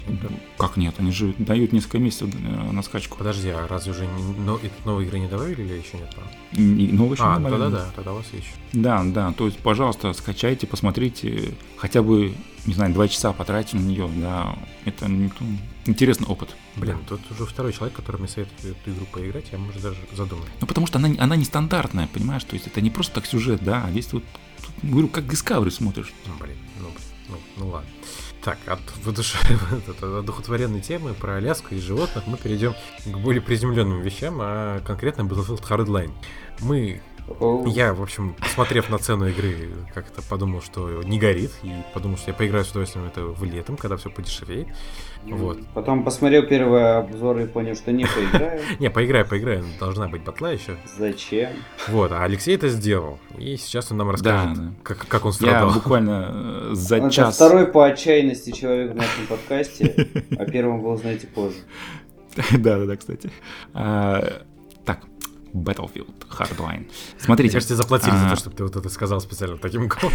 как 0.59 0.77
нет? 0.77 0.95
Они 0.99 1.11
же 1.13 1.35
дают 1.39 1.73
несколько 1.73 1.99
месяцев 1.99 2.29
э, 2.35 2.73
на 2.73 2.83
скачку. 2.83 3.17
Подожди, 3.17 3.49
а 3.49 3.67
разве 3.67 3.93
уже 3.93 4.05
не, 4.05 4.23
но, 4.45 4.61
новые 4.85 5.09
игры 5.09 5.19
не 5.19 5.29
добавили 5.29 5.63
или 5.63 5.79
еще 5.79 5.97
нет? 5.97 6.15
И, 6.53 6.93
новые 6.93 7.15
еще 7.15 7.25
а, 7.25 7.39
не 7.39 7.45
добавили. 7.45 7.63
тогда 7.63 7.79
да, 7.79 7.93
тогда 7.97 8.13
у 8.13 8.17
вас 8.17 8.27
есть. 8.35 8.49
Да, 8.75 9.03
да, 9.03 9.33
то 9.33 9.47
есть, 9.47 9.59
пожалуйста, 9.61 10.13
скачайте, 10.13 10.67
посмотрите, 10.67 11.55
хотя 11.77 12.03
бы, 12.03 12.35
не 12.67 12.75
знаю, 12.75 12.93
два 12.93 13.09
часа 13.09 13.33
потратьте 13.33 13.77
на 13.77 13.81
нее, 13.81 14.09
да, 14.17 14.57
это 14.85 15.09
ну, 15.09 15.31
интересный 15.85 16.27
опыт. 16.27 16.55
Блин, 16.77 16.99
тут 17.09 17.21
уже 17.31 17.47
второй 17.47 17.73
человек, 17.73 17.97
который 17.97 18.19
мне 18.19 18.29
советует 18.29 18.77
эту 18.77 18.91
игру 18.91 19.07
поиграть, 19.13 19.47
я, 19.53 19.59
может, 19.59 19.83
даже 19.83 19.99
задумаю. 20.13 20.49
Ну, 20.61 20.67
потому 20.67 20.87
что 20.87 20.99
она, 20.99 21.11
она 21.19 21.37
нестандартная, 21.37 22.09
понимаешь, 22.09 22.45
то 22.45 22.55
есть 22.55 22.67
это 22.67 22.81
не 22.81 22.91
просто 22.91 23.15
так 23.15 23.27
сюжет, 23.27 23.63
да, 23.63 23.85
а 23.87 23.91
здесь 23.91 24.13
вот, 24.13 24.25
тут, 24.65 24.91
говорю, 24.91 25.09
как 25.09 25.25
Discovery 25.25 25.71
смотришь. 25.71 26.13
Ну, 26.27 26.35
блин, 26.39 26.57
ну, 26.81 26.89
ну, 27.29 27.37
ну 27.57 27.69
ладно. 27.69 27.89
Так, 28.43 28.59
от, 28.67 28.79
от 29.89 30.03
одухотворенной 30.03 30.81
темы 30.81 31.15
про 31.15 31.37
Аляску 31.37 31.75
и 31.75 31.81
животных 31.81 32.29
мы 32.29 32.37
перейдем 32.37 32.75
к 33.05 33.19
более 33.19 33.43
приземленным 33.43 34.01
вещам, 34.03 34.39
а 34.41 34.81
конкретно 34.81 35.23
Battlefield 35.23 35.63
Hardline. 35.63 36.13
Мы 36.61 37.01
я, 37.67 37.93
в 37.93 38.03
общем, 38.03 38.35
посмотрев 38.35 38.89
на 38.89 38.99
цену 38.99 39.27
игры, 39.29 39.71
как-то 39.93 40.23
подумал, 40.23 40.63
что 40.63 41.03
не 41.03 41.19
горит, 41.19 41.51
и 41.63 41.73
подумал, 41.93 42.17
что 42.19 42.31
я 42.31 42.35
поиграю 42.35 42.65
с 42.65 42.71
удовольствием 42.71 43.07
это 43.07 43.23
в 43.23 43.43
летом, 43.45 43.77
когда 43.77 43.97
все 43.97 44.11
подешевеет. 44.11 44.69
Вот. 45.25 45.59
Потом 45.75 46.05
посмотрел 46.05 46.45
первый 46.45 46.99
обзор 46.99 47.39
и 47.39 47.47
понял, 47.47 47.75
что 47.75 47.91
не 47.91 48.05
поиграю. 48.05 48.61
Не, 48.79 48.91
поиграю, 48.91 49.27
поиграю, 49.27 49.65
должна 49.81 50.07
быть 50.09 50.23
батла 50.23 50.53
еще. 50.53 50.77
Зачем? 50.97 51.51
Вот, 51.89 52.13
а 52.13 52.23
Алексей 52.23 52.55
это 52.55 52.69
сделал, 52.69 53.19
и 53.37 53.57
сейчас 53.57 53.91
он 53.91 53.99
нам 53.99 54.11
расскажет, 54.11 54.59
как, 54.85 55.25
он 55.25 55.33
страдал. 55.33 55.69
Я 55.69 55.75
буквально 55.75 56.31
э, 56.33 56.71
за 56.75 57.11
час... 57.11 57.35
второй 57.35 57.67
по 57.67 57.87
отчаянности 57.87 58.53
человек 58.53 58.93
в 58.93 58.95
нашем 58.95 59.27
подкасте, 59.29 60.09
а 60.39 60.45
первым 60.45 60.83
был, 60.83 60.97
знаете, 60.97 61.27
позже. 61.27 61.59
Да, 62.53 62.79
да, 62.79 62.85
да, 62.85 62.97
кстати. 62.97 63.31
А, 65.57 65.63
Battlefield 65.63 66.15
Hardline. 66.31 66.91
Смотрите. 67.19 67.49
Мне 67.49 67.53
кажется, 67.55 67.77
заплатили 67.77 68.15
а... 68.15 68.25
за 68.25 68.31
то, 68.31 68.37
чтобы 68.37 68.57
ты 68.57 68.65
вот 68.65 68.77
это 68.77 68.89
сказал 68.89 69.21
специально 69.21 69.57
таким 69.57 69.89
голосом. 69.89 70.13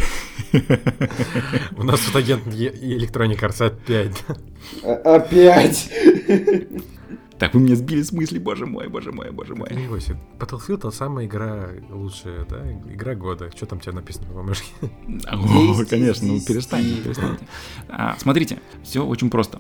У 1.78 1.84
нас 1.84 2.00
тут 2.02 2.16
агент 2.16 2.46
Electronic 2.48 3.40
Arts 3.40 3.66
опять. 3.66 4.24
Опять! 4.84 5.90
Так, 7.42 7.56
вы 7.56 7.62
меня 7.62 7.76
сбили 7.76 8.04
с 8.04 8.12
мысли, 8.12 8.38
боже 8.38 8.68
мой, 8.68 8.88
боже 8.88 9.12
мой, 9.12 9.32
боже 9.32 9.56
мой. 9.56 9.68
Не 9.72 9.88
бойся, 9.88 10.16
Battlefield 10.38 10.78
это 10.78 10.92
самая 10.92 11.26
игра 11.26 11.70
лучшая, 11.90 12.46
да? 12.46 12.72
Игра 12.72 13.16
года. 13.16 13.50
Что 13.56 13.66
там 13.66 13.80
тебе 13.80 13.94
написано 13.94 14.28
по 14.28 14.34
бумажке? 14.34 14.72
О, 15.28 15.84
конечно, 15.90 16.28
ну 16.28 16.40
перестаньте, 16.40 17.02
перестаньте. 17.02 17.48
А, 17.90 18.16
смотрите, 18.20 18.60
все 18.84 19.04
очень 19.04 19.32
просто. 19.32 19.60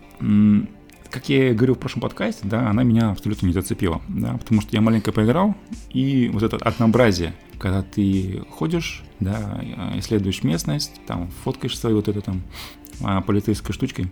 Как 1.11 1.27
я 1.27 1.49
и 1.49 1.53
говорил 1.53 1.75
в 1.75 1.79
прошлом 1.79 2.01
подкасте, 2.01 2.47
да, 2.47 2.69
она 2.69 2.83
меня 2.83 3.11
абсолютно 3.11 3.45
не 3.45 3.51
зацепила, 3.51 4.01
да, 4.07 4.37
потому 4.37 4.61
что 4.61 4.73
я 4.73 4.81
маленько 4.81 5.11
поиграл, 5.11 5.55
и 5.89 6.29
вот 6.29 6.41
это 6.41 6.55
однообразие, 6.55 7.33
когда 7.59 7.81
ты 7.83 8.43
ходишь, 8.49 9.03
да, 9.19 9.59
э, 9.61 9.99
исследуешь 9.99 10.43
местность, 10.43 11.01
там, 11.05 11.29
фоткаешь 11.43 11.77
своей 11.77 11.95
вот 11.95 12.07
этой 12.07 12.21
там 12.21 12.41
а, 13.03 13.19
полицейской 13.21 13.73
штучкой, 13.73 14.09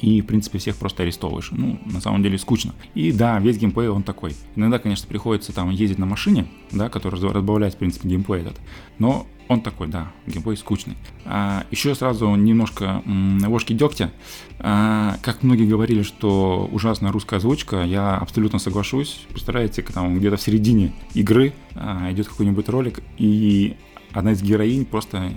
и, 0.00 0.20
в 0.20 0.26
принципе, 0.26 0.58
всех 0.58 0.76
просто 0.76 1.02
арестовываешь. 1.02 1.50
Ну, 1.52 1.78
на 1.86 2.00
самом 2.00 2.22
деле, 2.22 2.38
скучно. 2.38 2.74
И 2.94 3.12
да, 3.12 3.38
весь 3.38 3.58
геймплей, 3.58 3.88
он 3.88 4.02
такой. 4.02 4.34
Иногда, 4.56 4.78
конечно, 4.78 5.08
приходится 5.08 5.52
там 5.52 5.70
ездить 5.70 5.98
на 5.98 6.06
машине, 6.06 6.46
да, 6.70 6.88
который 6.88 7.20
раз- 7.20 7.32
разбавляет, 7.32 7.74
в 7.74 7.78
принципе, 7.78 8.08
геймплей 8.08 8.42
этот. 8.42 8.60
Но 8.98 9.26
он 9.48 9.62
такой, 9.62 9.88
да, 9.88 10.12
геймплей 10.26 10.56
скучный. 10.56 10.96
А, 11.24 11.64
еще 11.70 11.94
сразу 11.94 12.34
немножко 12.34 13.02
м, 13.06 13.42
ложки 13.48 13.72
дегтя. 13.72 14.12
А, 14.58 15.16
как 15.22 15.42
многие 15.42 15.66
говорили, 15.66 16.02
что 16.02 16.68
ужасная 16.70 17.12
русская 17.12 17.36
озвучка, 17.36 17.82
я 17.82 18.16
абсолютно 18.16 18.58
соглашусь. 18.58 19.26
Представляете, 19.30 19.82
там 19.82 20.18
где-то 20.18 20.36
в 20.36 20.42
середине 20.42 20.92
игры 21.14 21.54
а, 21.74 22.12
идет 22.12 22.28
какой-нибудь 22.28 22.68
ролик, 22.68 23.00
и 23.16 23.76
одна 24.12 24.32
из 24.32 24.42
героинь 24.42 24.84
просто 24.84 25.18
э, 25.18 25.30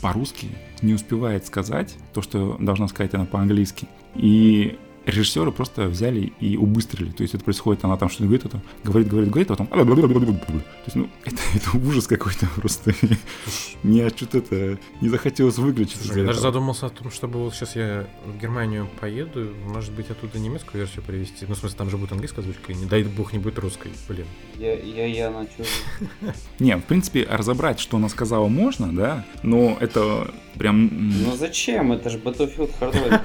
по-русски 0.00 0.48
не 0.82 0.94
успевает 0.94 1.46
сказать 1.46 1.96
то, 2.12 2.22
что 2.22 2.56
должна 2.60 2.88
сказать 2.88 3.14
она 3.14 3.24
по-английски. 3.24 3.86
И 4.14 4.78
режиссеры 5.06 5.52
просто 5.52 5.88
взяли 5.88 6.32
и 6.40 6.56
убыстрили. 6.56 7.10
То 7.10 7.22
есть 7.22 7.34
это 7.34 7.44
происходит, 7.44 7.84
она 7.84 7.96
там 7.96 8.08
что-то 8.08 8.24
говорит, 8.24 8.46
это 8.46 8.62
говорит, 8.84 9.08
говорит, 9.08 9.30
говорит, 9.30 9.50
а 9.50 9.56
потом... 9.56 9.66
То 9.66 10.56
есть, 10.86 10.96
ну, 10.96 11.08
это, 11.24 11.36
это 11.54 11.76
ужас 11.76 12.06
какой-то 12.06 12.46
просто. 12.56 12.94
Мне 13.82 14.08
что-то 14.10 14.38
это 14.38 14.78
не 15.00 15.08
захотелось 15.08 15.58
выключить. 15.58 16.04
Я 16.14 16.24
даже 16.24 16.40
задумался 16.40 16.86
о 16.86 16.90
том, 16.90 17.10
чтобы 17.10 17.40
вот 17.40 17.54
сейчас 17.54 17.76
я 17.76 18.06
в 18.26 18.38
Германию 18.38 18.88
поеду, 19.00 19.52
может 19.66 19.92
быть, 19.92 20.10
оттуда 20.10 20.38
немецкую 20.38 20.82
версию 20.82 21.02
привезти. 21.02 21.46
Ну, 21.48 21.54
в 21.54 21.58
смысле, 21.58 21.78
там 21.78 21.90
же 21.90 21.96
будет 21.96 22.12
английская 22.12 22.40
озвучка, 22.40 22.72
и 22.72 22.74
не 22.74 22.86
дай 22.86 23.02
бог 23.02 23.32
не 23.32 23.38
будет 23.38 23.58
русской, 23.58 23.90
блин. 24.08 24.26
Я, 24.56 24.74
я, 24.74 25.06
я 25.06 25.30
начал. 25.30 25.64
Не, 26.58 26.76
в 26.76 26.84
принципе, 26.84 27.26
разобрать, 27.28 27.80
что 27.80 27.96
она 27.96 28.08
сказала, 28.08 28.48
можно, 28.48 28.92
да, 28.92 29.26
но 29.42 29.76
это 29.80 30.32
прям... 30.58 30.90
Ну 30.92 31.36
зачем? 31.36 31.92
Это 31.92 32.10
же 32.10 32.18
Battlefield 32.18 32.70
Hardline. 32.80 33.20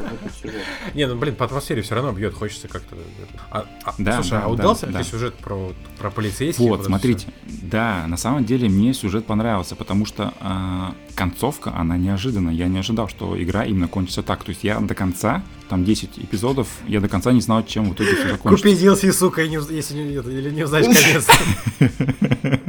Не, 0.93 1.07
ну, 1.07 1.15
блин, 1.15 1.35
по 1.35 1.45
атмосфере 1.45 1.81
все 1.81 1.95
равно 1.95 2.11
бьет, 2.11 2.33
хочется 2.33 2.67
как-то... 2.67 2.95
А, 3.51 3.65
а, 3.83 3.93
Да, 3.97 4.13
слушай, 4.21 4.37
а 4.37 4.41
да, 4.41 4.47
удался 4.47 4.87
ли 4.87 5.03
сюжет 5.03 5.35
про, 5.35 5.73
про 5.97 6.09
полицейских? 6.11 6.63
Вот, 6.63 6.85
смотрите, 6.85 7.27
да, 7.45 8.05
на 8.07 8.17
самом 8.17 8.45
деле 8.45 8.69
мне 8.69 8.93
сюжет 8.93 9.25
понравился, 9.25 9.75
потому 9.75 10.05
что 10.05 10.33
а, 10.39 10.93
концовка, 11.15 11.73
она 11.75 11.97
неожиданная. 11.97 12.53
Я 12.53 12.67
не 12.67 12.79
ожидал, 12.79 13.07
что 13.09 13.41
игра 13.41 13.65
именно 13.65 13.87
кончится 13.87 14.23
так. 14.23 14.43
То 14.43 14.49
есть 14.49 14.63
я 14.63 14.79
до 14.79 14.95
конца, 14.95 15.43
там 15.69 15.83
10 15.83 16.19
эпизодов, 16.19 16.67
я 16.87 17.01
до 17.01 17.09
конца 17.09 17.31
не 17.31 17.41
знал, 17.41 17.65
чем 17.65 17.89
в 17.89 17.93
итоге 17.93 18.15
все 18.15 18.29
закончится. 18.29 18.69
Купи 18.69 18.85
DLC, 18.85 19.11
сука, 19.11 19.43
и 19.43 19.49
не 19.49 19.57
уз- 19.57 19.71
если 19.71 19.95
не, 19.95 20.13
или 20.13 20.49
не 20.51 20.63
узнаешь 20.63 20.85
конец. 20.95 21.27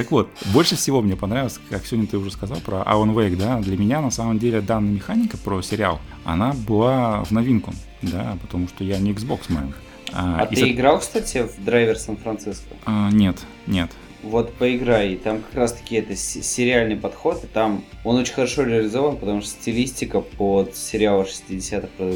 Так 0.00 0.10
вот, 0.12 0.30
больше 0.54 0.76
всего 0.76 1.02
мне 1.02 1.14
понравилось, 1.14 1.60
как 1.68 1.84
сегодня 1.84 2.08
ты 2.08 2.16
уже 2.16 2.30
сказал 2.30 2.56
про 2.60 2.78
Alan 2.78 3.12
Wake, 3.14 3.36
да, 3.36 3.58
для 3.60 3.76
меня 3.76 4.00
на 4.00 4.10
самом 4.10 4.38
деле 4.38 4.62
данная 4.62 4.92
механика 4.94 5.36
про 5.36 5.60
сериал, 5.60 6.00
она 6.24 6.54
была 6.66 7.22
в 7.24 7.32
новинку, 7.32 7.74
да, 8.00 8.38
потому 8.40 8.66
что 8.68 8.82
я 8.82 8.98
не 8.98 9.12
Xbox 9.12 9.40
man. 9.50 9.74
А 10.12 10.48
и 10.50 10.54
ты 10.54 10.62
со- 10.62 10.70
играл, 10.70 11.00
кстати, 11.00 11.46
в 11.46 11.62
Драйвер 11.62 11.98
Сан-Франциско? 11.98 12.74
А, 12.86 13.10
нет, 13.10 13.36
нет. 13.66 13.90
Вот 14.22 14.54
поиграй, 14.54 15.16
там 15.16 15.40
как 15.42 15.54
раз 15.54 15.72
таки 15.74 15.96
это 15.96 16.16
с- 16.16 16.42
сериальный 16.42 16.96
подход, 16.96 17.44
и 17.44 17.46
там 17.46 17.84
он 18.04 18.16
очень 18.16 18.32
хорошо 18.34 18.62
реализован, 18.62 19.16
потому 19.18 19.42
что 19.42 19.50
стилистика 19.50 20.20
под 20.22 20.74
сериал 20.76 21.24
60-х 21.24 21.88
про. 21.98 22.12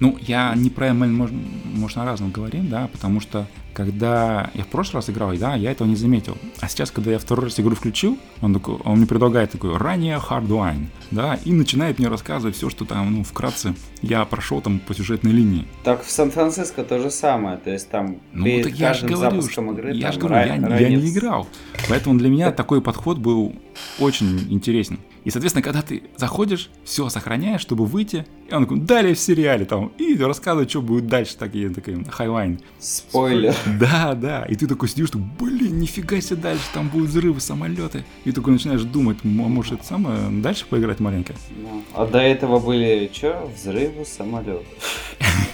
Ну, 0.00 0.18
я 0.20 0.52
не 0.54 0.68
про 0.68 0.88
ML, 0.88 1.08
можно, 1.08 1.38
можно 1.74 2.04
разным 2.04 2.30
говорим, 2.30 2.68
да, 2.68 2.88
потому 2.92 3.20
что 3.20 3.46
когда 3.74 4.50
я 4.54 4.62
в 4.62 4.68
прошлый 4.68 5.00
раз 5.00 5.10
играл, 5.10 5.32
да, 5.36 5.54
я 5.56 5.70
этого 5.72 5.86
не 5.88 5.96
заметил. 5.96 6.38
А 6.60 6.68
сейчас, 6.68 6.90
когда 6.90 7.10
я 7.10 7.18
второй 7.18 7.46
раз 7.46 7.58
игру 7.60 7.74
включил, 7.74 8.16
он, 8.40 8.54
такой, 8.54 8.76
он 8.84 8.98
мне 8.98 9.06
предлагает 9.06 9.50
такой 9.50 9.76
ранее 9.76 10.18
Hardline, 10.18 10.86
да, 11.10 11.38
и 11.44 11.52
начинает 11.52 11.98
мне 11.98 12.08
рассказывать 12.08 12.56
все, 12.56 12.70
что 12.70 12.84
там, 12.84 13.12
ну, 13.14 13.24
вкратце 13.24 13.74
я 14.00 14.24
прошел 14.24 14.60
там 14.60 14.78
по 14.78 14.94
сюжетной 14.94 15.32
линии. 15.32 15.66
Так 15.82 16.02
в 16.04 16.10
Сан-Франциско 16.10 16.84
то 16.84 17.00
же 17.00 17.10
самое, 17.10 17.56
то 17.58 17.70
есть 17.70 17.90
там 17.90 18.18
Ну, 18.32 18.44
перед 18.44 18.64
так 18.64 18.72
я 18.74 18.94
же 18.94 19.06
говорю, 19.06 19.42
что, 19.42 19.62
игры 19.62 19.92
я 19.94 20.12
же 20.12 20.18
говорю, 20.20 20.36
я, 20.36 20.56
ра- 20.56 20.80
я 20.80 20.82
раньше 20.82 20.88
не 20.88 21.12
играл. 21.16 21.48
Поэтому 21.88 22.16
для 22.18 22.28
меня 22.28 22.52
такой 22.52 22.80
подход 22.80 23.18
был 23.18 23.54
очень 23.98 24.52
интересен. 24.52 24.98
И, 25.24 25.30
соответственно, 25.30 25.62
когда 25.62 25.80
ты 25.82 26.02
заходишь, 26.16 26.70
все 26.84 27.08
сохраняешь, 27.08 27.60
чтобы 27.62 27.86
выйти, 27.86 28.26
и 28.48 28.54
он 28.54 28.64
такой, 28.64 28.80
далее 28.80 29.14
в 29.14 29.18
сериале 29.18 29.64
там, 29.64 29.90
и 29.98 30.16
рассказывает, 30.18 30.68
что 30.70 30.82
будет 30.82 31.06
дальше, 31.06 31.36
так 31.38 31.54
и 31.54 31.68
такой 31.68 32.04
хайлайт. 32.04 32.60
Спойлер. 32.78 33.54
Да, 33.80 34.14
да, 34.14 34.44
и 34.44 34.54
ты 34.54 34.66
такой 34.66 34.88
сидишь, 34.88 35.08
что, 35.08 35.18
блин, 35.18 35.78
нифига 35.78 36.20
себе 36.20 36.36
дальше, 36.36 36.64
там 36.72 36.88
будут 36.88 37.08
взрывы, 37.08 37.40
самолеты. 37.40 38.04
И 38.24 38.32
такой 38.32 38.52
начинаешь 38.52 38.82
думать, 38.82 39.18
а 39.24 39.26
может 39.26 39.74
это 39.74 39.84
самое, 39.84 40.28
дальше 40.30 40.66
поиграть 40.68 41.00
маленько. 41.00 41.34
Ну, 41.56 41.82
А 41.94 42.06
до 42.06 42.18
этого 42.18 42.60
были, 42.60 43.10
что, 43.12 43.50
взрывы 43.56 44.04
самолетов. 44.04 44.64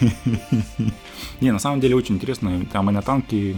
Не, 1.40 1.52
на 1.52 1.58
самом 1.58 1.80
деле 1.80 1.96
очень 1.96 2.16
интересно, 2.16 2.66
там 2.72 2.90
и 2.90 2.92
на 2.92 3.02
танки, 3.02 3.56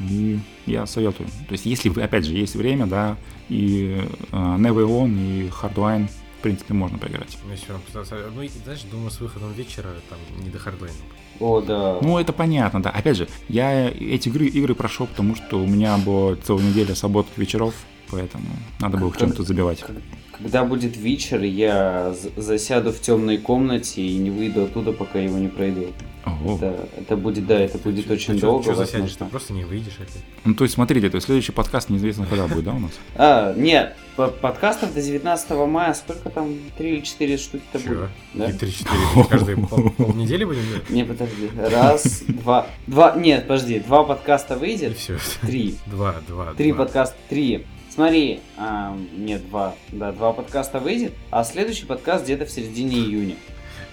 и 0.00 0.38
я 0.66 0.86
советую. 0.86 1.28
То 1.48 1.52
есть, 1.52 1.66
если, 1.66 1.88
вы, 1.88 2.02
опять 2.02 2.24
же, 2.24 2.34
есть 2.34 2.54
время, 2.56 2.86
да, 2.86 3.16
и 3.48 4.02
э, 4.32 4.36
Never 4.36 4.86
On, 4.86 5.10
и 5.18 5.48
Hardline, 5.48 6.08
в 6.38 6.42
принципе, 6.42 6.74
можно 6.74 6.98
поиграть. 6.98 7.36
Ну, 7.44 7.52
если 7.52 7.72
вам 7.72 7.80
постараться- 7.80 8.30
ну, 8.34 8.42
и, 8.42 8.48
знаешь, 8.48 8.82
думаю, 8.90 9.10
с 9.10 9.20
выходом 9.20 9.52
вечера 9.52 9.88
там 10.08 10.18
не 10.44 10.50
до 10.50 10.58
хардлайна. 10.58 10.96
О, 11.40 11.60
да. 11.60 11.98
Ну, 12.02 12.18
это 12.18 12.32
понятно, 12.32 12.82
да. 12.82 12.90
Опять 12.90 13.16
же, 13.16 13.28
я 13.48 13.88
эти 13.90 14.28
игры, 14.28 14.46
игры 14.46 14.74
прошел, 14.74 15.06
потому 15.06 15.34
что 15.34 15.62
у 15.62 15.66
меня 15.66 15.96
была 15.98 16.36
целая 16.36 16.64
неделя 16.64 16.94
субботных 16.94 17.36
вечеров, 17.36 17.74
поэтому 18.10 18.44
надо 18.80 18.98
было 18.98 19.10
в 19.10 19.16
чем-то 19.18 19.42
забивать. 19.42 19.84
Когда 20.32 20.64
будет 20.64 20.96
вечер, 20.98 21.42
я 21.42 22.14
засяду 22.36 22.92
в 22.92 23.00
темной 23.00 23.38
комнате 23.38 24.02
и 24.02 24.16
не 24.18 24.30
выйду 24.30 24.64
оттуда, 24.64 24.92
пока 24.92 25.18
его 25.18 25.38
не 25.38 25.48
пройду. 25.48 25.86
Ого. 26.26 26.56
Это, 26.56 26.88
это 26.98 27.16
будет, 27.16 27.46
да, 27.46 27.58
это 27.58 27.78
будет 27.78 28.08
Ты 28.08 28.12
очень 28.14 28.34
чё- 28.34 28.40
долго. 28.40 28.64
чё 28.64 28.74
засядешь, 28.74 29.14
ты 29.14 29.24
просто 29.26 29.52
не 29.54 29.64
выйдешь 29.64 29.94
опять. 29.94 30.22
Ну, 30.44 30.54
то 30.54 30.64
есть, 30.64 30.74
смотрите, 30.74 31.08
то 31.08 31.14
есть 31.14 31.26
следующий 31.26 31.52
подкаст 31.52 31.88
неизвестно 31.88 32.26
когда 32.26 32.48
будет, 32.48 32.64
да, 32.64 32.72
у 32.74 32.80
нас? 32.80 32.90
А, 33.14 33.54
нет, 33.54 33.96
по- 34.16 34.26
подкастов 34.28 34.92
до 34.92 35.00
19 35.00 35.50
мая, 35.68 35.94
сколько 35.94 36.28
там, 36.28 36.54
3 36.76 36.90
или 36.96 37.00
4 37.00 37.36
штуки-то 37.38 37.78
будет? 37.78 38.08
Да? 38.34 38.50
И 38.50 38.52
3-4 38.52 39.28
каждые 39.30 39.56
пол- 39.68 39.90
полнедели 39.90 40.44
будем 40.44 40.66
делать? 40.68 40.90
Не, 40.90 41.04
подожди. 41.04 41.48
Раз, 41.56 42.24
два, 42.26 42.66
два, 42.88 43.14
нет, 43.16 43.42
подожди, 43.46 43.78
два 43.78 44.02
подкаста 44.04 44.54
И 44.54 44.58
выйдет, 44.58 44.98
все. 44.98 45.16
три. 45.42 45.76
Два, 45.86 46.16
два, 46.28 46.52
Три 46.54 46.72
подкаста, 46.72 47.16
три. 47.30 47.64
Смотри, 47.96 48.40
а, 48.58 48.94
нет, 49.16 49.48
два. 49.48 49.74
Да, 49.88 50.12
два 50.12 50.32
подкаста 50.34 50.78
выйдет, 50.80 51.14
а 51.30 51.42
следующий 51.44 51.86
подкаст 51.86 52.24
где-то 52.24 52.44
в 52.44 52.50
середине 52.50 52.96
июня. 52.98 53.36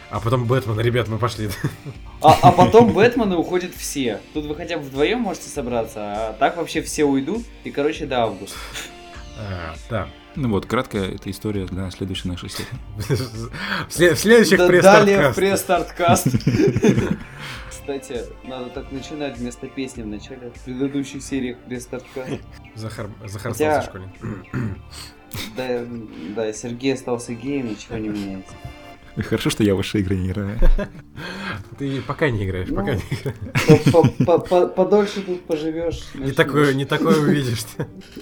А 0.09 0.19
потом 0.19 0.45
Бэтмен, 0.45 0.77
ребят, 0.79 1.07
мы 1.07 1.17
пошли. 1.17 1.49
А, 2.21 2.37
а 2.41 2.51
потом 2.51 2.91
Бэтмены 2.93 3.37
уходят 3.37 3.73
все. 3.73 4.19
Тут 4.33 4.45
вы 4.45 4.55
хотя 4.55 4.77
бы 4.77 4.83
вдвоем 4.83 5.21
можете 5.21 5.47
собраться, 5.49 5.99
а 6.01 6.33
так 6.33 6.57
вообще 6.57 6.81
все 6.81 7.05
уйдут. 7.05 7.43
И, 7.63 7.71
короче, 7.71 8.05
до 8.05 8.23
августа. 8.23 8.57
А, 9.39 9.73
Да. 9.89 10.07
Ну 10.35 10.49
вот, 10.49 10.65
краткая 10.65 11.11
эта 11.11 11.29
история 11.31 11.65
для 11.65 11.89
следующей 11.91 12.27
нашей 12.27 12.49
серии. 12.49 12.67
В 13.87 13.93
след- 13.93 14.17
в 14.17 14.19
следующих 14.19 14.57
Да- 14.57 14.67
пресс 14.67 14.83
Далее 14.83 15.31
в 15.31 15.35
пресс-старткаст. 15.35 16.27
Кстати, 17.83 18.21
надо 18.47 18.69
так 18.69 18.91
начинать 18.93 19.37
вместо 19.37 19.67
песни 19.67 20.03
в 20.03 20.07
начале 20.07 20.51
в 20.55 20.63
предыдущих 20.63 21.21
сериях 21.21 21.57
пресс-старткаст. 21.67 22.39
Захар, 22.75 23.09
Захар 23.27 23.51
Хотя- 23.51 23.79
остался 23.79 23.89
школьник. 23.89 24.77
Да, 25.57 25.83
да, 26.35 26.53
Сергей 26.53 26.93
остался 26.93 27.33
геем, 27.33 27.71
ничего 27.71 27.97
не 27.97 28.07
меняется. 28.09 28.53
Хорошо, 29.17 29.49
что 29.49 29.63
я 29.63 29.73
в 29.73 29.77
ваши 29.77 29.99
игры 29.99 30.15
не 30.15 30.29
играю. 30.29 30.57
Ты 31.79 32.01
пока 32.03 32.29
не 32.29 32.45
играешь, 32.45 32.69
Ну, 32.69 32.75
пока 32.77 32.93
не 32.93 33.01
играешь. 33.01 33.91
По- 33.91 34.07
по- 34.25 34.39
по- 34.39 34.67
Подольше 34.67 35.21
тут 35.21 35.41
поживешь. 35.45 36.03
Не 36.13 36.31
такое, 36.31 36.73
не 36.75 36.85
такое 36.85 37.19
увидишь. 37.19 37.65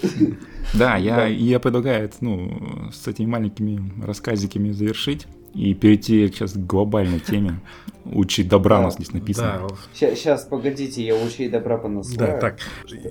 Да, 0.74 0.96
я, 0.96 1.26
я 1.26 1.60
предлагаю, 1.60 2.10
ну, 2.22 2.90
с 2.92 3.06
этими 3.06 3.26
маленькими 3.26 4.02
рассказиками 4.02 4.70
завершить 4.70 5.26
и 5.54 5.74
перейти 5.74 6.28
сейчас 6.28 6.52
к 6.52 6.58
глобальной 6.58 7.20
теме. 7.20 7.60
Учить 8.04 8.48
добра 8.48 8.80
у 8.80 8.82
нас 8.82 8.94
здесь 8.94 9.12
написано. 9.12 9.68
Да, 9.68 9.76
Сейчас, 9.94 10.42
погодите, 10.44 11.04
я 11.04 11.14
лучей 11.14 11.48
добра 11.48 11.78
понасылаю. 11.78 12.32
да, 12.32 12.38
так. 12.38 12.56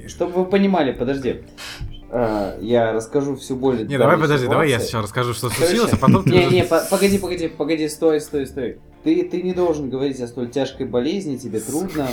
Чтобы 0.07 0.33
вы 0.43 0.45
понимали, 0.45 0.91
подожди. 0.91 1.43
А, 2.09 2.57
я 2.59 2.91
расскажу 2.91 3.37
всю 3.37 3.55
боль. 3.55 3.87
Не, 3.87 3.97
давай 3.97 4.17
подожди, 4.17 4.47
давай 4.47 4.67
я 4.67 4.73
ситуации. 4.79 4.85
сначала 4.87 5.03
расскажу, 5.03 5.33
что 5.33 5.47
Короче, 5.49 5.65
случилось, 5.65 5.93
а 5.93 5.97
потом 5.97 6.23
ты 6.25 6.29
Не, 6.31 6.39
уже- 6.47 6.55
не, 6.55 6.63
по- 6.65 6.85
погоди, 6.89 7.17
погоди, 7.19 7.47
погоди, 7.47 7.87
стой, 7.87 8.19
стой, 8.19 8.45
стой. 8.47 8.79
ты, 9.05 9.23
ты 9.23 9.41
не 9.41 9.53
должен 9.53 9.89
говорить 9.89 10.19
о 10.19 10.27
столь 10.27 10.49
тяжкой 10.49 10.87
болезни, 10.87 11.37
тебе 11.37 11.61
трудно. 11.61 12.09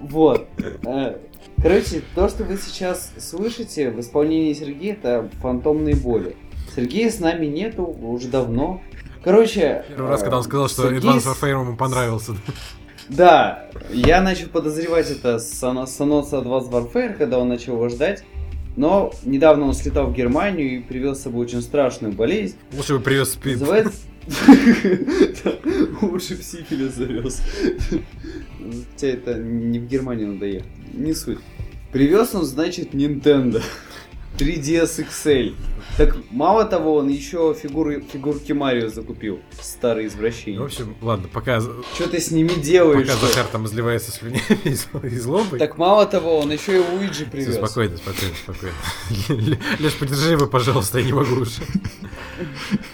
Вот. 0.00 0.46
Э, 0.86 1.16
короче, 1.60 2.02
то, 2.14 2.28
что 2.28 2.44
вы 2.44 2.58
сейчас 2.58 3.12
слышите 3.18 3.90
в 3.90 3.98
исполнении 3.98 4.52
Сергея, 4.52 4.92
это 4.92 5.28
фантомные 5.40 5.96
боли. 5.96 6.36
Сергея 6.76 7.10
с 7.10 7.18
нами 7.18 7.46
нету 7.46 7.82
уже 7.86 8.28
давно. 8.28 8.80
Короче... 9.22 9.84
Первый 9.88 10.08
раз, 10.08 10.22
когда 10.22 10.38
он 10.38 10.44
сказал, 10.44 10.68
что. 10.68 10.90
Advanced 10.90 11.26
Warfare 11.26 11.50
ему 11.50 11.76
понравился. 11.76 12.32
Да, 13.08 13.68
я 13.90 14.20
начал 14.20 14.48
подозревать 14.48 15.10
это 15.10 15.38
с 15.38 15.62
анонса 15.62 16.04
Advanced 16.04 16.70
Warfare, 16.70 17.14
когда 17.14 17.38
он 17.38 17.48
начал 17.48 17.74
его 17.74 17.88
ждать. 17.88 18.24
Но 18.76 19.12
недавно 19.24 19.66
он 19.66 19.74
слетал 19.74 20.06
в 20.06 20.14
Германию 20.14 20.76
и 20.76 20.78
привез 20.80 21.18
с 21.18 21.22
собой 21.22 21.46
очень 21.46 21.60
страшную 21.60 22.14
болезнь. 22.14 22.56
Лучше 22.72 22.94
бы 22.94 23.00
привез 23.00 23.32
спид. 23.32 23.60
Называется... 23.60 23.92
Лучше 26.02 26.36
в 26.36 26.42
сифилис 26.44 26.94
завез. 26.94 27.42
Хотя 28.92 29.08
это 29.08 29.34
не 29.34 29.78
в 29.80 29.86
Германию 29.86 30.34
надо 30.34 30.46
ехать. 30.46 30.68
Не 30.92 31.14
суть. 31.14 31.40
Привез 31.92 32.34
он, 32.34 32.44
значит, 32.44 32.94
Nintendo. 32.94 33.60
3DS 34.38 35.04
XL. 35.08 35.54
Так 36.00 36.16
мало 36.30 36.64
того, 36.64 36.94
он 36.94 37.10
еще 37.10 37.54
фигуры, 37.54 38.00
фигурки 38.00 38.52
Марио 38.52 38.88
закупил. 38.88 39.40
Старый 39.60 40.06
извращение. 40.06 40.58
В 40.58 40.64
общем, 40.64 40.96
ладно, 41.02 41.28
пока... 41.30 41.60
Что 41.60 42.08
ты 42.08 42.20
с 42.20 42.30
ними 42.30 42.48
делаешь? 42.58 43.06
Пока 43.06 43.18
Захар 43.18 43.44
там 43.52 43.66
изливается 43.66 44.10
слюнями 44.10 44.40
и 44.64 45.18
злобой. 45.18 45.58
Так 45.58 45.76
мало 45.76 46.06
того, 46.06 46.38
он 46.38 46.50
еще 46.52 46.76
и 46.76 46.78
Уиджи 46.78 47.26
привез. 47.26 47.48
Все, 47.48 47.66
спокойно, 47.66 47.98
спокойно, 47.98 48.34
спокойно. 48.34 49.58
Леш, 49.78 49.98
подержи 49.98 50.32
его, 50.32 50.46
пожалуйста, 50.46 51.00
я 51.00 51.04
не 51.04 51.12
могу 51.12 51.42
уже. 51.42 51.60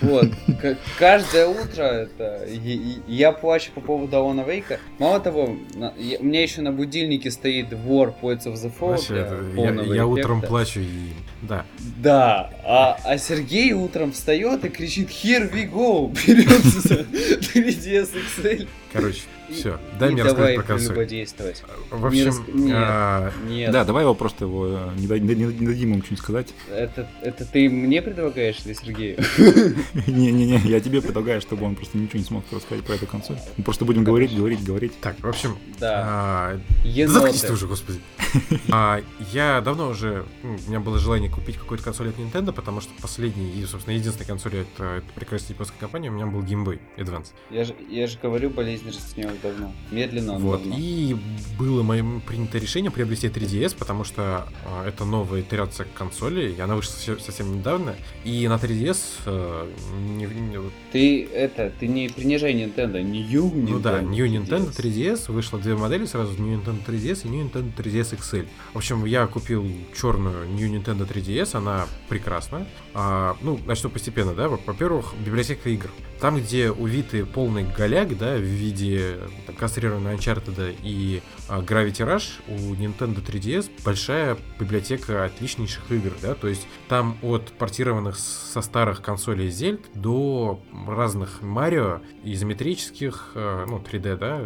Вот. 0.01 0.27
Каждое 0.99 1.47
утро 1.47 1.85
это 1.85 2.45
я 3.07 3.31
плачу 3.31 3.71
по 3.73 3.81
поводу 3.81 4.17
Алана 4.17 4.41
Вейка. 4.41 4.81
Мало 4.99 5.21
того, 5.21 5.45
у 5.45 6.25
меня 6.25 6.43
еще 6.43 6.61
на 6.61 6.73
будильнике 6.73 7.31
стоит 7.31 7.71
War 7.71 8.13
Poets 8.21 8.47
of 8.47 8.55
the 8.55 8.73
Fall. 8.77 9.95
Я 9.95 10.07
утром 10.09 10.43
плачу 10.43 10.81
и 10.81 11.13
да. 11.43 11.65
Да, 12.03 12.51
а, 12.65 12.96
а 13.05 13.19
Сергей 13.19 13.73
утром 13.73 14.13
встает 14.13 14.65
и 14.65 14.69
кричит 14.69 15.09
Here 15.09 15.51
we 15.53 15.71
go! 15.71 16.13
Берется 16.27 17.07
3DS 17.07 18.11
XL. 18.39 18.69
Короче, 18.97 19.23
все, 19.51 19.79
дай 19.99 20.11
мне 20.11 20.23
рассказать 20.23 20.57
про 20.57 20.63
консоль. 20.63 21.07
действовать. 21.07 21.63
В 21.91 22.07
общем, 22.07 22.71
а... 22.73 23.33
Да, 23.71 23.85
давай 23.85 24.05
его 24.05 24.15
просто 24.15 24.45
его 24.45 24.67
э, 24.69 24.91
не, 24.97 25.07
дадим 25.07 25.31
ему 25.31 26.03
что-нибудь 26.03 26.19
сказать. 26.19 26.55
Это, 26.71 27.09
это 27.23 27.45
ты 27.45 27.69
мне 27.69 28.03
предлагаешь 28.03 28.57
или 28.65 28.73
Сергею? 28.73 29.19
Не-не-не, 30.07 30.59
я 30.65 30.81
тебе 30.81 31.01
предлагаю, 31.01 31.41
чтобы 31.41 31.67
он 31.67 31.77
просто 31.77 31.97
ничего 31.99 32.19
не 32.19 32.25
смог 32.25 32.45
рассказать 32.51 32.85
про 32.85 32.95
эту 32.95 33.07
консоль. 33.07 33.37
Мы 33.57 33.65
просто 33.65 33.85
будем 33.85 34.05
говорить, 34.05 34.35
говорить, 34.35 34.65
говорить. 34.65 34.93
Так, 35.01 35.21
в 35.21 35.29
общем, 35.29 35.57
да. 35.79 36.03
А, 36.07 36.61
заткнись 37.07 37.43
ты 37.43 37.53
уже, 37.53 37.67
господи. 37.67 38.01
а, 38.71 39.03
я 39.33 39.61
давно 39.61 39.89
уже, 39.89 40.25
ну, 40.43 40.57
у 40.67 40.69
меня 40.69 40.81
было 40.81 40.99
желание 40.99 41.31
купить 41.31 41.57
какую-то 41.57 41.85
консоль 41.85 42.09
от 42.09 42.19
Nintendo, 42.19 42.53
потому 42.53 42.81
что 42.81 42.91
последний 43.01 43.51
и, 43.53 43.65
собственно, 43.65 43.95
единственная 43.95 44.27
консоль 44.27 44.57
это, 44.57 44.85
это 44.97 45.07
прекрасная 45.15 45.51
японская 45.51 45.79
компания, 45.79 46.11
у 46.11 46.13
меня 46.13 46.27
был 46.27 46.43
Game 46.43 46.65
Boy 46.65 46.81
Advance. 46.97 47.29
Я 47.51 47.65
же, 47.65 47.75
я 47.89 48.07
же 48.07 48.19
говорю, 48.21 48.51
болезнь 48.51 48.86
расценил 48.89 49.31
давно. 49.43 49.73
Медленно 49.91 50.39
Вот. 50.39 50.61
давно. 50.61 50.77
И 50.79 51.17
было 51.59 51.83
моим 51.83 52.21
принято 52.21 52.59
решение 52.59 52.91
приобрести 52.91 53.29
3DS, 53.29 53.77
потому 53.77 54.05
что 54.05 54.47
э, 54.65 54.89
это 54.89 55.05
новая 55.05 55.41
итерация 55.41 55.87
консоли, 55.95 56.53
и 56.53 56.61
она 56.61 56.77
вышла 56.77 56.93
совсем 57.19 57.59
недавно. 57.59 57.97
И 58.25 58.47
на 58.49 58.55
3DS 58.55 58.99
э, 59.27 59.71
не, 60.17 60.27
не, 60.27 60.59
Ты 60.93 61.25
это, 61.27 61.73
ты 61.79 61.87
не 61.87 62.09
принижай 62.09 62.55
Nintendo, 62.55 63.03
New 63.03 63.53
Nintendo. 63.53 63.71
Ну 63.71 63.79
да, 63.81 64.01
New 64.01 64.27
Nintendo 64.27 64.75
3DS. 64.75 65.31
вышло 65.33 65.59
две 65.59 65.75
модели 65.77 66.05
сразу, 66.05 66.33
New 66.41 66.59
Nintendo 66.61 66.79
3DS 66.87 67.27
и 67.27 67.29
New 67.29 67.45
Nintendo 67.47 67.73
3DS 67.77 68.19
XL. 68.19 68.47
В 68.75 68.77
общем, 68.77 69.05
я 69.05 69.27
купил 69.27 69.67
черную 69.99 70.49
New 70.49 70.71
Nintendo 70.71 71.09
3DS, 71.09 71.57
она 71.57 71.87
прекрасна. 72.09 72.67
А, 72.95 73.37
ну, 73.43 73.59
начну 73.67 73.91
постепенно, 73.91 74.35
да. 74.35 74.49
Во-первых, 74.49 75.15
библиотека 75.25 75.69
игр. 75.71 75.91
Там, 76.21 76.39
где 76.39 76.71
увиты 76.71 77.25
полный 77.27 77.65
голяк, 77.65 78.17
да, 78.17 78.37
в 78.37 78.41
виде 78.41 78.76
там, 79.47 79.57
кастрированного 79.57 80.15
Uncharted 80.15 80.77
и 80.83 81.23
а, 81.49 81.61
Gravity 81.61 82.07
Rush, 82.07 82.41
у 82.49 82.75
Nintendo 82.75 83.25
3DS 83.25 83.71
большая 83.85 84.37
библиотека 84.59 85.25
отличнейших 85.25 85.91
игр, 85.91 86.13
да, 86.23 86.35
то 86.35 86.49
есть 86.49 86.67
там 86.89 87.17
от 87.23 87.53
портированных 87.53 88.17
со 88.17 88.63
старых 88.63 89.03
консолей 89.03 89.51
Зельд 89.51 89.81
до 89.95 90.61
разных 90.87 91.43
Марио, 91.43 92.01
изометрических, 92.25 93.33
а, 93.35 93.67
ну, 93.67 93.79
3D, 93.79 94.17
да, 94.17 94.41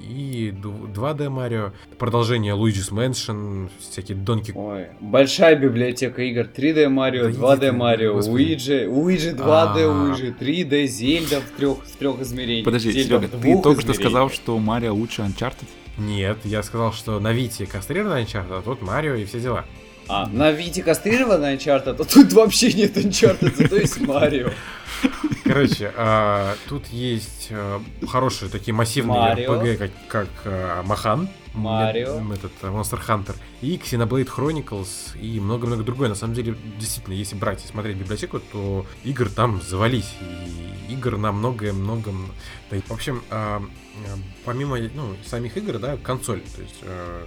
и 0.00 0.50
2D 0.50 1.28
Марио, 1.28 1.72
продолжение 1.98 2.54
Luigi's 2.54 2.92
Mansion, 2.92 3.70
всякие 3.80 4.16
Донки... 4.16 4.52
Ой, 4.54 4.88
большая 5.00 5.56
библиотека 5.56 6.22
игр, 6.22 6.42
3D 6.42 6.88
Марио, 6.88 7.28
2D 7.28 7.72
Марио, 7.72 8.14
Уиджи, 8.14 8.88
Уиджи 8.88 9.30
2D, 9.30 9.86
Уиджи 9.86 10.34
3D, 10.38 10.86
Зельда 10.86 11.40
в 11.40 11.50
трех, 11.56 11.78
в 11.84 11.96
трех 11.96 12.20
измерениях. 12.20 12.64
Подожди, 12.64 12.92
Серега, 12.92 13.28
ты 13.28 13.36
только 13.64 13.82
что 13.82 13.94
сказал, 13.94 14.30
что 14.30 14.58
Марио 14.58 14.94
лучше 14.94 15.22
Uncharted? 15.22 15.66
Нет, 15.98 16.38
я 16.44 16.62
сказал, 16.62 16.92
что 16.92 17.20
на 17.20 17.32
Вите 17.32 17.66
кастрированный 17.66 18.24
Uncharted, 18.24 18.58
а 18.58 18.62
тут 18.62 18.82
Марио 18.82 19.14
и 19.14 19.24
все 19.24 19.40
дела. 19.40 19.64
А, 20.08 20.26
на 20.26 20.50
Вите 20.52 20.82
кастрированный 20.82 21.56
Uncharted, 21.56 21.96
а 22.00 22.04
тут 22.04 22.32
вообще 22.32 22.72
нет 22.72 22.96
Uncharted, 22.96 23.54
зато 23.56 23.76
есть 23.76 24.00
Марио. 24.06 24.50
Короче, 25.44 25.92
а, 25.96 26.56
тут 26.68 26.86
есть 26.88 27.48
а, 27.50 27.80
хорошие 28.06 28.50
такие 28.50 28.74
массивные. 28.74 29.46
RPG, 29.46 29.76
как, 29.76 29.90
как 30.08 30.28
а, 30.44 30.82
Махан. 30.82 31.28
Марио. 31.54 32.20
Этот 32.32 32.52
Monster 32.62 33.00
Hunter. 33.06 33.36
И 33.60 33.76
Xenoblade 33.76 34.28
Chronicles 34.28 35.18
и 35.18 35.40
много-много 35.40 35.82
другое. 35.82 36.08
На 36.08 36.14
самом 36.14 36.34
деле, 36.34 36.56
действительно, 36.78 37.14
если 37.14 37.36
брать 37.36 37.64
и 37.64 37.68
смотреть 37.68 37.96
библиотеку, 37.96 38.40
то 38.40 38.84
игр 39.04 39.28
там 39.30 39.62
завались. 39.62 40.14
И 40.20 40.92
игр 40.92 41.16
на 41.16 41.32
многое-много... 41.32 42.12
Да, 42.70 42.76
в 42.86 42.90
общем, 42.92 43.22
а, 43.30 43.62
помимо 44.44 44.78
ну, 44.78 45.16
самих 45.24 45.56
игр, 45.56 45.78
да, 45.78 45.96
консоль. 45.96 46.40
То 46.56 46.62
есть 46.62 46.78
э, 46.82 47.26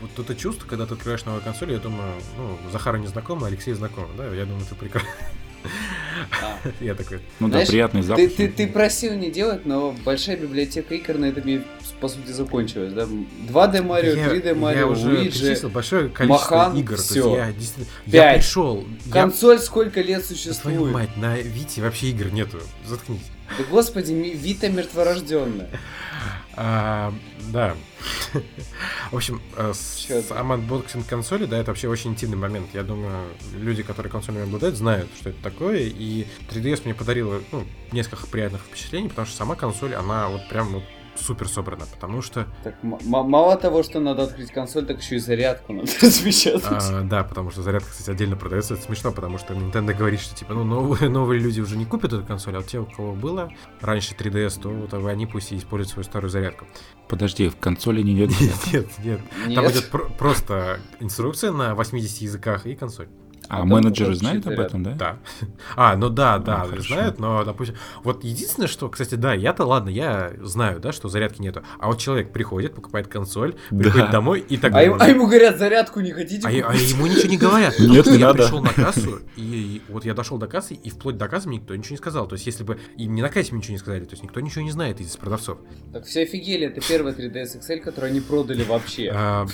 вот 0.00 0.18
это 0.18 0.34
чувство, 0.34 0.66
когда 0.66 0.86
ты 0.86 0.94
открываешь 0.94 1.24
новую 1.24 1.42
консоль, 1.42 1.72
я 1.72 1.78
думаю, 1.78 2.14
ну, 2.36 2.58
Захару 2.72 2.98
не 2.98 3.06
знакомо, 3.06 3.46
Алексей 3.46 3.74
знаком, 3.74 4.06
да, 4.16 4.26
я 4.32 4.44
думаю, 4.44 4.64
это 4.64 4.74
прекрасно. 4.74 5.10
Я 6.80 6.94
такой. 6.94 7.20
Ну 7.40 7.48
да, 7.48 7.64
приятный 7.64 8.02
запах. 8.02 8.32
Ты, 8.34 8.66
просил 8.66 9.14
не 9.14 9.30
делать, 9.30 9.66
но 9.66 9.94
большая 10.04 10.36
библиотека 10.36 10.94
игр 10.94 11.14
на 11.18 11.26
этом 11.26 11.64
по 12.00 12.08
сути 12.08 12.30
закончилась, 12.30 12.92
да? 12.92 13.04
2D 13.04 13.82
Марио, 13.82 14.12
3D 14.14 14.54
Марио, 14.54 14.78
я 14.80 14.86
уже 14.86 15.08
Луиджи, 15.08 15.68
большое 15.68 16.08
количество 16.08 16.56
Монхан, 16.56 16.76
игр. 16.76 16.96
Все. 16.96 17.36
я 17.36 17.52
я 18.06 18.34
пришел. 18.34 18.84
Консоль 19.10 19.58
сколько 19.58 20.00
лет 20.00 20.24
существует? 20.24 20.78
Твою 20.78 20.92
мать, 20.92 21.16
на 21.16 21.36
Вите 21.38 21.82
вообще 21.82 22.10
игр 22.10 22.26
нету. 22.26 22.58
Заткнись. 22.86 23.20
Да 23.56 23.64
господи, 23.70 24.12
Вита 24.12 24.68
мертворожденная. 24.68 25.70
А, 26.60 27.14
да. 27.52 27.76
В 29.12 29.16
общем, 29.16 29.40
э, 29.56 29.72
сам 29.74 30.52
unboxing 30.52 31.06
консоли, 31.06 31.46
да, 31.46 31.56
это 31.58 31.70
вообще 31.70 31.88
очень 31.88 32.10
интимный 32.10 32.36
момент. 32.36 32.68
Я 32.74 32.82
думаю, 32.82 33.28
люди, 33.54 33.82
которые 33.82 34.10
консолями 34.10 34.44
обладают, 34.44 34.76
знают, 34.76 35.08
что 35.18 35.30
это 35.30 35.40
такое. 35.42 35.78
И 35.82 36.26
3DS 36.50 36.82
мне 36.84 36.94
подарила 36.94 37.40
ну, 37.52 37.64
несколько 37.92 38.26
приятных 38.26 38.62
впечатлений, 38.62 39.08
потому 39.08 39.26
что 39.26 39.36
сама 39.36 39.54
консоль, 39.54 39.94
она 39.94 40.28
вот 40.28 40.48
прям 40.48 40.74
вот 40.74 40.84
супер 41.20 41.48
собрано, 41.48 41.84
потому 41.92 42.22
что... 42.22 42.46
Так 42.62 42.74
мало 42.82 43.56
того, 43.56 43.82
что 43.82 44.00
надо 44.00 44.24
открыть 44.24 44.50
консоль, 44.50 44.86
так 44.86 45.00
еще 45.00 45.16
и 45.16 45.18
зарядку 45.18 45.72
надо 45.72 45.90
распечатать. 46.02 46.64
А, 46.70 47.02
да, 47.02 47.24
потому 47.24 47.50
что 47.50 47.62
зарядка, 47.62 47.90
кстати, 47.90 48.10
отдельно 48.10 48.36
продается. 48.36 48.74
Это 48.74 48.82
смешно, 48.82 49.12
потому 49.12 49.38
что 49.38 49.54
Nintendo 49.54 49.94
говорит, 49.94 50.20
что 50.20 50.34
типа, 50.34 50.54
ну, 50.54 50.64
новые, 50.64 51.08
новые 51.10 51.40
люди 51.40 51.60
уже 51.60 51.76
не 51.76 51.84
купят 51.84 52.12
эту 52.12 52.24
консоль, 52.24 52.54
а 52.54 52.58
вот 52.58 52.66
те, 52.66 52.78
у 52.78 52.86
кого 52.86 53.12
было 53.12 53.52
раньше 53.80 54.14
3DS, 54.14 54.60
то 54.60 54.68
вот 54.68 54.94
они 54.94 55.26
пусть 55.26 55.52
и 55.52 55.56
используют 55.56 55.90
свою 55.90 56.04
старую 56.04 56.30
зарядку. 56.30 56.66
Подожди, 57.08 57.48
в 57.48 57.56
консоли 57.56 58.02
не 58.02 58.14
идет? 58.14 58.30
Нет, 58.40 58.54
нет, 58.72 58.86
нет. 59.04 59.20
нет. 59.46 59.54
Там 59.54 59.70
идет 59.70 59.88
про- 59.90 60.08
просто 60.10 60.80
инструкция 61.00 61.52
на 61.52 61.74
80 61.74 62.22
языках 62.22 62.66
и 62.66 62.74
консоль. 62.74 63.08
А, 63.48 63.62
а 63.62 63.64
менеджеры 63.64 64.14
знают 64.14 64.46
об 64.46 64.58
этом, 64.58 64.82
да? 64.82 64.92
Да. 64.92 65.18
А, 65.76 65.96
ну 65.96 66.08
да, 66.08 66.38
да, 66.38 66.66
ну, 66.70 66.80
знают, 66.82 67.18
но, 67.18 67.44
допустим... 67.44 67.76
Вот 68.02 68.24
единственное, 68.24 68.68
что, 68.68 68.88
кстати, 68.88 69.14
да, 69.14 69.32
я-то, 69.32 69.64
ладно, 69.64 69.88
я 69.88 70.32
знаю, 70.40 70.80
да, 70.80 70.92
что 70.92 71.08
зарядки 71.08 71.40
нету. 71.40 71.62
А 71.78 71.86
вот 71.86 71.98
человек 71.98 72.32
приходит, 72.32 72.74
покупает 72.74 73.08
консоль, 73.08 73.54
приходит 73.70 74.06
да. 74.06 74.12
домой 74.12 74.44
и 74.48 74.56
так 74.56 74.74
а, 74.74 74.82
им, 74.82 74.96
а 74.98 75.08
ему 75.08 75.26
говорят, 75.26 75.58
зарядку 75.58 76.00
не 76.00 76.12
хотите 76.12 76.46
а, 76.46 76.50
а 76.50 76.74
ему 76.74 77.06
ничего 77.06 77.28
не 77.28 77.38
говорят. 77.38 77.74
Нет, 77.78 78.06
не 78.06 78.18
Я 78.18 78.28
надо. 78.28 78.44
пришел 78.44 78.62
на 78.62 78.72
кассу, 78.72 79.20
и 79.36 79.82
вот 79.88 80.04
я 80.04 80.14
дошел 80.14 80.38
до 80.38 80.46
кассы, 80.46 80.74
и 80.74 80.90
вплоть 80.90 81.16
до 81.16 81.28
кассы 81.28 81.48
мне 81.48 81.58
никто 81.58 81.74
ничего 81.74 81.92
не 81.92 81.98
сказал. 81.98 82.26
То 82.26 82.34
есть, 82.34 82.46
если 82.46 82.64
бы 82.64 82.78
им 82.96 83.14
не 83.14 83.22
на 83.22 83.28
кассе 83.28 83.54
ничего 83.54 83.72
не 83.72 83.78
сказали, 83.78 84.04
то 84.04 84.12
есть 84.12 84.22
никто 84.22 84.40
ничего 84.40 84.62
не 84.62 84.70
знает 84.70 85.00
из 85.00 85.16
продавцов. 85.16 85.58
Так 85.92 86.04
все 86.04 86.22
офигели, 86.22 86.66
это 86.66 86.80
первая 86.86 87.14
3DS 87.14 87.60
XL, 87.60 87.80
которую 87.80 88.10
они 88.10 88.20
продали 88.20 88.62
вообще. 88.62 89.10
А, 89.14 89.46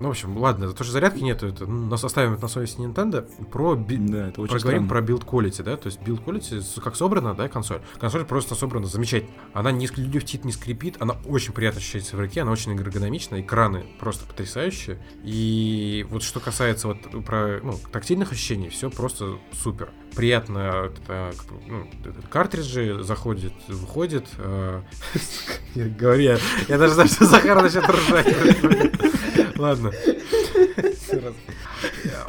ну, 0.00 0.08
в 0.08 0.10
общем, 0.12 0.36
ладно, 0.38 0.68
за 0.68 0.74
то, 0.74 0.82
что 0.82 0.94
зарядки 0.94 1.20
нету, 1.20 1.46
это 1.46 1.66
ну, 1.66 1.86
нас 1.86 2.02
оставим 2.02 2.38
на 2.40 2.48
совести 2.48 2.80
Nintendo. 2.80 3.28
Про, 3.50 3.74
би... 3.76 3.98
Да, 3.98 4.28
это 4.28 4.40
очень 4.40 4.52
Проговорим 4.52 4.86
странно. 4.86 4.88
про 4.88 5.12
build 5.12 5.24
quality, 5.26 5.62
да, 5.62 5.76
то 5.76 5.86
есть 5.86 6.00
build 6.00 6.24
quality, 6.24 6.80
как 6.80 6.96
собрана, 6.96 7.34
да, 7.34 7.48
консоль. 7.48 7.82
Консоль 7.98 8.24
просто 8.24 8.54
собрана 8.54 8.86
замечательно. 8.86 9.32
Она 9.52 9.72
не 9.72 9.86
люфтит, 9.86 10.46
не 10.46 10.52
скрипит, 10.52 10.96
она 11.00 11.16
очень 11.26 11.52
приятно 11.52 11.80
ощущается 11.80 12.16
в 12.16 12.20
руке, 12.20 12.40
она 12.40 12.50
очень 12.50 12.72
эргономична, 12.72 13.42
экраны 13.42 13.84
просто 13.98 14.26
потрясающие. 14.26 14.98
И 15.22 16.06
вот 16.08 16.22
что 16.22 16.40
касается 16.40 16.88
вот 16.88 17.24
про 17.24 17.60
ну, 17.62 17.78
тактильных 17.92 18.32
ощущений, 18.32 18.70
все 18.70 18.88
просто 18.90 19.36
супер. 19.52 19.90
Приятно, 20.16 20.90
как 21.06 21.36
бы, 21.46 21.60
ну, 21.68 21.90
картриджи 22.30 23.02
заходит, 23.02 23.52
выходит. 23.68 24.26
э, 24.38 24.82
Я 25.74 25.84
говорю, 25.86 26.20
я 26.22 26.38
я 26.68 26.78
даже 26.78 26.94
знаю, 26.94 27.08
что 27.08 27.24
Захар 27.26 27.62
начнет 27.62 27.88
ржать. 27.88 28.26
Ладно. 29.56 29.92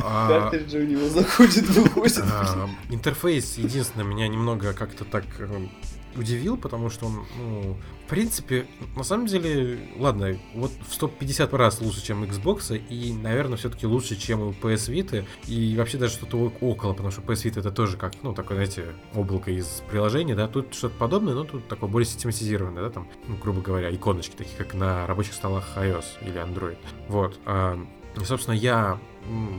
А, 0.03 0.27
Картриджи 0.49 0.79
у 0.79 0.85
него 0.85 1.09
заходит, 1.09 1.67
выходит. 1.69 2.23
а, 2.31 2.69
Интерфейс, 2.89 3.57
единственное, 3.57 4.05
меня 4.05 4.27
немного 4.27 4.73
как-то 4.73 5.05
так 5.05 5.23
э, 5.39 5.67
удивил, 6.15 6.57
потому 6.57 6.89
что 6.89 7.07
он, 7.07 7.25
ну, 7.37 7.77
в 8.05 8.09
принципе, 8.09 8.65
на 8.95 9.03
самом 9.03 9.27
деле, 9.27 9.79
ладно, 9.97 10.37
вот 10.53 10.71
в 10.87 10.93
150 10.93 11.53
раз 11.53 11.81
лучше, 11.81 12.03
чем 12.03 12.23
Xbox, 12.23 12.77
и, 12.77 13.13
наверное, 13.13 13.57
все-таки 13.57 13.85
лучше, 13.87 14.15
чем 14.15 14.41
у 14.41 14.51
PS 14.51 14.91
Vita, 14.91 15.25
и 15.47 15.75
вообще 15.77 15.97
даже 15.97 16.13
что-то 16.13 16.51
около, 16.61 16.93
потому 16.93 17.11
что 17.11 17.21
PS 17.21 17.45
Vita 17.45 17.59
это 17.59 17.71
тоже 17.71 17.97
как, 17.97 18.13
ну, 18.23 18.33
такое, 18.33 18.57
знаете, 18.57 18.95
облако 19.13 19.51
из 19.51 19.83
приложений, 19.89 20.35
да, 20.35 20.47
тут 20.47 20.73
что-то 20.73 20.95
подобное, 20.97 21.33
но 21.33 21.43
тут 21.43 21.67
такое 21.67 21.89
более 21.89 22.07
систематизированное, 22.07 22.83
да, 22.83 22.89
там, 22.89 23.07
ну, 23.27 23.37
грубо 23.37 23.61
говоря, 23.61 23.93
иконочки, 23.93 24.35
такие 24.35 24.57
как 24.57 24.73
на 24.73 25.07
рабочих 25.07 25.33
столах 25.33 25.77
iOS 25.77 26.05
или 26.21 26.41
Android. 26.41 26.77
Вот. 27.07 27.39
а, 27.45 27.79
и, 28.19 28.25
собственно, 28.25 28.55
я 28.55 28.99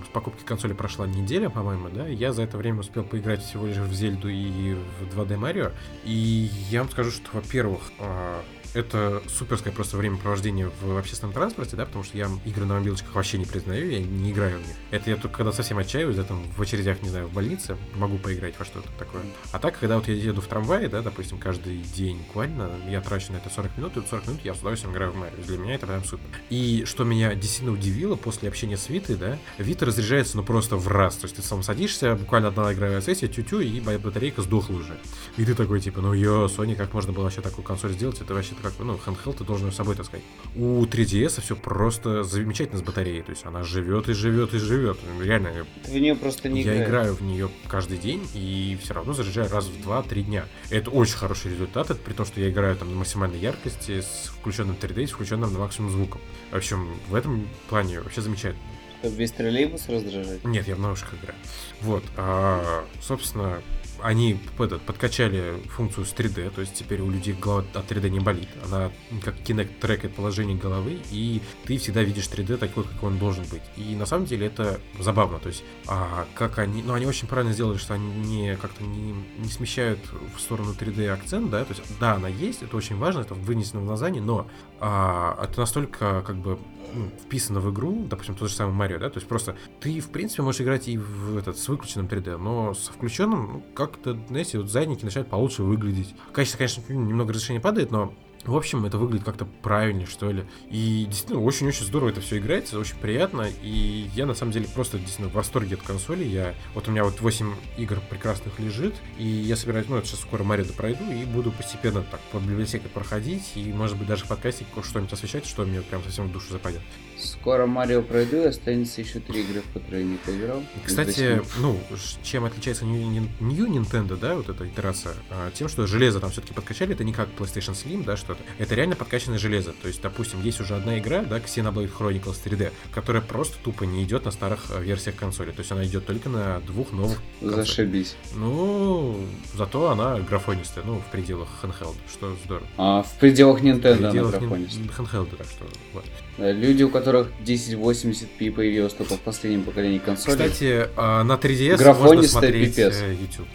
с 0.05 0.09
покупки 0.09 0.45
консоли 0.45 0.73
прошла 0.73 1.07
неделя, 1.07 1.49
по-моему, 1.49 1.89
да, 1.89 2.07
я 2.07 2.33
за 2.33 2.43
это 2.43 2.57
время 2.57 2.81
успел 2.81 3.05
поиграть 3.05 3.43
всего 3.43 3.67
лишь 3.67 3.77
в 3.77 3.93
Зельду 3.93 4.29
и 4.29 4.75
в 4.75 5.17
2D 5.17 5.37
Марио. 5.37 5.71
И 6.05 6.51
я 6.71 6.81
вам 6.81 6.91
скажу, 6.91 7.11
что, 7.11 7.31
во-первых, 7.33 7.93
а, 7.99 8.43
это 8.75 9.23
суперское 9.29 9.73
просто 9.73 9.97
времяпровождение 9.97 10.71
в 10.83 10.97
общественном 10.97 11.33
транспорте, 11.33 11.77
да, 11.77 11.85
потому 11.87 12.05
что 12.05 12.17
я 12.17 12.29
игры 12.45 12.65
на 12.65 12.75
мобилочках 12.75 13.15
вообще 13.15 13.39
не 13.39 13.45
признаю, 13.45 13.91
я 13.91 14.01
не 14.01 14.33
играю 14.33 14.59
в 14.59 14.67
них. 14.67 14.77
Это 14.91 15.11
я 15.11 15.17
только 15.17 15.37
когда 15.39 15.53
совсем 15.53 15.79
отчаиваюсь, 15.79 16.17
да, 16.17 16.25
там 16.25 16.43
в 16.57 16.61
очередях, 16.61 17.03
не 17.03 17.09
знаю, 17.09 17.27
в 17.27 17.33
больнице, 17.33 17.77
могу 17.97 18.19
поиграть 18.19 18.59
во 18.59 18.65
что-то 18.65 18.89
такое. 18.99 19.23
А 19.53 19.59
так, 19.59 19.79
когда 19.79 19.97
вот 19.97 20.09
я 20.09 20.15
еду 20.15 20.41
в 20.41 20.47
трамвае, 20.47 20.89
да, 20.89 21.03
допустим, 21.03 21.39
каждый 21.39 21.79
день 21.79 22.19
буквально, 22.19 22.71
я 22.89 23.01
трачу 23.01 23.33
на 23.33 23.37
это 23.37 23.51
40 23.51 23.77
минут, 23.77 23.97
и 23.97 24.01
вот 24.01 24.09
40 24.09 24.27
минут 24.29 24.41
я 24.45 24.55
с 24.55 24.59
удовольствием 24.59 24.95
играю 24.95 25.13
в 25.13 25.17
Марио. 25.17 25.37
Для 25.47 25.59
меня 25.59 25.75
это 25.75 25.87
прям 25.87 26.05
супер. 26.05 26.25
И 26.51 26.85
что 26.87 27.05
меня 27.05 27.35
действительно 27.35 27.73
удивило 27.73 28.17
после 28.17 28.49
общения 28.49 28.77
с 28.77 28.89
Витой, 28.89 29.17
да, 29.17 29.39
Вита 29.59 29.87
разряжается, 29.87 30.37
ну, 30.37 30.43
просто 30.45 30.77
в 30.77 30.89
раз. 30.89 31.17
То 31.17 31.25
есть 31.27 31.37
ты 31.37 31.43
сам 31.43 31.63
садишься, 31.63 32.15
буквально 32.15 32.49
одна 32.49 32.73
игровая 32.73 33.01
сессия, 33.01 33.29
тю-тю, 33.29 33.61
и 33.61 33.81
ба- 33.81 33.99
батарейка 33.99 34.43
сдохла 34.43 34.77
уже. 34.77 34.99
И 35.37 35.45
ты 35.45 35.55
такой, 35.55 35.81
типа, 35.81 36.01
ну, 36.01 36.13
ё, 36.13 36.47
Sony, 36.47 36.75
как 36.75 36.93
можно 36.95 37.13
было 37.13 37.25
вообще 37.25 37.41
такую 37.41 37.65
консоль 37.65 37.93
сделать? 37.93 38.21
Это 38.21 38.35
вообще 38.35 38.55
как, 38.63 38.73
ну, 38.79 38.95
handheld 38.95 39.37
ты 39.39 39.45
должен 39.45 39.67
её 39.67 39.73
с 39.73 39.77
собой 39.77 39.95
таскать. 39.97 40.23
У 40.57 40.85
3DS 40.85 41.41
все 41.41 41.57
просто 41.57 42.23
замечательно 42.25 42.79
с 42.79 42.83
батареей. 42.83 43.23
То 43.23 43.31
есть 43.31 43.45
она 43.45 43.63
живет 43.63 44.09
и 44.09 44.13
живет 44.13 44.55
и 44.55 44.59
живет. 44.59 44.99
Реально, 45.21 45.67
Ты 45.85 45.91
в 45.91 45.95
нее 45.95 46.15
просто 46.15 46.49
не 46.49 46.63
я 46.63 46.73
играешь. 46.73 46.89
играю 46.89 47.15
в 47.15 47.23
нее 47.23 47.51
каждый 47.69 47.99
день 47.99 48.27
и 48.35 48.79
все 48.83 48.95
равно 48.95 49.13
заряжаю 49.13 49.51
раз 49.51 49.67
в 49.67 49.89
2-3 49.89 50.23
дня. 50.23 50.45
Это 50.71 50.91
очень 50.91 51.17
хороший 51.17 51.51
результат, 51.53 51.91
это 51.91 52.01
при 52.01 52.13
том, 52.13 52.25
что 52.27 52.41
я 52.41 52.49
играю 52.51 52.77
там 52.77 52.91
на 52.91 52.97
максимальной 52.97 53.39
яркости, 53.39 54.01
с 54.01 54.31
включенным 54.41 54.77
3D, 54.81 55.03
и 55.03 55.07
с 55.07 55.11
включенным 55.13 55.53
на 55.53 55.59
максимум 55.59 55.91
звуком. 55.91 56.21
В 56.51 56.57
общем, 56.57 56.89
в 57.09 57.15
этом 57.15 57.49
плане 57.69 58.01
вообще 58.01 58.21
замечательно. 58.21 58.63
Чтобы 59.01 59.17
весь 59.17 59.33
троллейбус 59.33 59.89
раздражать. 59.89 60.45
Нет, 60.45 60.69
я 60.69 60.77
в 60.77 60.81
наушниках 60.81 61.15
играю. 61.21 61.39
Вот, 61.81 62.05
а, 62.17 62.85
собственно, 63.01 63.61
они 64.03 64.39
этот, 64.59 64.83
подкачали 64.83 65.55
функцию 65.69 66.05
с 66.07 66.13
3D, 66.13 66.51
то 66.51 66.61
есть 66.61 66.75
теперь 66.75 67.01
у 67.01 67.11
людей 67.11 67.35
голова 67.35 67.65
от 67.75 67.91
3D 67.91 68.11
не 68.11 68.21
болит. 68.21 68.49
Она 68.65 68.91
как 69.23 69.37
Kinect 69.37 69.79
трекает 69.81 70.15
положение 70.15 70.57
головы, 70.57 70.99
и 71.11 71.41
ты 71.65 71.79
всегда 71.79 72.03
видишь 72.03 72.25
3D 72.25 72.57
такой, 72.57 72.85
как 72.85 73.03
он 73.03 73.19
должен 73.19 73.45
быть. 73.51 73.63
И 73.77 73.95
на 73.97 74.07
самом 74.07 74.27
деле 74.27 74.47
это 74.47 74.81
забавно, 74.99 75.39
то 75.39 75.49
есть 75.49 75.65
а, 75.87 76.27
как 76.35 76.59
они, 76.59 76.83
ну 76.83 76.95
они 76.95 77.07
очень 77.07 77.29
правильно 77.29 77.53
сделали, 77.53 77.79
что 77.79 77.95
они 77.95 78.11
не 78.13 78.57
как-то 78.57 78.83
не, 78.85 79.15
не 79.39 79.49
смещают 79.49 80.01
в 80.37 80.41
сторону 80.41 80.75
3D 80.79 81.09
акцент, 81.09 81.51
да, 81.51 81.65
то 81.65 81.75
есть 81.75 81.83
да, 82.01 82.15
она 82.15 82.29
есть, 82.29 82.63
это 82.63 82.77
очень 82.77 82.97
важно, 82.97 83.21
это 83.21 83.35
вынесено 83.35 83.81
в 83.81 83.85
название, 83.85 84.23
но 84.23 84.49
а, 84.85 85.39
это 85.45 85.61
настолько 85.61 86.23
как 86.27 86.37
бы 86.37 86.59
ну, 86.93 87.09
вписано 87.25 87.61
в 87.61 87.73
игру, 87.73 88.05
допустим, 88.09 88.35
тот 88.35 88.49
же 88.49 88.55
самый 88.55 88.73
Марио, 88.73 88.99
да, 88.99 89.11
то 89.11 89.19
есть 89.19 89.29
просто 89.29 89.57
ты, 89.81 90.01
в 90.01 90.11
принципе, 90.11 90.43
можешь 90.43 90.61
играть 90.61 90.89
и 90.89 90.99
в 90.99 91.37
этот, 91.37 91.57
с 91.57 91.69
выключенным 91.69 92.07
3D, 92.07 92.37
но 92.37 92.75
со 92.75 92.93
включенным, 92.93 93.51
ну, 93.53 93.63
как-то, 93.75 94.19
знаете, 94.29 94.59
вот 94.59 94.69
задники 94.69 95.05
начинают 95.05 95.31
получше 95.31 95.63
выглядеть. 95.63 96.15
Качество, 96.33 96.59
конечно, 96.59 96.83
немного 96.93 97.33
разрешение 97.33 97.61
падает, 97.61 97.93
но 97.93 98.13
в 98.45 98.57
общем, 98.57 98.85
это 98.85 98.99
выглядит 98.99 99.25
как-то 99.25 99.45
правильнее, 99.45 100.07
что 100.07 100.31
ли. 100.31 100.45
И 100.71 101.07
действительно, 101.09 101.41
очень-очень 101.41 101.85
здорово 101.85 102.11
это 102.11 102.21
все 102.21 102.39
играется, 102.39 102.79
очень 102.79 102.97
приятно. 102.97 103.49
И 103.63 104.09
я, 104.15 104.27
на 104.27 104.35
самом 104.35 104.53
деле, 104.53 104.67
просто 104.75 104.99
действительно 104.99 105.29
в 105.29 105.35
восторге 105.35 105.77
от 105.77 105.83
консоли. 105.83 106.25
Я, 106.25 106.55
вот 106.75 106.89
у 106.89 106.91
меня 106.91 107.05
вот 107.05 107.21
8 107.21 107.55
игр 107.79 108.01
прекрасных 108.11 108.59
лежит, 108.59 108.95
и 109.19 109.25
я 109.25 109.57
собираюсь, 109.57 109.89
ну, 109.89 109.97
это 109.97 110.09
сейчас 110.09 110.21
скоро 110.21 110.43
Марио 110.43 110.65
пройду, 110.77 111.05
и 111.13 111.25
буду 111.25 111.53
постепенно 111.53 112.03
так 112.03 112.21
по 112.33 112.39
библиотеке 112.39 112.89
проходить, 112.89 113.53
и, 113.55 113.73
может 113.73 113.97
быть, 113.97 114.09
даже 114.09 114.25
в 114.25 114.29
подкасте 114.29 114.65
что-нибудь 114.83 115.13
освещать, 115.13 115.47
что 115.47 115.65
мне 115.65 115.83
прям 115.83 116.03
совсем 116.03 116.29
в 116.29 116.33
душу 116.33 116.53
западет. 116.53 116.83
Скоро 117.23 117.67
Марио 117.67 118.03
пройду, 118.03 118.37
и 118.43 118.47
останется 118.47 119.01
еще 119.01 119.21
три 119.21 119.43
игры, 119.43 119.63
в 119.63 119.73
которые 119.73 120.05
не 120.05 120.17
поиграл. 120.17 120.63
Кстати, 120.85 121.41
ну, 121.59 121.79
чем 122.23 122.45
отличается 122.45 122.85
New, 122.85 123.29
New 123.41 123.67
Nintendo, 123.69 124.19
да, 124.19 124.35
вот 124.35 124.49
эта 124.49 124.67
итерация, 124.67 125.15
а, 125.31 125.51
тем, 125.53 125.69
что 125.69 125.87
железо 125.87 126.21
там 126.21 126.31
все-таки 126.31 126.53
подкачали, 126.55 126.95
это 126.95 127.05
не 127.05 127.13
как 127.13 127.29
PlayStation 127.39 127.73
Slim, 127.75 128.05
да, 128.05 128.17
что-то. 128.17 128.43
Это 128.59 128.75
реально 128.75 128.97
подкачанное 128.97 129.39
железо. 129.39 129.73
То 129.81 129.89
есть, 129.89 130.03
допустим, 130.03 130.43
есть 130.43 130.61
уже 130.61 130.75
одна 130.75 130.99
игра, 130.99 131.23
да, 131.23 131.39
Xenoblade 131.39 131.91
Chronicles 131.97 132.37
3D, 132.45 132.73
которая 132.93 133.23
просто 133.23 133.57
тупо 133.63 133.85
не 133.85 134.03
идет 134.05 134.25
на 134.25 134.31
старых 134.31 134.61
э, 134.71 134.83
версиях 134.83 135.17
консоли. 135.17 135.51
То 135.53 135.61
есть 135.61 135.73
она 135.73 135.85
идет 135.85 136.07
только 136.07 136.29
на 136.29 136.61
двух 136.61 136.93
новых 136.93 137.21
консолях. 137.41 137.67
Зашибись. 137.67 138.17
Ну, 138.35 139.17
зато 139.55 139.91
она 139.91 140.19
графонистая, 140.21 140.85
ну, 140.85 140.99
в 141.01 141.11
пределах 141.11 141.49
handheld, 141.63 141.97
что 142.13 142.37
здорово. 142.45 142.67
А 142.77 143.03
в 143.03 143.19
пределах 143.19 143.61
В 143.61 143.65
Nintendo 143.65 143.99
она 143.99 144.11
пределах 144.11 144.31
графонист. 144.33 144.79
handheld, 144.99 145.37
так 145.37 145.47
что 145.47 145.65
вот. 145.93 146.05
Да, 146.39 146.51
Люди, 146.51 146.83
у 146.83 146.89
которых 146.89 147.29
1080p 147.45 148.51
появилось 148.53 148.95
только 148.95 149.17
в 149.17 149.21
последнем 149.21 149.65
поколении 149.65 149.99
консолей. 149.99 150.49
Кстати, 150.49 150.89
а, 150.97 151.23
на 151.25 151.35
3DS 151.35 151.99
можно 151.99 152.23
смотреть 152.23 152.75
пипец. 152.75 153.01
э, 153.03 153.13
YouTube. 153.13 153.49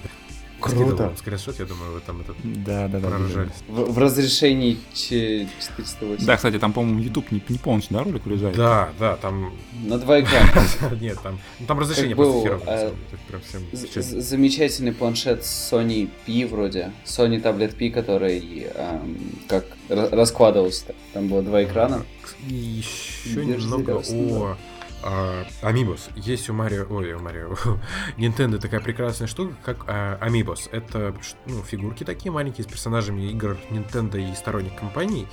Круто. 0.68 0.86
Скидывал 0.86 1.08
вам 1.10 1.18
скриншот, 1.18 1.60
я 1.60 1.66
думаю, 1.66 1.94
вы 1.94 2.00
там 2.02 2.22
этот 2.22 2.36
Да, 2.44 2.88
да, 2.88 3.00
да. 3.00 3.08
проржались. 3.10 3.52
в, 3.68 3.92
в 3.94 3.98
разрешении 3.98 4.78
ч- 4.94 5.48
480. 5.60 6.26
Да, 6.26 6.36
кстати, 6.36 6.60
там, 6.60 6.74
по-моему, 6.74 7.00
YouTube 7.00 7.32
не, 7.32 7.42
не 7.50 7.58
полностью, 7.58 7.98
да, 7.98 8.04
ролик 8.04 8.26
вырезает? 8.26 8.56
Да, 8.56 8.90
да, 9.00 9.16
там... 9.18 9.54
На 9.84 9.98
два 9.98 10.22
экрана. 10.22 10.50
Нет, 11.02 11.18
там, 11.24 11.40
ну, 11.60 11.66
там 11.66 11.80
разрешение 11.80 12.16
просто 12.16 12.60
это 12.66 12.94
честно. 13.94 14.22
з- 14.22 14.22
Замечательный 14.22 14.94
планшет 14.94 15.42
Sony 15.42 16.10
P 16.26 16.46
вроде. 16.46 16.92
Sony 17.06 17.42
Tablet 17.42 17.76
P, 17.76 17.90
который 17.90 18.68
эм, 18.74 19.18
как 19.48 19.66
ра- 19.90 20.10
раскладывался. 20.16 20.96
Там 21.14 21.28
было 21.28 21.42
два 21.42 21.64
экрана. 21.64 22.06
И 22.50 22.54
еще 22.54 23.46
Держи 23.46 23.66
немного 23.68 24.00
о 24.00 24.58
а, 25.04 25.46
Amiibos. 25.62 26.10
Есть 26.16 26.50
у 26.50 26.54
Марио, 26.54 26.86
ой, 26.90 27.14
у 27.14 27.20
Марио, 27.20 27.56
Nintendo 28.18 28.58
такая 28.58 28.80
прекрасная 28.80 29.28
штука, 29.28 29.56
как 29.64 29.86
а, 29.88 30.18
Amiibos. 30.22 30.70
Это 30.72 31.16
ну, 31.46 31.64
фигурки 31.64 32.04
такие 32.04 32.32
маленькие 32.32 32.64
с 32.64 32.68
персонажами 32.68 33.30
игр 33.32 33.58
Nintendo 33.70 34.18
и 34.20 34.36
сторонних 34.36 34.76
компаний, 34.76 35.28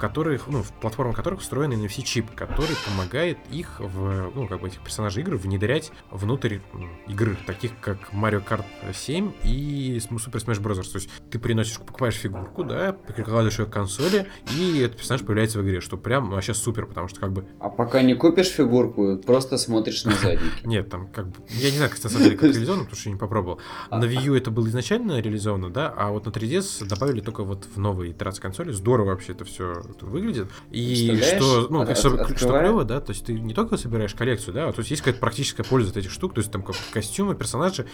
которых, 0.00 0.48
ну, 0.48 0.62
в 0.62 0.72
платформах 0.72 1.16
которых 1.16 1.40
встроен 1.40 1.72
NFC-чип, 1.72 2.34
который 2.34 2.74
помогает 2.86 3.38
их 3.50 3.78
в, 3.78 4.32
ну, 4.34 4.48
как 4.48 4.60
бы 4.60 4.68
этих 4.68 4.80
персонажей 4.80 5.22
игр 5.22 5.36
внедрять 5.36 5.92
внутрь 6.10 6.58
игры, 7.06 7.36
таких 7.46 7.72
как 7.80 7.98
Mario 8.12 8.44
Kart 8.44 8.64
7 8.92 9.32
и 9.44 9.98
Super 9.98 10.44
Smash 10.44 10.60
Bros. 10.60 10.90
То 10.90 10.98
есть 10.98 11.10
ты 11.30 11.38
приносишь, 11.38 11.78
покупаешь 11.78 12.14
фигурку, 12.14 12.64
да, 12.64 12.92
прикладываешь 12.92 13.58
ее 13.58 13.66
к 13.66 13.70
консоли, 13.70 14.26
и 14.58 14.80
этот 14.80 14.98
персонаж 14.98 15.22
появляется 15.22 15.58
в 15.58 15.62
игре, 15.62 15.80
что 15.80 15.96
прям 15.96 16.30
вообще 16.30 16.54
супер, 16.54 16.86
потому 16.86 17.08
что 17.08 17.20
как 17.20 17.32
бы 17.32 17.44
А 17.60 17.68
пока 17.68 18.02
не 18.02 18.14
купишь 18.14 18.48
фигурку, 18.48 19.18
просто 19.18 19.58
смотришь 19.58 20.04
на 20.04 20.12
задники. 20.12 20.50
нет, 20.64 20.88
там 20.88 21.08
как 21.08 21.28
бы... 21.28 21.34
Я 21.50 21.70
не 21.70 21.76
знаю, 21.76 21.90
как 21.90 22.02
на 22.02 22.10
самом 22.10 22.24
деле 22.24 22.36
как 22.36 22.50
реализовано, 22.50 22.84
потому 22.84 23.00
что 23.00 23.08
я 23.08 23.14
не 23.14 23.18
попробовал. 23.18 23.60
На 23.90 24.04
Wii 24.04 24.22
U 24.24 24.34
это 24.34 24.50
было 24.50 24.66
изначально 24.68 25.20
реализовано, 25.20 25.70
да, 25.70 25.92
а 25.94 26.10
вот 26.10 26.26
на 26.26 26.30
3DS 26.30 26.86
добавили 26.86 27.20
только 27.20 27.44
вот 27.44 27.66
в 27.74 27.78
новой 27.78 28.12
итерации 28.12 28.40
консоли. 28.40 28.72
Здорово 28.72 29.10
вообще 29.10 29.32
это 29.32 29.44
все 29.44 29.82
выглядит. 30.02 30.48
И 30.70 31.20
что, 31.22 31.66
ну, 31.70 31.80
От- 31.82 31.96
что, 31.98 32.08
от- 32.08 32.14
что 32.14 32.32
открывая- 32.34 32.60
клево, 32.62 32.84
да, 32.84 33.00
то 33.00 33.12
есть 33.12 33.24
ты 33.26 33.32
не 33.38 33.54
только 33.54 33.76
собираешь 33.76 34.14
коллекцию, 34.14 34.54
да, 34.54 34.68
а 34.68 34.72
то 34.72 34.80
есть 34.80 34.90
есть 34.90 35.02
какая-то 35.02 35.20
практическая 35.20 35.62
польза 35.64 35.90
от 35.90 35.96
этих 35.96 36.10
штук, 36.10 36.34
то 36.34 36.40
есть 36.40 36.50
там 36.50 36.62
как 36.62 36.76
костюмы, 36.92 37.34
персонажи, 37.34 37.86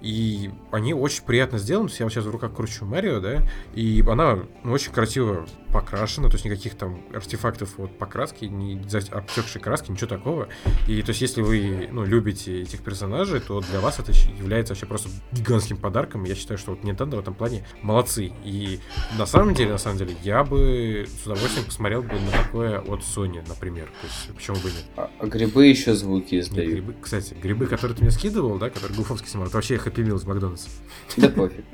и 0.00 0.50
они 0.70 0.94
очень 0.94 1.24
приятно 1.24 1.58
сделаны. 1.58 1.88
То 1.88 1.92
есть 1.92 2.00
Я 2.00 2.06
вот 2.06 2.12
сейчас 2.12 2.24
в 2.24 2.30
руках 2.30 2.54
кручу 2.54 2.84
Марио, 2.84 3.20
да, 3.20 3.42
и 3.74 4.02
она 4.06 4.38
ну, 4.62 4.72
очень 4.72 4.92
красиво 4.92 5.46
покрашена, 5.74 6.28
то 6.28 6.36
есть 6.36 6.44
никаких 6.44 6.76
там 6.76 7.02
артефактов 7.12 7.78
вот 7.78 7.98
покраски, 7.98 8.44
не 8.44 8.80
обтекшей 9.10 9.60
краски, 9.60 9.90
ничего 9.90 10.06
такого. 10.06 10.48
И 10.86 11.02
то 11.02 11.10
есть 11.10 11.20
если 11.20 11.42
вы 11.42 11.88
ну, 11.90 12.04
любите 12.04 12.62
этих 12.62 12.80
персонажей, 12.82 13.40
то 13.40 13.60
для 13.60 13.80
вас 13.80 13.98
это 13.98 14.12
является 14.12 14.72
вообще 14.72 14.86
просто 14.86 15.08
гигантским 15.32 15.76
подарком. 15.76 16.22
Я 16.24 16.36
считаю, 16.36 16.58
что 16.58 16.70
вот 16.70 16.84
Nintendo 16.84 17.16
в 17.16 17.18
этом 17.18 17.34
плане 17.34 17.66
молодцы. 17.82 18.32
И 18.44 18.78
на 19.18 19.26
самом 19.26 19.54
деле, 19.54 19.72
на 19.72 19.78
самом 19.78 19.98
деле, 19.98 20.14
я 20.22 20.44
бы 20.44 21.08
с 21.08 21.26
удовольствием 21.26 21.66
посмотрел 21.66 22.02
бы 22.02 22.14
на 22.20 22.30
такое 22.30 22.78
от 22.78 23.00
Sony, 23.00 23.42
например. 23.48 23.86
То 24.00 24.06
есть 24.06 24.36
почему 24.36 24.56
бы 24.58 24.70
нет? 24.70 24.84
А, 24.96 25.10
а 25.18 25.26
грибы 25.26 25.66
еще 25.66 25.94
звуки 25.94 26.38
издают. 26.38 26.68
Нет, 26.68 26.84
грибы, 26.84 26.94
кстати, 27.02 27.34
грибы, 27.34 27.66
которые 27.66 27.96
ты 27.96 28.02
мне 28.02 28.12
скидывал, 28.12 28.58
да, 28.58 28.70
которые 28.70 28.96
Гуфовский 28.96 29.28
снимал, 29.28 29.48
это 29.48 29.56
вообще 29.56 29.74
Happy 29.74 30.06
Meal 30.06 30.18
с 30.18 30.24
Макдональдса. 30.24 30.68
Да 31.16 31.28
пофиг. 31.30 31.64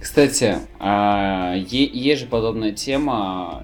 Кстати, 0.00 0.56
а, 0.78 1.54
есть 1.56 2.22
же 2.22 2.26
подобная 2.26 2.72
тема, 2.72 3.09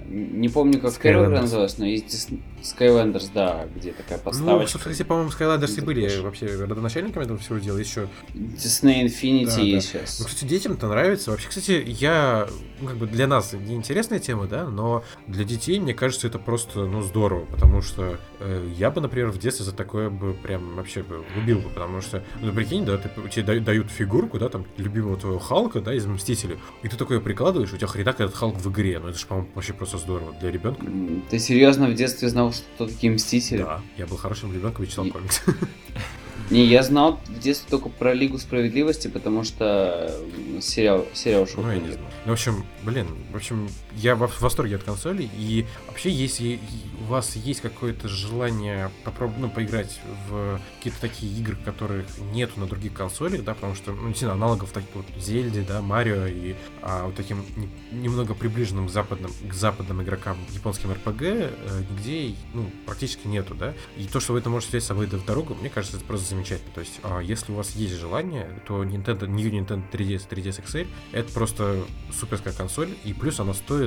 не 0.09 0.49
помню, 0.49 0.81
как 0.81 0.97
первая 0.99 1.29
называлась, 1.29 1.79
но 1.79 1.87
есть 1.87 2.31
Skylanders, 2.63 3.31
да, 3.33 3.67
где 3.75 3.93
такая 3.93 4.19
поставочка. 4.19 4.79
Ну, 4.79 4.81
кстати, 4.81 5.03
по-моему, 5.03 5.31
Skylanders 5.31 5.79
и 5.79 5.81
были 5.81 6.21
вообще 6.21 6.47
родоначальниками 6.47 7.25
этого 7.25 7.39
всего 7.39 7.59
дела, 7.59 7.79
еще... 7.79 8.09
Disney 8.35 9.05
Infinity 9.05 9.47
да, 9.47 9.57
да. 9.57 9.81
сейчас. 9.81 10.21
Ну, 10.21 10.27
кстати, 10.27 10.45
детям-то 10.45 10.89
нравится. 10.89 11.31
Вообще, 11.31 11.49
кстати, 11.49 11.85
я, 11.87 12.49
ну, 12.81 12.89
как 12.89 12.97
бы 12.97 13.07
для 13.07 13.27
нас 13.27 13.53
неинтересная 13.53 14.19
тема, 14.19 14.47
да, 14.47 14.69
но 14.69 15.05
для 15.27 15.45
детей, 15.45 15.79
мне 15.79 15.95
кажется, 15.95 16.27
это 16.27 16.39
просто, 16.39 16.87
ну, 16.87 17.03
здорово, 17.03 17.45
потому 17.47 17.83
что 17.83 18.19
э, 18.41 18.69
я 18.77 18.91
бы, 18.91 19.01
например, 19.01 19.31
в 19.31 19.39
детстве 19.39 19.65
за 19.65 19.73
такое 19.73 20.11
бы 20.11 20.35
прям 20.35 20.77
вообще 20.77 21.03
бы 21.03 21.25
убил 21.37 21.61
бы, 21.61 21.69
потому 21.69 22.01
что, 22.01 22.23
ну, 22.41 22.53
прикинь, 22.53 22.85
да, 22.85 22.99
ты, 22.99 23.11
тебе 23.29 23.61
дают 23.61 23.91
фигурку, 23.91 24.39
да, 24.39 24.49
там, 24.49 24.67
любимого 24.77 25.17
твоего 25.17 25.39
Халка, 25.39 25.81
да, 25.81 25.95
из 25.95 26.07
Мстителей, 26.07 26.59
и 26.83 26.89
ты 26.89 26.97
такое 26.97 27.21
прикладываешь, 27.21 27.73
у 27.73 27.77
тебя 27.77 27.87
хренак 27.87 28.21
этот 28.21 28.35
Халк 28.35 28.57
в 28.57 28.71
игре, 28.71 28.99
ну, 28.99 29.09
это 29.09 29.19
же, 29.19 29.27
по-моему, 29.37 29.55
вообще 29.55 29.73
просто 29.73 29.99
здорово 29.99 30.33
для 30.41 30.51
ребенка. 30.51 30.87
Ты 31.31 31.39
серьезно 31.39 31.89
в 31.89 31.95
детстве 31.95 32.29
знал, 32.29 32.53
что 32.53 32.87
такие 32.87 33.13
Мстители? 33.13 33.59
Да, 33.59 33.81
я 33.97 34.07
был 34.07 34.17
хорошим 34.17 34.53
ребенком 34.53 34.85
и 34.85 34.89
читал 34.89 35.07
и... 35.07 35.11
комиксы. 35.11 35.43
Не, 36.51 36.65
я 36.65 36.83
знал 36.83 37.19
в 37.27 37.39
детстве 37.41 37.69
только 37.69 37.89
про 37.89 38.15
Лигу 38.15 38.39
Справедливости, 38.39 39.09
потому 39.09 39.43
что 39.43 40.15
сериал, 40.61 41.05
сериал 41.13 41.47
шел. 41.47 41.63
Ну, 41.63 41.73
я 41.73 41.79
не 41.79 41.91
знаю. 41.91 42.07
Ну, 42.25 42.31
в 42.31 42.33
общем, 42.33 42.65
блин, 42.85 43.09
в 43.33 43.37
общем, 43.37 43.69
я 43.97 44.15
в 44.15 44.41
восторге 44.41 44.77
от 44.77 44.83
консоли, 44.83 45.29
и 45.37 45.67
вообще, 45.89 46.11
если 46.11 46.61
у 47.01 47.05
вас 47.05 47.37
есть 47.37 47.61
какое-то 47.61 48.09
желание 48.09 48.91
попробовать, 49.05 49.41
ну, 49.41 49.51
поиграть 49.51 50.01
в 50.29 50.61
какие-то 50.77 51.01
такие 51.01 51.33
игры, 51.39 51.57
которых 51.65 52.07
нету 52.33 52.61
на 52.61 52.67
других 52.67 52.93
консолях, 52.93 53.43
да, 53.45 53.55
потому 53.55 53.75
что, 53.75 53.93
ну, 53.93 54.09
действительно, 54.09 54.33
аналогов 54.33 54.71
таких 54.73 54.95
вот 54.95 55.07
Зельды, 55.19 55.65
да, 55.67 55.83
Марио 55.83 56.27
и 56.27 56.55
а, 56.83 57.07
вот 57.07 57.15
таким 57.15 57.45
не, 57.57 57.69
немного 58.03 58.35
приближенным 58.35 58.89
к 58.89 58.91
западным, 58.91 59.33
к 59.49 59.53
западным 59.55 60.03
игрокам 60.03 60.37
японским 60.51 60.93
РПГ 60.93 61.23
э, 61.23 61.83
нигде, 61.91 62.35
ну, 62.55 62.71
практически 62.85 63.27
нету, 63.27 63.55
да, 63.55 63.75
и 63.97 64.07
то, 64.07 64.21
что 64.21 64.33
вы 64.33 64.41
это 64.41 64.51
можете 64.51 64.71
взять 64.71 64.85
с 64.85 64.87
собой 64.87 65.07
в 65.07 65.25
дорогу, 65.25 65.55
мне 65.55 65.71
кажется, 65.71 65.97
это 65.97 66.07
просто 66.07 66.29
замечательно. 66.31 66.73
То 66.75 66.81
есть, 66.81 67.01
а, 67.03 67.21
если 67.21 67.53
у 67.53 67.57
вас 67.57 67.75
есть 67.77 67.95
желание, 67.95 68.61
то 68.67 68.85
Nintendo, 68.85 69.27
New 69.27 69.51
Nintendo 69.51 69.83
3DS, 69.91 70.29
3DS 70.29 70.65
XL 70.65 70.87
это 71.13 71.33
просто 71.33 71.85
суперская 72.13 72.53
консоль, 72.53 72.91
и 73.05 73.13
плюс 73.13 73.41
она 73.41 73.55
стоит, 73.55 73.86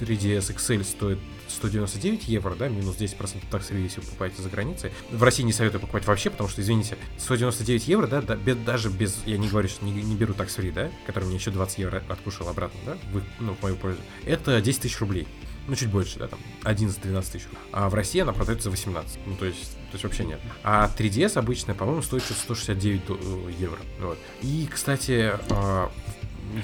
3DS 0.00 0.50
а, 0.50 0.52
XL 0.52 0.84
стоит 0.84 1.18
199 1.48 2.28
евро, 2.28 2.54
да, 2.54 2.68
минус 2.68 2.96
10% 2.96 3.42
таксы, 3.50 3.74
если 3.74 4.00
вы 4.00 4.06
покупаете 4.06 4.42
за 4.42 4.48
границей. 4.48 4.92
В 5.10 5.22
России 5.22 5.42
не 5.42 5.52
советую 5.52 5.80
покупать 5.80 6.06
вообще, 6.06 6.30
потому 6.30 6.48
что, 6.48 6.62
извините, 6.62 6.96
199 7.18 7.88
евро, 7.88 8.06
да, 8.06 8.22
да 8.22 8.36
без, 8.36 8.56
даже 8.56 8.88
без, 8.88 9.22
я 9.26 9.36
не 9.36 9.48
говорю, 9.48 9.68
что 9.68 9.84
не, 9.84 9.92
не 9.92 10.14
беру 10.14 10.34
такс 10.34 10.54
фри, 10.54 10.70
да, 10.70 10.90
который 11.06 11.24
мне 11.24 11.36
еще 11.36 11.50
20 11.50 11.78
евро 11.78 12.02
откушал 12.08 12.48
обратно, 12.48 12.78
да, 12.86 12.98
в, 13.12 13.22
ну, 13.40 13.54
в 13.54 13.62
мою 13.62 13.76
пользу. 13.76 14.00
Это 14.24 14.60
10 14.60 14.82
тысяч 14.82 14.98
рублей 15.00 15.26
ну 15.70 15.76
чуть 15.76 15.88
больше, 15.88 16.18
да, 16.18 16.26
там 16.26 16.40
11-12 16.64 17.32
тысяч. 17.32 17.46
А 17.72 17.88
в 17.88 17.94
России 17.94 18.20
она 18.20 18.32
продается 18.32 18.64
за 18.64 18.70
18. 18.70 19.18
Ну, 19.26 19.36
то 19.36 19.46
есть, 19.46 19.72
то 19.72 19.92
есть 19.92 20.04
вообще 20.04 20.24
нет. 20.24 20.40
А 20.64 20.90
3DS 20.98 21.38
обычная, 21.38 21.74
по-моему, 21.74 22.02
стоит 22.02 22.24
169 22.24 23.02
э, 23.08 23.52
евро. 23.58 23.78
Вот. 24.00 24.18
И, 24.42 24.68
кстати, 24.70 25.32
а, 25.50 25.90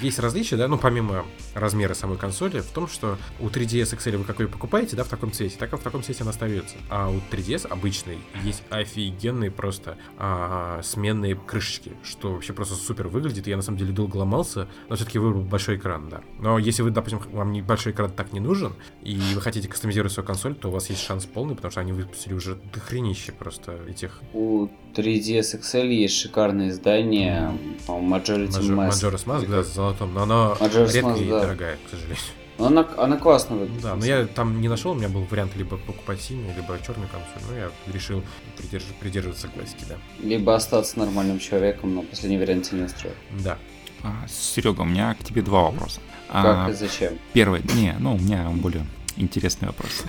есть 0.01 0.19
различия, 0.19 0.57
да, 0.57 0.67
ну, 0.67 0.77
помимо 0.77 1.25
размера 1.53 1.93
самой 1.93 2.17
консоли, 2.17 2.59
в 2.59 2.71
том, 2.71 2.87
что 2.87 3.17
у 3.39 3.47
3DS 3.47 3.97
XL 3.97 4.17
вы 4.17 4.23
какой 4.23 4.47
покупаете, 4.47 4.95
да, 4.95 5.03
в 5.03 5.07
таком 5.07 5.31
цвете, 5.31 5.57
так 5.57 5.73
и 5.73 5.77
в 5.77 5.81
таком 5.81 6.03
цвете 6.03 6.23
она 6.23 6.31
остается. 6.31 6.75
А 6.89 7.09
у 7.09 7.19
3DS 7.31 7.67
обычной 7.67 8.17
есть 8.43 8.63
офигенные 8.69 9.51
просто 9.51 9.97
а, 10.17 10.81
сменные 10.83 11.35
крышечки, 11.35 11.93
что 12.03 12.33
вообще 12.33 12.53
просто 12.53 12.75
супер 12.75 13.07
выглядит. 13.07 13.47
Я 13.47 13.55
на 13.55 13.63
самом 13.63 13.77
деле 13.77 13.93
долго 13.93 14.17
ломался, 14.17 14.67
но 14.89 14.95
все-таки 14.95 15.19
выбрал 15.19 15.41
большой 15.41 15.77
экран, 15.77 16.09
да. 16.09 16.21
Но 16.39 16.57
если 16.59 16.81
вы, 16.81 16.91
допустим, 16.91 17.19
вам 17.31 17.51
не 17.51 17.61
большой 17.61 17.93
экран 17.93 18.11
так 18.11 18.33
не 18.33 18.39
нужен, 18.39 18.73
и 19.01 19.19
вы 19.33 19.41
хотите 19.41 19.67
кастомизировать 19.67 20.13
свою 20.13 20.27
консоль, 20.27 20.55
то 20.55 20.69
у 20.69 20.71
вас 20.71 20.89
есть 20.89 21.01
шанс 21.01 21.25
полный, 21.25 21.55
потому 21.55 21.71
что 21.71 21.81
они 21.81 21.91
выпустили 21.91 22.33
уже 22.33 22.55
дохренище 22.73 23.31
просто 23.31 23.73
этих. 23.87 24.21
У 24.33 24.67
3DS 24.97 25.59
XL 25.61 25.87
есть 25.87 26.15
шикарное 26.15 26.69
издание, 26.69 27.51
Majority 27.87 28.49
Mask. 28.49 28.89
Majora's 28.89 29.25
Mask, 29.25 29.47
да, 29.47 29.63
золотом, 29.63 30.13
но 30.13 30.23
она 30.23 30.55
Majora's 30.59 30.93
редкая 30.93 31.13
Mask, 31.13 31.25
и 31.25 31.29
да. 31.29 31.39
дорогая, 31.41 31.77
к 31.85 31.89
сожалению. 31.89 32.23
Но 32.57 32.65
она, 32.65 32.87
она 32.97 33.17
классно 33.17 33.55
выглядит. 33.55 33.83
Да, 33.83 33.95
но 33.95 34.03
я 34.03 34.25
там 34.25 34.59
не 34.61 34.67
нашел, 34.67 34.91
у 34.91 34.95
меня 34.95 35.09
был 35.09 35.21
вариант 35.29 35.55
либо 35.55 35.77
покупать 35.77 36.21
синюю, 36.21 36.55
либо 36.55 36.79
черную 36.85 37.07
консоль, 37.09 37.51
но 37.51 37.55
я 37.55 37.93
решил 37.93 38.23
придерж... 38.57 38.83
придерживаться 38.99 39.47
классики, 39.47 39.85
да. 39.87 39.95
Либо 40.23 40.55
остаться 40.55 40.97
нормальным 40.97 41.39
человеком, 41.39 41.93
но 41.93 42.01
последний 42.01 42.39
вариант 42.39 42.71
не 42.71 42.81
настроил. 42.81 43.15
Да. 43.43 43.59
А, 44.03 44.25
Серега, 44.27 44.81
у 44.81 44.85
меня 44.85 45.13
к 45.13 45.23
тебе 45.23 45.43
два 45.43 45.63
вопроса. 45.63 46.01
Как 46.31 46.67
а, 46.67 46.69
и 46.71 46.73
зачем? 46.73 47.13
Первый, 47.33 47.61
не, 47.75 47.95
ну 47.99 48.15
у 48.15 48.17
меня 48.17 48.49
более 48.49 48.85
интересный 49.17 49.67
вопрос. 49.67 50.03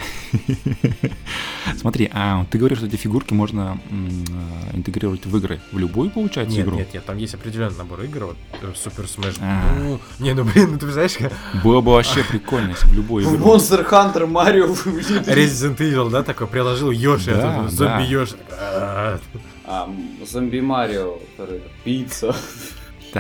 Смотри, 1.77 2.11
а 2.13 2.45
ты 2.51 2.59
говоришь, 2.59 2.79
что 2.79 2.87
эти 2.87 2.97
фигурки 2.97 3.35
можно 3.35 3.81
э, 3.91 4.77
интегрировать 4.77 5.27
в 5.27 5.37
игры, 5.37 5.61
в 5.73 5.79
любую, 5.79 6.11
получается, 6.11 6.57
нет, 6.57 6.67
игру? 6.67 6.77
Нет, 6.77 6.95
нет, 6.95 7.05
там 7.05 7.17
есть 7.19 7.35
определенный 7.35 7.77
набор 7.77 8.03
игр, 8.03 8.25
вот 8.27 8.37
Супер 8.77 9.05
э, 9.05 9.07
Smash. 9.07 9.39
А. 9.41 9.75
Ну, 9.79 10.01
не, 10.19 10.35
ну 10.35 10.45
блин, 10.45 10.73
ну 10.73 10.79
ты 10.79 10.91
знаешь, 10.91 11.15
как... 11.17 11.33
Было 11.63 11.81
бы 11.81 11.93
вообще 11.93 12.25
прикольно, 12.25 12.71
если 12.71 12.87
в 12.87 12.93
любой 12.93 13.25
игру. 13.25 13.37
Monster 13.37 13.89
Hunter, 13.89 14.27
Марио. 14.27 14.67
Resident 14.67 15.79
Evil, 15.79 16.11
да, 16.11 16.23
такой 16.23 16.47
приложил 16.47 16.91
Йоши, 16.91 17.35
да, 17.35 17.69
зомби 17.69 18.05
Йоши. 18.05 18.37
Зомби 20.27 20.61
Марио, 20.61 21.19
который 21.37 21.63
пицца. 21.85 22.35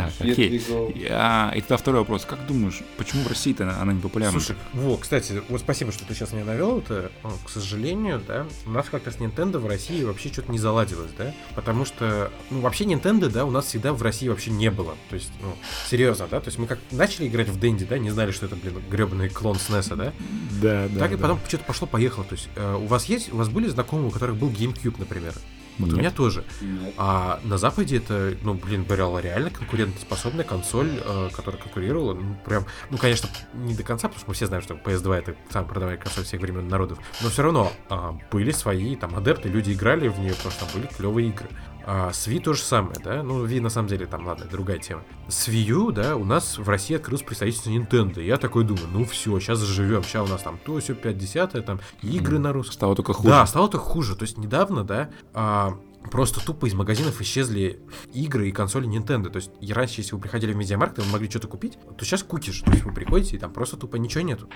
Так, 0.00 0.28
окей. 0.28 0.62
А, 1.10 1.52
и 1.54 1.60
тогда 1.60 1.76
второй 1.76 2.00
вопрос. 2.00 2.24
Как 2.24 2.46
думаешь, 2.46 2.80
почему 2.96 3.24
в 3.24 3.28
России-то 3.28 3.64
она, 3.64 3.80
она 3.80 3.92
не 3.92 4.00
популярна? 4.00 4.38
Слушай, 4.38 4.56
во, 4.72 4.96
кстати, 4.96 5.42
вот 5.48 5.60
спасибо, 5.60 5.92
что 5.92 6.04
ты 6.04 6.14
сейчас 6.14 6.32
меня 6.32 6.44
навел. 6.44 6.78
Это, 6.78 7.10
к 7.44 7.48
сожалению, 7.48 8.22
да, 8.26 8.46
у 8.66 8.70
нас 8.70 8.86
как-то 8.90 9.10
с 9.10 9.16
Nintendo 9.16 9.58
в 9.58 9.66
России 9.66 10.02
вообще 10.02 10.28
что-то 10.28 10.52
не 10.52 10.58
заладилось, 10.58 11.10
да, 11.16 11.34
потому 11.54 11.84
что, 11.84 12.30
ну, 12.50 12.60
вообще 12.60 12.84
Nintendo, 12.84 13.28
да, 13.28 13.44
у 13.44 13.50
нас 13.50 13.66
всегда 13.66 13.92
в 13.92 14.02
России 14.02 14.28
вообще 14.28 14.50
не 14.50 14.70
было. 14.70 14.94
То 15.10 15.16
есть, 15.16 15.30
ну, 15.42 15.54
серьезно, 15.88 16.26
да, 16.30 16.40
то 16.40 16.48
есть 16.48 16.58
мы 16.58 16.66
как 16.66 16.78
начали 16.90 17.28
играть 17.28 17.48
в 17.48 17.58
Дэнди, 17.58 17.84
да, 17.84 17.98
не 17.98 18.10
знали, 18.10 18.30
что 18.30 18.46
это, 18.46 18.56
блин, 18.56 18.82
гребаный 18.90 19.28
клон 19.28 19.56
SNES, 19.56 19.96
да? 19.96 20.12
Да, 20.60 20.88
да. 20.88 20.98
Так 20.98 21.12
и 21.12 21.16
да. 21.16 21.22
потом 21.22 21.40
что-то 21.46 21.64
пошло-поехало. 21.64 22.24
То 22.24 22.34
есть, 22.34 22.48
э, 22.56 22.74
у 22.74 22.86
вас 22.86 23.06
есть, 23.06 23.32
у 23.32 23.36
вас 23.36 23.48
были 23.48 23.68
знакомые, 23.68 24.08
у 24.08 24.10
которых 24.10 24.36
был 24.36 24.50
GameCube, 24.50 24.96
например? 24.98 25.34
Вот 25.78 25.86
Нет. 25.86 25.94
у 25.94 25.98
меня 25.98 26.10
тоже. 26.10 26.44
Нет. 26.60 26.94
А 26.96 27.40
на 27.44 27.58
Западе 27.58 27.98
это, 27.98 28.36
ну, 28.42 28.54
блин, 28.54 28.84
была 28.84 29.20
реально 29.20 29.50
конкурентоспособная 29.50 30.44
консоль, 30.44 31.00
э, 31.04 31.30
которая 31.34 31.60
конкурировала, 31.60 32.14
ну, 32.14 32.36
прям, 32.44 32.66
ну, 32.90 32.98
конечно, 32.98 33.28
не 33.54 33.74
до 33.74 33.82
конца, 33.82 34.08
потому 34.08 34.20
что 34.20 34.28
мы 34.28 34.34
все 34.34 34.46
знаем, 34.46 34.62
что 34.62 34.74
PS2 34.74 35.14
это 35.14 35.36
самая 35.50 35.68
продаваемая 35.68 36.02
консоль 36.02 36.24
всех 36.24 36.40
времен 36.40 36.68
народов, 36.68 36.98
но 37.22 37.28
все 37.28 37.42
равно 37.42 37.72
э, 37.90 38.12
были 38.32 38.50
свои 38.50 38.96
там 38.96 39.14
адепты, 39.16 39.48
люди 39.48 39.72
играли 39.72 40.08
в 40.08 40.18
нее, 40.18 40.34
потому 40.34 40.50
что 40.50 40.64
там 40.64 40.74
были 40.74 40.90
клевые 40.92 41.28
игры. 41.28 41.48
А 41.90 42.12
с 42.12 42.28
Wii 42.28 42.40
то 42.40 42.52
же 42.52 42.60
самое, 42.60 42.96
да? 43.02 43.22
Ну, 43.22 43.46
Wii 43.46 43.62
на 43.62 43.70
самом 43.70 43.88
деле 43.88 44.04
там, 44.04 44.26
ладно, 44.26 44.44
другая 44.44 44.78
тема. 44.78 45.02
С 45.26 45.48
Wii 45.48 45.70
U, 45.70 45.90
да, 45.90 46.16
у 46.16 46.24
нас 46.24 46.58
в 46.58 46.68
России 46.68 46.94
открылось 46.94 47.22
представительство 47.22 47.70
Nintendo. 47.70 48.22
Я 48.22 48.36
такой 48.36 48.64
думаю, 48.64 48.88
ну 48.92 49.06
все, 49.06 49.40
сейчас 49.40 49.60
заживем. 49.60 50.02
Сейчас 50.02 50.28
у 50.28 50.30
нас 50.30 50.42
там 50.42 50.58
то, 50.62 50.78
все, 50.80 50.94
50 50.94 51.64
там 51.64 51.80
игры 52.02 52.36
mm. 52.36 52.40
на 52.40 52.52
русском. 52.52 52.74
Стало 52.74 52.94
только 52.94 53.14
хуже. 53.14 53.30
Да, 53.30 53.46
стало 53.46 53.70
только 53.70 53.86
хуже. 53.86 54.16
То 54.16 54.24
есть 54.24 54.36
недавно, 54.36 54.84
да, 54.84 55.08
а, 55.32 55.78
просто 56.10 56.44
тупо 56.44 56.66
из 56.66 56.74
магазинов 56.74 57.20
исчезли 57.20 57.80
игры 58.12 58.48
и 58.48 58.52
консоли 58.52 58.88
Nintendo. 58.88 59.30
То 59.30 59.36
есть 59.36 59.50
и 59.60 59.72
раньше, 59.72 60.00
если 60.00 60.14
вы 60.14 60.20
приходили 60.20 60.52
в 60.52 60.56
медиамаркет, 60.56 61.04
вы 61.04 61.12
могли 61.12 61.28
что-то 61.28 61.48
купить, 61.48 61.78
то 61.96 62.04
сейчас 62.04 62.22
кукиш. 62.22 62.60
То 62.60 62.70
есть 62.70 62.84
вы 62.84 62.92
приходите, 62.92 63.36
и 63.36 63.38
там 63.38 63.52
просто 63.52 63.76
тупо 63.76 63.96
ничего 63.96 64.22
нету. 64.22 64.48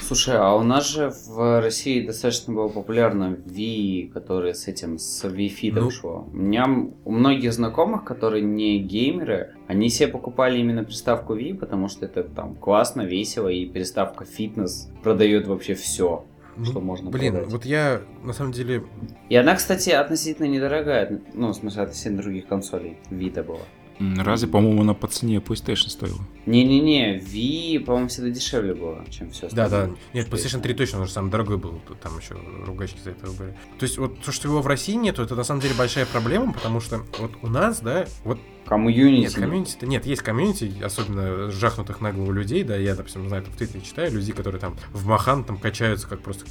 Слушай, 0.00 0.36
а 0.36 0.54
у 0.54 0.62
нас 0.62 0.90
же 0.90 1.12
в 1.26 1.60
России 1.60 2.04
достаточно 2.04 2.52
было 2.52 2.68
популярно 2.68 3.38
Wii, 3.46 4.10
которое 4.12 4.54
с 4.54 4.68
этим, 4.68 4.98
с 4.98 5.24
Wii 5.24 5.52
Fit 5.60 5.72
ну... 5.72 5.90
шло. 5.90 6.28
У 6.32 6.36
меня 6.36 6.66
у 7.04 7.12
многих 7.12 7.52
знакомых, 7.52 8.04
которые 8.04 8.42
не 8.42 8.78
геймеры, 8.80 9.54
они 9.66 9.88
себе 9.88 10.08
покупали 10.08 10.58
именно 10.58 10.84
приставку 10.84 11.34
Wii, 11.34 11.54
потому 11.54 11.88
что 11.88 12.04
это 12.04 12.24
там 12.24 12.54
классно, 12.54 13.02
весело, 13.02 13.48
и 13.48 13.66
приставка 13.66 14.24
фитнес 14.24 14.90
продает 15.02 15.46
вообще 15.46 15.74
все. 15.74 16.24
Ну, 16.56 16.64
что 16.64 16.80
можно 16.80 17.10
Блин, 17.10 17.32
продать. 17.34 17.50
вот 17.52 17.64
я 17.64 18.02
на 18.22 18.32
самом 18.32 18.52
деле... 18.52 18.84
И 19.28 19.36
она, 19.36 19.54
кстати, 19.54 19.90
относительно 19.90 20.46
недорогая. 20.46 21.20
Ну, 21.34 21.48
в 21.48 21.54
смысле, 21.54 21.82
относительно 21.82 22.22
других 22.22 22.46
консолей. 22.46 22.96
Vita 23.10 23.42
была. 23.42 23.60
Разве, 23.98 24.48
по-моему, 24.48 24.82
она 24.82 24.94
по 24.94 25.06
цене 25.06 25.36
PlayStation 25.38 25.88
стоила? 25.88 26.18
Не-не-не, 26.46 27.18
Ви, 27.18 27.78
по-моему, 27.78 28.08
всегда 28.08 28.30
дешевле 28.30 28.74
было, 28.74 29.04
чем 29.08 29.30
все 29.30 29.48
Да, 29.50 29.68
да. 29.68 29.90
Нет, 30.12 30.28
PlayStation 30.28 30.60
3 30.60 30.74
точно, 30.74 31.00
он 31.00 31.06
же 31.06 31.12
самый 31.12 31.30
дорогой 31.30 31.58
был. 31.58 31.80
Там 32.02 32.18
еще 32.18 32.36
ругачки 32.66 32.98
за 33.04 33.10
это 33.10 33.26
были. 33.26 33.56
То 33.78 33.84
есть 33.84 33.98
вот 33.98 34.20
то, 34.20 34.32
что 34.32 34.48
его 34.48 34.62
в 34.62 34.66
России 34.66 34.94
нету, 34.94 35.22
это 35.22 35.36
на 35.36 35.44
самом 35.44 35.60
деле 35.60 35.74
большая 35.74 36.06
проблема, 36.06 36.52
потому 36.52 36.80
что 36.80 37.02
вот 37.20 37.30
у 37.42 37.46
нас, 37.46 37.80
да, 37.80 38.06
вот 38.24 38.38
Комьюнити. 38.66 39.22
Нет, 39.24 39.34
комьюнити 39.34 39.84
нет, 39.84 40.06
есть 40.06 40.22
комьюнити, 40.22 40.82
особенно 40.82 41.50
жахнутых 41.50 42.00
на 42.00 42.12
голову 42.12 42.32
людей, 42.32 42.64
да, 42.64 42.76
я, 42.76 42.94
допустим, 42.94 43.28
знаю, 43.28 43.44
в 43.44 43.56
Твиттере 43.56 43.82
читаю, 43.82 44.12
людей, 44.12 44.32
которые 44.32 44.60
там 44.60 44.76
в 44.92 45.06
Монхан 45.06 45.44
там 45.44 45.58
качаются 45.58 46.08
как 46.08 46.20
просто 46.22 46.44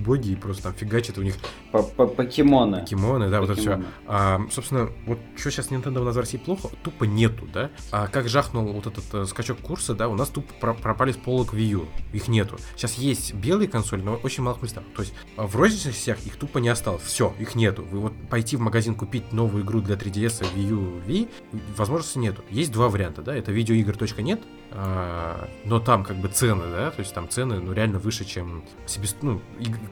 боги 0.00 0.30
и 0.30 0.36
просто 0.36 0.64
там 0.64 0.74
фигачат 0.74 1.18
у 1.18 1.22
них 1.22 1.34
По- 1.72 1.82
по- 1.82 2.06
Покемоны. 2.06 2.80
покемоны, 2.80 3.30
да, 3.30 3.40
вот 3.40 3.50
это 3.50 3.60
все. 3.60 3.70
Покемоны. 3.70 3.92
А, 4.06 4.40
собственно, 4.50 4.90
вот 5.06 5.18
что 5.36 5.50
сейчас 5.50 5.68
Nintendo 5.70 6.00
у 6.00 6.04
нас 6.04 6.14
в 6.16 6.18
России 6.18 6.38
плохо, 6.38 6.68
тупо 6.82 7.04
нету, 7.04 7.46
да. 7.52 7.70
А 7.90 8.06
как 8.08 8.28
жахнул 8.28 8.72
вот 8.72 8.86
этот 8.86 9.04
э, 9.14 9.24
скачок 9.26 9.58
курса, 9.58 9.94
да, 9.94 10.08
у 10.08 10.14
нас 10.14 10.28
тупо 10.28 10.52
про- 10.60 10.74
пропали 10.74 11.12
с 11.12 11.16
полок 11.16 11.54
Wii 11.54 11.66
U, 11.68 11.86
их 12.12 12.28
нету. 12.28 12.56
Сейчас 12.76 12.94
есть 12.94 13.34
белые 13.34 13.68
консоли, 13.68 14.02
но 14.02 14.14
очень 14.22 14.42
малых 14.42 14.62
местах. 14.62 14.84
То 14.94 15.02
есть 15.02 15.14
а, 15.36 15.46
в 15.46 15.56
розничных 15.56 15.96
сетях 15.96 16.18
их 16.26 16.36
тупо 16.36 16.58
не 16.58 16.68
осталось, 16.68 17.02
все, 17.02 17.34
их 17.38 17.54
нету. 17.54 17.84
Вы 17.90 18.00
вот 18.00 18.12
пойти 18.28 18.56
в 18.56 18.60
магазин 18.60 18.94
купить 18.94 19.32
новую 19.32 19.64
игру 19.64 19.80
для 19.80 19.96
3DS, 19.96 20.44
Wii 20.54 20.68
U, 20.70 21.00
Wii, 21.06 21.28
возможности 21.76 22.18
нету. 22.18 22.42
Есть 22.50 22.72
два 22.72 22.88
варианта, 22.88 23.22
да, 23.22 23.34
это 23.34 23.52
видеоигр.нет, 23.52 24.40
а, 24.72 25.48
но 25.64 25.80
там 25.80 26.04
как 26.04 26.16
бы 26.16 26.28
цены, 26.28 26.64
да, 26.70 26.90
то 26.90 27.00
есть 27.00 27.14
там 27.14 27.28
цены, 27.28 27.60
ну, 27.60 27.72
реально 27.72 27.98
выше, 27.98 28.24
чем 28.24 28.64
себе, 28.86 29.08
ну, 29.22 29.40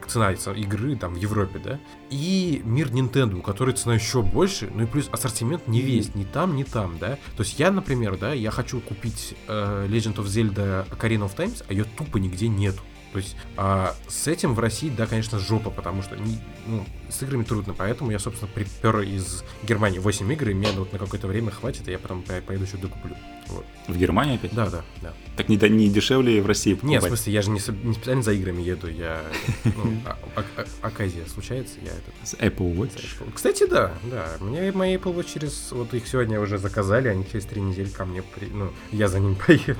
цена 0.06 0.32
игры 0.32 0.96
там 0.96 1.14
в 1.14 1.16
Европе, 1.16 1.60
да, 1.62 1.80
и 2.10 2.60
мир 2.64 2.88
Nintendo, 2.88 3.38
у 3.38 3.42
которой 3.42 3.74
цена 3.74 3.94
еще 3.94 4.22
больше, 4.22 4.70
ну 4.74 4.84
и 4.84 4.86
плюс 4.86 5.08
ассортимент 5.10 5.68
не 5.68 5.80
весь, 5.80 6.14
ни 6.14 6.24
там, 6.24 6.56
ни 6.56 6.64
там, 6.64 6.98
да. 6.98 7.18
То 7.36 7.42
есть 7.42 7.58
я, 7.58 7.70
например, 7.70 8.18
да, 8.18 8.32
я 8.32 8.50
хочу 8.50 8.80
купить 8.80 9.34
э, 9.48 9.86
Legend 9.88 10.16
of 10.16 10.24
Zelda 10.24 10.88
Ocarina 10.90 11.28
of 11.28 11.36
Times, 11.36 11.64
а 11.68 11.72
ее 11.72 11.84
тупо 11.84 12.18
нигде 12.18 12.48
нету. 12.48 12.82
То 13.14 13.18
есть 13.18 13.36
а, 13.56 13.94
с 14.08 14.26
этим 14.26 14.54
в 14.54 14.58
России, 14.58 14.90
да, 14.90 15.06
конечно, 15.06 15.38
жопа, 15.38 15.70
потому 15.70 16.02
что 16.02 16.16
не- 16.16 16.40
ну, 16.66 16.84
с 17.08 17.22
играми 17.22 17.44
трудно, 17.44 17.72
поэтому 17.72 18.10
я, 18.10 18.18
собственно, 18.18 18.50
припер 18.52 19.02
из 19.02 19.44
Германии 19.62 20.00
8 20.00 20.32
игр, 20.32 20.48
и 20.48 20.54
мне 20.54 20.66
вот 20.72 20.92
на 20.92 20.98
какое-то 20.98 21.28
время 21.28 21.52
хватит, 21.52 21.86
и 21.86 21.92
я 21.92 21.98
потом 22.00 22.22
по- 22.22 22.40
поеду 22.40 22.64
еще 22.64 22.76
докуплю. 22.76 23.14
Вот. 23.46 23.64
В 23.86 23.96
Германии 23.96 24.34
опять? 24.34 24.52
Да, 24.52 24.68
да, 24.68 24.82
да. 25.00 25.12
Так 25.36 25.48
не, 25.48 25.56
не 25.56 25.88
дешевле 25.88 26.42
в 26.42 26.46
России 26.46 26.70
Нет, 26.70 26.78
в 26.78 26.80
покупать? 26.80 27.06
смысле, 27.10 27.32
я 27.34 27.42
же 27.42 27.50
не, 27.50 27.60
не 27.84 27.94
специально 27.94 28.22
за 28.24 28.32
играми 28.32 28.62
еду, 28.62 28.88
я... 28.90 29.22
Ну, 29.64 29.96
а- 30.06 30.18
а- 30.34 30.44
а- 30.56 30.86
оказия 30.88 31.24
случается, 31.26 31.74
я 31.84 31.92
это... 31.92 32.10
С 32.24 32.34
Apple 32.34 32.74
Watch? 32.74 33.00
Кстати, 33.32 33.64
да, 33.68 33.92
да. 34.10 34.26
Мне 34.40 34.72
мои 34.72 34.96
Apple 34.96 35.14
Watch 35.14 35.32
через... 35.34 35.70
Вот 35.70 35.94
их 35.94 36.08
сегодня 36.08 36.40
уже 36.40 36.58
заказали, 36.58 37.06
они 37.06 37.24
через 37.30 37.44
три 37.44 37.60
недели 37.62 37.88
ко 37.90 38.04
мне... 38.06 38.22
При... 38.24 38.46
Ну, 38.46 38.72
я 38.90 39.06
за 39.06 39.20
ним 39.20 39.36
поеду. 39.46 39.78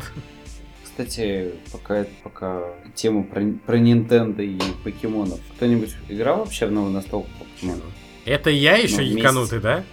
Кстати, 0.97 1.51
пока, 1.73 2.07
пока 2.23 2.63
тему 2.95 3.25
про, 3.25 3.43
про 3.67 3.79
Nintendo 3.79 4.45
и 4.45 4.61
покемонов. 4.85 5.41
Кто-нибудь 5.57 5.91
играл 6.09 6.39
вообще 6.39 6.67
в 6.67 6.71
новую 6.71 6.93
настолку 6.93 7.29
покемонов? 7.41 7.83
Это 8.25 8.51
я 8.51 8.77
еще 8.77 8.99
Ну, 8.99 9.03
яканутый, 9.03 9.59
да? 9.59 9.85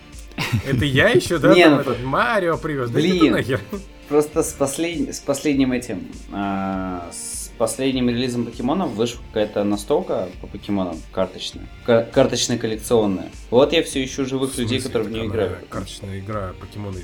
Это 0.69 0.85
я 0.85 1.09
еще, 1.09 1.39
да, 1.39 1.55
Не, 1.55 1.69
ну, 1.69 1.79
этот 1.79 2.03
Марио 2.03 2.55
привез. 2.55 2.91
Блин. 2.91 3.31
нахер. 3.33 3.59
Просто 4.09 4.43
с, 4.43 4.53
послед... 4.53 5.15
с 5.15 5.19
последним 5.21 5.71
этим, 5.71 6.07
а, 6.31 7.09
с 7.11 7.49
последним 7.57 8.07
релизом 8.07 8.45
покемонов 8.45 8.91
вышла 8.91 9.21
какая-то 9.29 9.63
настолка 9.63 10.29
по 10.39 10.45
покемонам 10.45 10.97
карточная. 11.11 11.65
Ка- 11.83 12.07
карточная 12.13 12.59
коллекционная. 12.59 13.31
Вот 13.49 13.73
я 13.73 13.81
все 13.81 14.03
ищу 14.03 14.25
живых 14.25 14.55
людей, 14.55 14.79
которые 14.79 15.09
в 15.09 15.11
нее 15.11 15.25
играют. 15.25 15.65
Карточная 15.67 16.19
игра, 16.19 16.53
покемоны. 16.59 16.99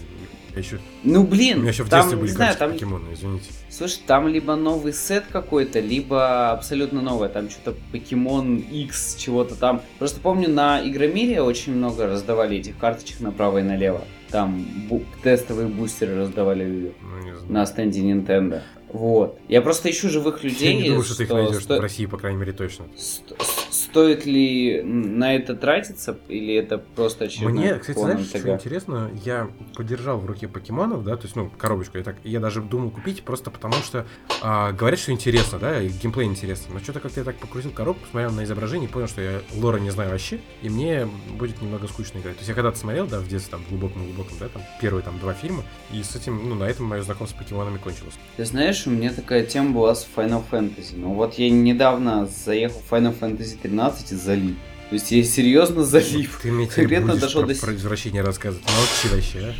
Я 0.57 0.63
еще... 0.63 0.79
Ну 1.03 1.21
У 1.21 1.23
блин, 1.27 1.59
меня 1.59 1.69
еще 1.69 1.83
в 1.83 1.89
там, 1.89 1.99
детстве 2.01 2.17
были 2.17 2.31
знаю, 2.31 2.55
там, 2.57 2.71
покемоны, 2.73 3.13
извините. 3.13 3.45
слушай, 3.69 3.99
там 4.07 4.27
либо 4.27 4.55
новый 4.55 4.91
сет 4.91 5.25
какой-то, 5.31 5.79
либо 5.79 6.49
абсолютно 6.51 6.99
новое, 7.01 7.29
там 7.29 7.47
что-то 7.51 7.77
покемон 7.91 8.57
X, 8.57 9.17
чего-то 9.19 9.53
там. 9.55 9.81
Просто 9.99 10.19
помню, 10.19 10.49
на 10.49 10.81
Игромире 10.87 11.43
очень 11.43 11.75
много 11.75 12.07
раздавали 12.07 12.57
этих 12.57 12.75
карточек 12.77 13.19
направо 13.19 13.59
и 13.59 13.61
налево. 13.61 14.01
Там 14.31 14.65
бу- 14.89 15.05
тестовые 15.21 15.67
бустеры 15.67 16.15
раздавали 16.17 16.91
Ну, 17.01 17.53
на 17.53 17.65
стенде 17.67 18.01
Nintendo. 18.01 18.61
Вот. 18.91 19.37
Я 19.47 19.61
просто 19.61 19.89
ищу 19.89 20.09
живых 20.09 20.43
людей. 20.43 20.73
Я 20.75 20.81
не 20.81 20.87
думаю, 20.89 21.03
что 21.03 21.17
ты 21.17 21.23
их 21.23 21.29
что 21.29 21.37
найдешь 21.37 21.63
сто- 21.63 21.77
в 21.77 21.81
России, 21.81 22.05
по 22.05 22.17
крайней 22.17 22.39
мере, 22.39 22.53
точно. 22.53 22.85
сто- 22.97 23.35
Стоит 23.69 24.25
ли 24.25 24.81
на 24.83 25.35
это 25.35 25.55
тратиться, 25.55 26.17
или 26.27 26.53
это 26.53 26.77
просто 26.77 27.25
очередной 27.25 27.53
Мне, 27.53 27.75
кстати, 27.75 27.97
знаешь, 27.97 28.25
что 28.27 28.37
МТГ? 28.39 28.47
интересно? 28.49 29.11
Я 29.23 29.49
подержал 29.75 30.19
в 30.19 30.25
руке 30.25 30.47
покемонов, 30.47 31.03
да, 31.03 31.15
то 31.15 31.23
есть, 31.23 31.35
ну, 31.35 31.49
коробочку, 31.57 31.97
я 31.97 32.03
так, 32.03 32.15
я 32.23 32.39
даже 32.39 32.61
думал 32.61 32.89
купить, 32.91 33.23
просто 33.23 33.49
потому 33.51 33.73
что 33.75 34.05
а, 34.41 34.71
говорят, 34.71 34.99
что 34.99 35.11
интересно, 35.11 35.57
да, 35.59 35.81
и 35.81 35.87
геймплей 35.89 36.27
интересно. 36.27 36.73
Но 36.75 36.79
что-то 36.79 36.99
как-то 36.99 37.19
я 37.19 37.23
так 37.23 37.37
покрутил 37.37 37.71
коробку, 37.71 38.03
посмотрел 38.03 38.31
на 38.31 38.43
изображение, 38.43 38.89
понял, 38.89 39.07
что 39.07 39.21
я 39.21 39.41
лора 39.55 39.77
не 39.79 39.89
знаю 39.89 40.11
вообще, 40.11 40.39
и 40.61 40.69
мне 40.69 41.07
будет 41.37 41.61
немного 41.61 41.87
скучно 41.87 42.19
играть. 42.19 42.35
То 42.35 42.39
есть 42.41 42.49
я 42.49 42.55
когда-то 42.55 42.77
смотрел, 42.77 43.07
да, 43.07 43.19
в 43.19 43.27
детстве, 43.27 43.51
там, 43.51 43.63
глубоком-глубоком, 43.69 44.37
да, 44.39 44.49
там, 44.49 44.61
первые 44.81 45.03
там 45.03 45.17
два 45.19 45.33
фильма, 45.33 45.63
и 45.91 46.01
с 46.03 46.15
этим, 46.15 46.47
ну, 46.49 46.55
на 46.55 46.65
этом 46.65 46.85
мое 46.85 47.01
знакомство 47.01 47.37
с 47.37 47.39
покемонами 47.43 47.77
кончилось. 47.77 48.13
Ты 48.37 48.45
знаешь, 48.45 48.76
у 48.85 48.89
меня 48.91 49.11
такая 49.11 49.43
тема 49.43 49.71
была 49.71 49.95
с 49.95 50.07
Final 50.15 50.43
Fantasy. 50.51 50.93
Ну 50.95 51.13
вот 51.13 51.35
я 51.35 51.49
недавно 51.49 52.27
заехал 52.27 52.81
в 52.87 52.93
Final 52.93 53.17
Fantasy 53.19 53.57
13 53.61 54.11
и 54.11 54.15
залип. 54.15 54.57
То 54.89 54.93
есть 54.93 55.11
я 55.11 55.23
серьезно 55.23 55.83
залип. 55.83 56.29
Ты 56.41 56.51
мне 56.51 56.67
Конкретно 56.67 57.15
дошел 57.15 57.41
про, 57.43 57.53
до 57.53 57.59
про 57.59 57.73
извращение 57.75 58.21
рассказывать. 58.21 58.65
Молчи 58.67 59.15
вообще, 59.15 59.53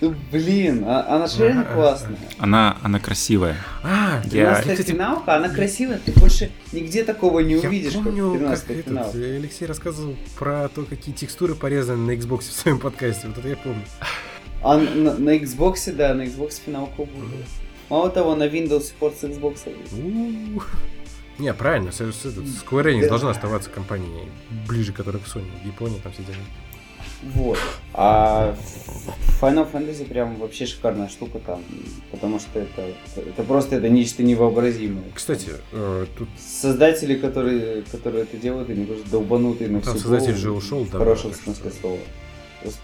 Ну, 0.00 0.14
блин, 0.30 0.84
а- 0.86 1.06
она 1.16 1.26
же 1.28 1.44
реально 1.44 1.64
классная. 1.64 2.18
Она, 2.38 2.76
она 2.82 3.00
красивая. 3.00 3.56
а? 3.82 4.20
А, 4.22 4.26
Я- 4.26 4.30
13 4.56 4.70
кстати, 4.72 4.90
финалка, 4.90 5.36
она 5.36 5.48
красивая, 5.48 5.98
ты 6.04 6.12
больше 6.12 6.50
нигде 6.72 7.04
такого 7.04 7.40
не 7.40 7.54
Я 7.54 7.68
увидишь, 7.68 7.94
помню, 7.94 8.38
как 8.40 8.58
как 8.66 8.84
13 8.84 9.14
этот, 9.14 9.14
э, 9.22 9.36
Алексей 9.36 9.64
рассказывал 9.66 10.16
про 10.38 10.68
то, 10.68 10.82
какие 10.84 11.14
текстуры 11.14 11.54
порезаны 11.54 12.04
на 12.14 12.18
Xbox 12.18 12.40
в 12.40 12.52
своем 12.52 12.80
подкасте. 12.80 13.28
Вот 13.28 13.38
это 13.38 13.48
я 13.48 13.56
помню. 13.56 13.82
А 14.62 14.76
на, 14.76 15.14
на 15.14 15.36
Xbox, 15.36 15.92
да, 15.92 16.12
на 16.12 16.22
Xbox 16.22 16.60
финалку 16.64 17.04
будет. 17.06 17.46
Мало 17.90 18.10
того, 18.10 18.34
на 18.34 18.44
Windows 18.46 18.92
порт 18.98 19.16
с 19.18 19.24
Xbox. 19.24 19.58
Не, 21.38 21.52
правильно, 21.52 21.88
Square 21.88 22.84
Enix 22.94 23.02
Да. 23.02 23.08
должна 23.08 23.30
оставаться 23.30 23.68
компанией 23.70 24.28
ближе, 24.68 24.92
которая 24.92 25.20
к 25.22 25.26
Sony. 25.26 25.50
В 25.62 25.66
Японии 25.66 25.98
там 26.02 26.12
все 26.12 26.22
дела. 26.22 26.36
Вот. 27.34 27.58
А 27.94 28.54
Final 29.40 29.70
Fantasy 29.70 30.04
прям 30.06 30.36
вообще 30.36 30.66
шикарная 30.66 31.08
штука 31.08 31.38
там, 31.38 31.62
потому 32.10 32.38
что 32.38 32.60
это, 32.60 32.92
это 33.16 33.42
просто 33.42 33.76
это 33.76 33.88
нечто 33.88 34.22
невообразимое. 34.22 35.04
Кстати, 35.14 35.48
э, 35.72 36.06
тут 36.18 36.28
Создатели, 36.38 37.14
которые, 37.16 37.82
которые 37.82 38.24
это 38.24 38.36
делают, 38.36 38.68
они 38.70 38.84
просто 38.84 39.08
долбанутые 39.10 39.70
на 39.70 39.80
там 39.80 39.94
всю 39.94 40.02
создатель 40.02 40.26
голову, 40.32 40.40
же 40.40 40.52
ушел, 40.52 40.84
В 40.84 40.90
да. 40.90 40.98
хорошем 40.98 41.30
так 41.30 41.40
что- 41.40 41.52
смысле 41.54 41.72
слова. 41.80 41.98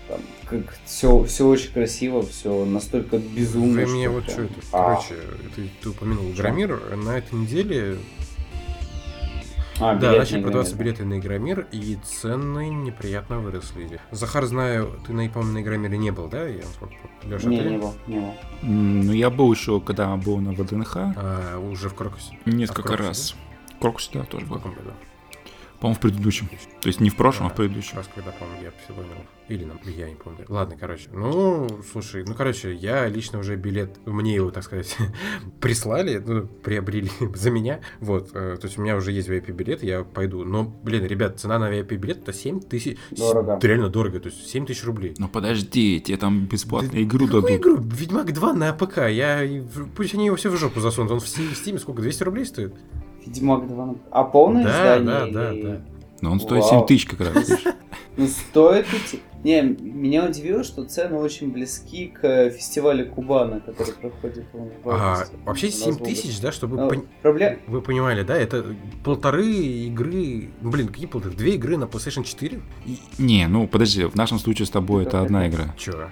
Там 0.09 0.21
как 0.47 0.77
все, 0.85 1.23
все 1.25 1.47
очень 1.47 1.73
красиво, 1.73 2.23
все 2.23 2.65
настолько 2.65 3.19
безумно. 3.19 3.83
Вы 3.83 3.87
мне 3.87 4.09
вот 4.09 4.25
прям- 4.25 4.35
что 4.35 4.43
это, 4.45 4.55
А, 4.73 4.95
короче, 4.95 5.15
ты, 5.57 5.71
ты 5.83 5.89
упомянул 5.91 6.31
Игромир, 6.33 6.97
на 6.97 7.19
этой 7.19 7.35
неделе, 7.39 7.99
а, 9.81 9.95
да, 9.95 10.13
начали 10.13 10.37
на 10.39 10.43
продаваться 10.43 10.75
Игромир. 10.75 10.95
билеты 10.95 11.05
на 11.07 11.19
Игромир, 11.19 11.67
и 11.73 11.97
цены 12.05 12.69
неприятно 12.69 13.39
выросли. 13.39 13.99
Захар, 14.11 14.45
знаю, 14.47 15.01
ты, 15.07 15.13
на, 15.15 15.27
по-моему, 15.31 15.55
на 15.55 15.63
Игромире 15.63 15.97
не 15.97 16.11
был, 16.11 16.29
да? 16.29 16.47
Я, 16.47 16.63
Леша, 17.25 17.49
Не, 17.49 17.63
ты? 17.63 17.71
не 17.71 17.79
был, 17.79 17.95
не 18.07 18.19
был. 18.21 18.35
Ну, 18.63 19.13
я 19.13 19.31
был 19.31 19.51
еще, 19.53 19.81
когда 19.81 20.15
был 20.17 20.37
на 20.39 20.53
ВДНХ, 20.53 20.97
А, 20.97 21.59
уже 21.59 21.89
в 21.89 21.95
Крокусе. 21.95 22.39
несколько 22.45 22.83
Крокусе, 22.83 23.09
раз. 23.09 23.35
Крокус, 23.81 24.11
да, 24.13 24.25
тоже 24.25 24.45
В 24.45 24.49
был. 24.51 24.57
каком 24.57 24.75
году? 24.75 24.91
По-моему, 25.81 25.97
в 25.97 26.01
предыдущем. 26.01 26.49
То 26.83 26.89
есть 26.89 27.01
не 27.01 27.09
в 27.11 27.17
прошлом, 27.17 27.47
а 27.47 27.49
в 27.49 27.53
Да, 27.53 27.57
предыдущем. 27.57 27.97
Раз, 27.97 28.09
когда, 28.15 28.31
по-моему, 28.33 28.63
я 28.63 28.71
псевдонил. 28.71 29.15
Или 29.49 29.65
нам, 29.65 29.81
я 29.85 30.09
не 30.09 30.15
помню. 30.15 30.45
Ладно, 30.49 30.77
короче. 30.79 31.09
Ну, 31.13 31.67
слушай, 31.91 32.23
ну, 32.25 32.35
короче, 32.35 32.73
я 32.73 33.09
лично 33.09 33.39
уже 33.41 33.57
билет, 33.57 33.99
мне 34.07 34.35
его, 34.35 34.51
так 34.51 34.63
сказать, 34.63 34.97
прислали, 35.61 36.23
ну, 36.25 36.47
приобрели 36.47 37.11
за 37.35 37.51
меня. 37.51 37.81
Вот, 37.99 38.31
э, 38.35 38.57
то 38.61 38.67
есть 38.67 38.79
у 38.79 38.83
меня 38.83 38.95
уже 38.97 39.11
есть 39.11 39.29
VIP-билет, 39.29 39.83
я 39.83 40.05
пойду. 40.05 40.45
Но, 40.45 40.65
блин, 40.65 41.05
ребят, 41.05 41.41
цена 41.41 41.59
на 41.59 41.71
VIP-билет 41.71 42.19
это 42.19 42.33
7 42.33 42.61
тысяч. 42.61 42.97
Дорого. 43.11 43.55
Это 43.55 43.67
реально 43.67 43.89
дорого, 43.89 44.21
то 44.21 44.29
есть 44.29 44.47
7 44.49 44.67
тысяч 44.67 44.85
рублей. 44.85 45.15
Ну 45.19 45.29
подожди, 45.29 46.01
тебе 46.01 46.17
там 46.17 46.47
бесплатную 46.47 47.03
игру 47.05 47.27
Какую 47.27 47.43
дадут. 47.43 47.61
игру? 47.61 47.77
Ведьмак 47.81 48.33
2 48.33 48.53
на 48.53 48.73
ПК. 48.73 48.99
Я... 49.09 49.49
Пусть 49.97 50.15
они 50.15 50.27
его 50.27 50.37
все 50.37 50.51
в 50.51 50.57
жопу 50.57 50.79
засунут. 50.81 51.11
Он 51.11 51.21
в 51.21 51.25
Steam, 51.25 51.53
в 51.55 51.67
Steam 51.67 51.79
сколько? 51.79 52.03
200 52.03 52.23
рублей 52.23 52.45
стоит? 52.45 52.75
Ведьмак 53.27 53.67
2. 53.69 53.87
на- 53.87 53.95
А 54.11 54.25
полное 54.25 54.65
Да, 54.65 54.71
издание? 54.99 55.33
да, 55.33 55.41
да, 55.43 55.53
или- 55.53 55.63
да. 55.67 55.81
Но 56.23 56.33
он 56.33 56.41
стоит 56.41 56.63
Вау. 56.63 56.71
7 56.71 56.87
тысяч 56.87 57.07
как 57.07 57.21
раз. 57.21 57.49
Ну, 58.17 58.27
стоит 58.27 58.87
идти. 58.93 59.21
Не, 59.43 59.63
меня 59.63 60.27
удивило, 60.27 60.63
что 60.63 60.85
цены 60.85 61.17
очень 61.17 61.51
близки 61.51 62.09
к 62.09 62.51
фестивалю 62.51 63.09
Кубана, 63.11 63.61
который 63.61 63.95
проходит 63.95 64.45
в 64.53 64.89
А, 64.91 65.13
августе. 65.13 65.37
вообще 65.47 65.67
У 65.67 65.71
нас 65.71 65.79
7 65.79 65.95
в 65.95 66.03
тысяч, 66.05 66.41
да, 66.41 66.53
чтобы 66.53 66.77
Ну, 66.77 66.89
пон- 66.91 67.07
пробле- 67.23 67.59
вы 67.67 67.81
понимали, 67.81 68.23
да, 68.23 68.37
это 68.37 68.65
полторы 69.03 69.47
игры, 69.47 70.51
ну, 70.61 70.71
блин, 70.71 70.89
какие 70.89 71.07
полторы, 71.07 71.35
две 71.35 71.55
игры 71.55 71.79
на 71.79 71.85
PlayStation 71.85 72.23
4? 72.25 72.61
И, 72.85 72.99
Не, 73.19 73.49
ну 73.49 73.67
подожди, 73.67 74.05
в 74.05 74.15
нашем 74.15 74.39
случае 74.39 74.67
с 74.67 74.71
тобой 74.71 75.05
это 75.05 75.23
одна 75.23 75.49
игра. 75.49 75.75
Чё? 75.79 76.11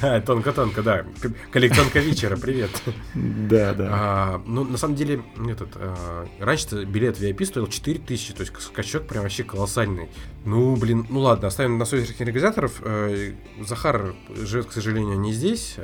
А, 0.00 0.20
Тонко-тонко, 0.20 0.82
да. 0.82 1.02
К- 1.20 1.32
Коллекционка 1.52 1.98
вечера, 2.00 2.36
привет. 2.36 2.70
Да, 3.14 3.74
да. 3.74 3.88
А, 3.90 4.42
Ну, 4.46 4.64
на 4.64 4.76
самом 4.78 4.94
деле, 4.96 5.22
этот, 5.48 5.68
а, 5.76 6.26
раньше 6.40 6.84
билет 6.84 7.20
VIP 7.20 7.44
стоил 7.44 7.66
4000, 7.66 8.32
то 8.34 8.40
есть 8.42 8.52
скачок 8.60 9.06
прям 9.06 9.22
вообще 9.22 9.44
колоссальный. 9.44 10.08
Ну, 10.44 10.76
блин, 10.76 11.06
ну 11.08 11.20
ладно, 11.20 11.33
оставим 11.42 11.78
на 11.78 11.84
совесть 11.84 12.20
организаторов. 12.20 12.80
Э, 12.84 13.32
Захар 13.60 14.14
живет, 14.28 14.66
к 14.66 14.72
сожалению, 14.72 15.18
не 15.18 15.32
здесь. 15.32 15.76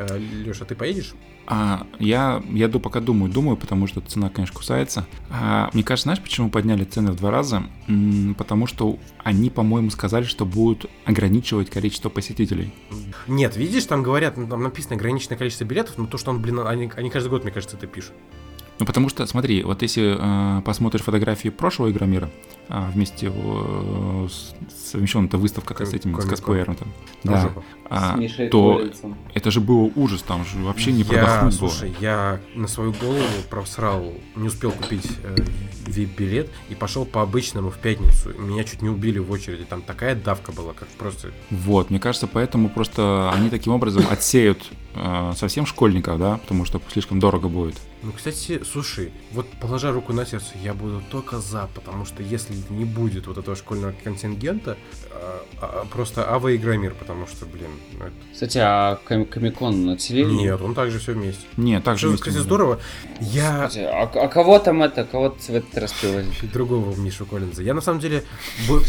Леша, 0.44 0.64
ты 0.64 0.74
поедешь? 0.74 1.14
А, 1.52 1.84
я, 1.98 2.42
я 2.50 2.68
пока 2.68 3.00
думаю, 3.00 3.32
думаю, 3.32 3.56
потому 3.56 3.88
что 3.88 4.00
цена, 4.00 4.30
конечно, 4.30 4.54
кусается. 4.54 5.06
А, 5.30 5.68
мне 5.72 5.82
кажется, 5.82 6.04
знаешь, 6.04 6.22
почему 6.22 6.48
подняли 6.48 6.84
цены 6.84 7.10
в 7.10 7.16
два 7.16 7.32
раза? 7.32 7.64
М, 7.88 8.36
потому 8.38 8.68
что 8.68 9.00
они, 9.18 9.50
по-моему, 9.50 9.90
сказали, 9.90 10.22
что 10.24 10.46
будут 10.46 10.88
ограничивать 11.06 11.68
количество 11.68 12.08
посетителей. 12.08 12.72
Нет, 13.26 13.56
видишь, 13.56 13.86
там 13.86 14.04
говорят, 14.04 14.36
ну, 14.36 14.46
там 14.46 14.62
написано 14.62 14.94
ограниченное 14.94 15.36
количество 15.38 15.64
билетов, 15.64 15.98
но 15.98 16.06
то, 16.06 16.18
что 16.18 16.30
он, 16.30 16.40
блин, 16.40 16.60
они, 16.60 16.88
они 16.96 17.10
каждый 17.10 17.30
год, 17.30 17.42
мне 17.42 17.52
кажется, 17.52 17.76
это 17.76 17.88
пишут. 17.88 18.12
Ну, 18.80 18.86
потому 18.86 19.10
что, 19.10 19.26
смотри, 19.26 19.62
вот 19.62 19.82
если 19.82 20.16
э, 20.18 20.62
посмотришь 20.62 21.02
фотографии 21.02 21.50
прошлого 21.50 21.90
Игромира, 21.90 22.30
а, 22.70 22.90
вместе 22.90 23.30
э, 23.30 24.28
с, 24.30 24.54
совмещенная 24.90 25.28
выставка 25.32 25.74
с 25.74 25.90
Ком- 25.90 25.96
этим, 25.96 25.98
с 25.98 26.02
комик-кон. 26.02 26.30
косплеером 26.30 26.76
там, 26.76 26.88
да, 27.24 27.52
а, 27.90 28.16
с 28.16 28.50
то 28.50 28.76
Коллинсом. 28.76 29.18
это 29.34 29.50
же 29.50 29.60
было 29.60 29.90
ужас, 29.96 30.22
там 30.22 30.46
же 30.46 30.56
вообще 30.60 30.92
не 30.92 31.04
продохнуть 31.04 31.60
было. 31.60 31.68
слушай, 31.68 31.92
я 32.00 32.40
на 32.54 32.68
свою 32.68 32.94
голову 32.94 33.20
просрал, 33.50 34.14
не 34.34 34.46
успел 34.46 34.70
купить 34.72 35.06
э, 35.24 35.34
VIP-билет 35.86 36.48
и 36.70 36.74
пошел 36.74 37.04
по 37.04 37.20
обычному 37.20 37.70
в 37.70 37.76
пятницу. 37.76 38.32
Меня 38.38 38.64
чуть 38.64 38.80
не 38.80 38.88
убили 38.88 39.18
в 39.18 39.30
очереди. 39.30 39.64
Там 39.64 39.82
такая 39.82 40.14
давка 40.14 40.52
была, 40.52 40.72
как 40.72 40.88
просто... 40.88 41.32
Вот, 41.50 41.90
мне 41.90 42.00
кажется, 42.00 42.26
поэтому 42.26 42.70
просто 42.70 43.30
они 43.34 43.50
таким 43.50 43.74
образом 43.74 44.04
отсеют 44.10 44.70
э, 44.94 45.32
совсем 45.36 45.66
школьников, 45.66 46.18
да, 46.18 46.38
потому 46.38 46.64
что 46.64 46.80
слишком 46.90 47.18
дорого 47.18 47.48
будет. 47.48 47.76
Ну, 48.02 48.12
кстати, 48.12 48.62
слушай, 48.64 49.12
вот 49.32 49.46
положа 49.60 49.92
руку 49.92 50.14
на 50.14 50.24
сердце, 50.24 50.52
я 50.62 50.72
буду 50.72 51.02
только 51.10 51.38
за, 51.38 51.68
потому 51.74 52.06
что 52.06 52.22
если 52.22 52.54
не 52.70 52.86
будет 52.86 53.26
вот 53.26 53.36
этого 53.36 53.54
школьного 53.54 53.92
контингента, 53.92 54.78
а, 55.12 55.44
а, 55.60 55.84
просто 55.92 56.26
Ава 56.26 56.56
Игромир, 56.56 56.94
потому 56.94 57.26
что, 57.26 57.44
блин, 57.44 57.68
ну 57.98 58.06
это... 58.06 58.14
Кстати, 58.32 58.56
а 58.58 58.98
Ком- 59.06 59.26
Комикон 59.26 59.90
отселили? 59.90 60.32
Нет, 60.32 60.62
он 60.62 60.74
также 60.74 60.98
все 60.98 61.12
вместе. 61.12 61.44
Не, 61.58 61.78
так 61.80 61.96
же 61.96 62.00
Что, 62.00 62.08
вместе 62.08 62.30
кстати, 62.30 62.42
здорово. 62.42 62.80
Я... 63.20 63.66
Кстати, 63.68 63.84
а, 63.84 64.02
а 64.04 64.28
кого 64.28 64.58
там 64.58 64.82
это, 64.82 65.04
кого 65.04 65.36
в 65.38 65.50
этот 65.50 65.76
раз 65.76 65.92
привозили? 65.92 66.46
другого 66.50 66.96
Мишу 66.96 67.26
Коллинза. 67.26 67.62
Я 67.62 67.74
на 67.74 67.82
самом 67.82 68.00
деле 68.00 68.24
бо- 68.68 68.80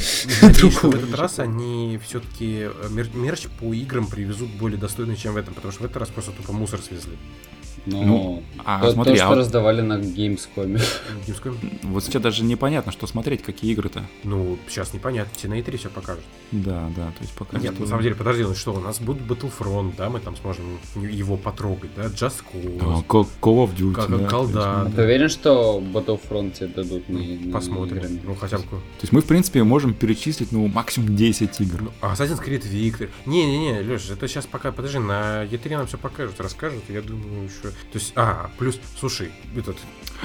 надеюсь, 0.42 0.74
что 0.78 0.90
в 0.90 0.96
этот 0.96 1.14
раз 1.16 1.40
они 1.40 2.00
все-таки 2.06 2.70
мерч 2.90 3.48
по 3.60 3.74
играм 3.74 4.08
привезут 4.08 4.50
более 4.52 4.80
достойный, 4.80 5.18
чем 5.18 5.34
в 5.34 5.38
этом, 5.38 5.54
потому 5.54 5.74
что 5.74 5.84
в 5.84 5.86
этот 5.86 5.98
раз 5.98 6.10
просто 6.10 6.32
тупо 6.32 6.54
мусор 6.54 6.80
свезли. 6.82 7.18
Ну, 7.86 8.04
Ну, 8.04 8.44
а 8.64 8.80
то, 8.82 8.92
смотри, 8.92 9.16
то, 9.16 9.22
а 9.22 9.26
что 9.26 9.30
вот- 9.30 9.38
раздавали 9.40 9.82
на 9.82 9.94
Gamescom. 10.00 10.80
Gamescom. 11.28 11.56
Вот 11.84 12.04
сейчас 12.04 12.22
даже 12.22 12.44
непонятно, 12.44 12.92
что 12.92 13.08
смотреть, 13.08 13.42
какие 13.42 13.72
игры-то. 13.72 14.04
Ну, 14.24 14.58
сейчас 14.70 14.94
непонятно, 14.94 15.32
все 15.36 15.48
на 15.48 15.56
E3 15.60 15.78
все 15.78 15.90
покажут. 15.90 16.24
Да, 16.52 16.90
да, 16.96 17.06
то 17.08 17.22
есть 17.22 17.34
пока 17.34 17.58
Нет, 17.58 17.72
что- 17.74 17.82
на 17.82 17.88
самом 17.88 18.04
деле, 18.04 18.16
подожди, 18.16 18.44
ну 18.44 18.54
что, 18.54 18.74
у 18.74 18.80
нас 18.80 19.00
будет 19.00 19.22
Battlefront, 19.24 19.94
да, 19.98 20.10
мы 20.10 20.20
там 20.20 20.36
сможем 20.36 20.66
его 20.96 21.38
потрогать, 21.38 21.90
да, 21.96 22.06
Just 22.06 22.44
Да, 22.54 22.86
Cause, 22.86 23.06
Call 23.08 23.28
Call 23.42 23.66
of 23.68 23.76
Duty, 23.76 23.94
Как- 23.94 24.10
да, 24.10 24.28
колда. 24.28 24.54
то 24.54 24.84
есть, 24.84 24.94
А 24.94 24.96
ты 24.96 25.04
уверен, 25.04 25.30
что 25.30 25.82
Battlefront 25.94 26.52
тебе 26.52 26.68
дадут 26.68 27.10
на, 27.10 27.20
на 27.20 27.52
посмотрим, 27.54 27.98
играми? 27.98 28.22
ну 28.24 28.36
хотя 28.36 28.58
бы... 28.58 28.64
То 28.64 28.78
есть 29.02 29.12
мы, 29.12 29.22
в 29.22 29.26
принципе, 29.26 29.64
можем 29.64 29.94
перечислить, 29.96 30.52
ну, 30.52 30.68
максимум 30.68 31.16
10 31.16 31.60
игр. 31.62 31.82
Ну, 31.82 31.92
Assassin's 32.02 32.44
Creed 32.46 32.64
Victor. 32.72 33.10
Не-не-не, 33.26 33.80
Леш, 33.82 34.10
это 34.12 34.28
сейчас 34.28 34.46
пока, 34.46 34.72
подожди, 34.72 35.00
на 35.00 35.46
E3 35.46 35.78
нам 35.78 35.88
все 35.88 35.98
покажут, 35.98 36.40
расскажут, 36.40 36.84
я 36.90 37.02
думаю, 37.02 37.46
еще... 37.46 37.71
То 37.92 37.98
есть, 38.00 38.14
а, 38.16 38.50
плюс, 38.58 38.80
слушай, 39.00 39.32
этот... 39.56 39.78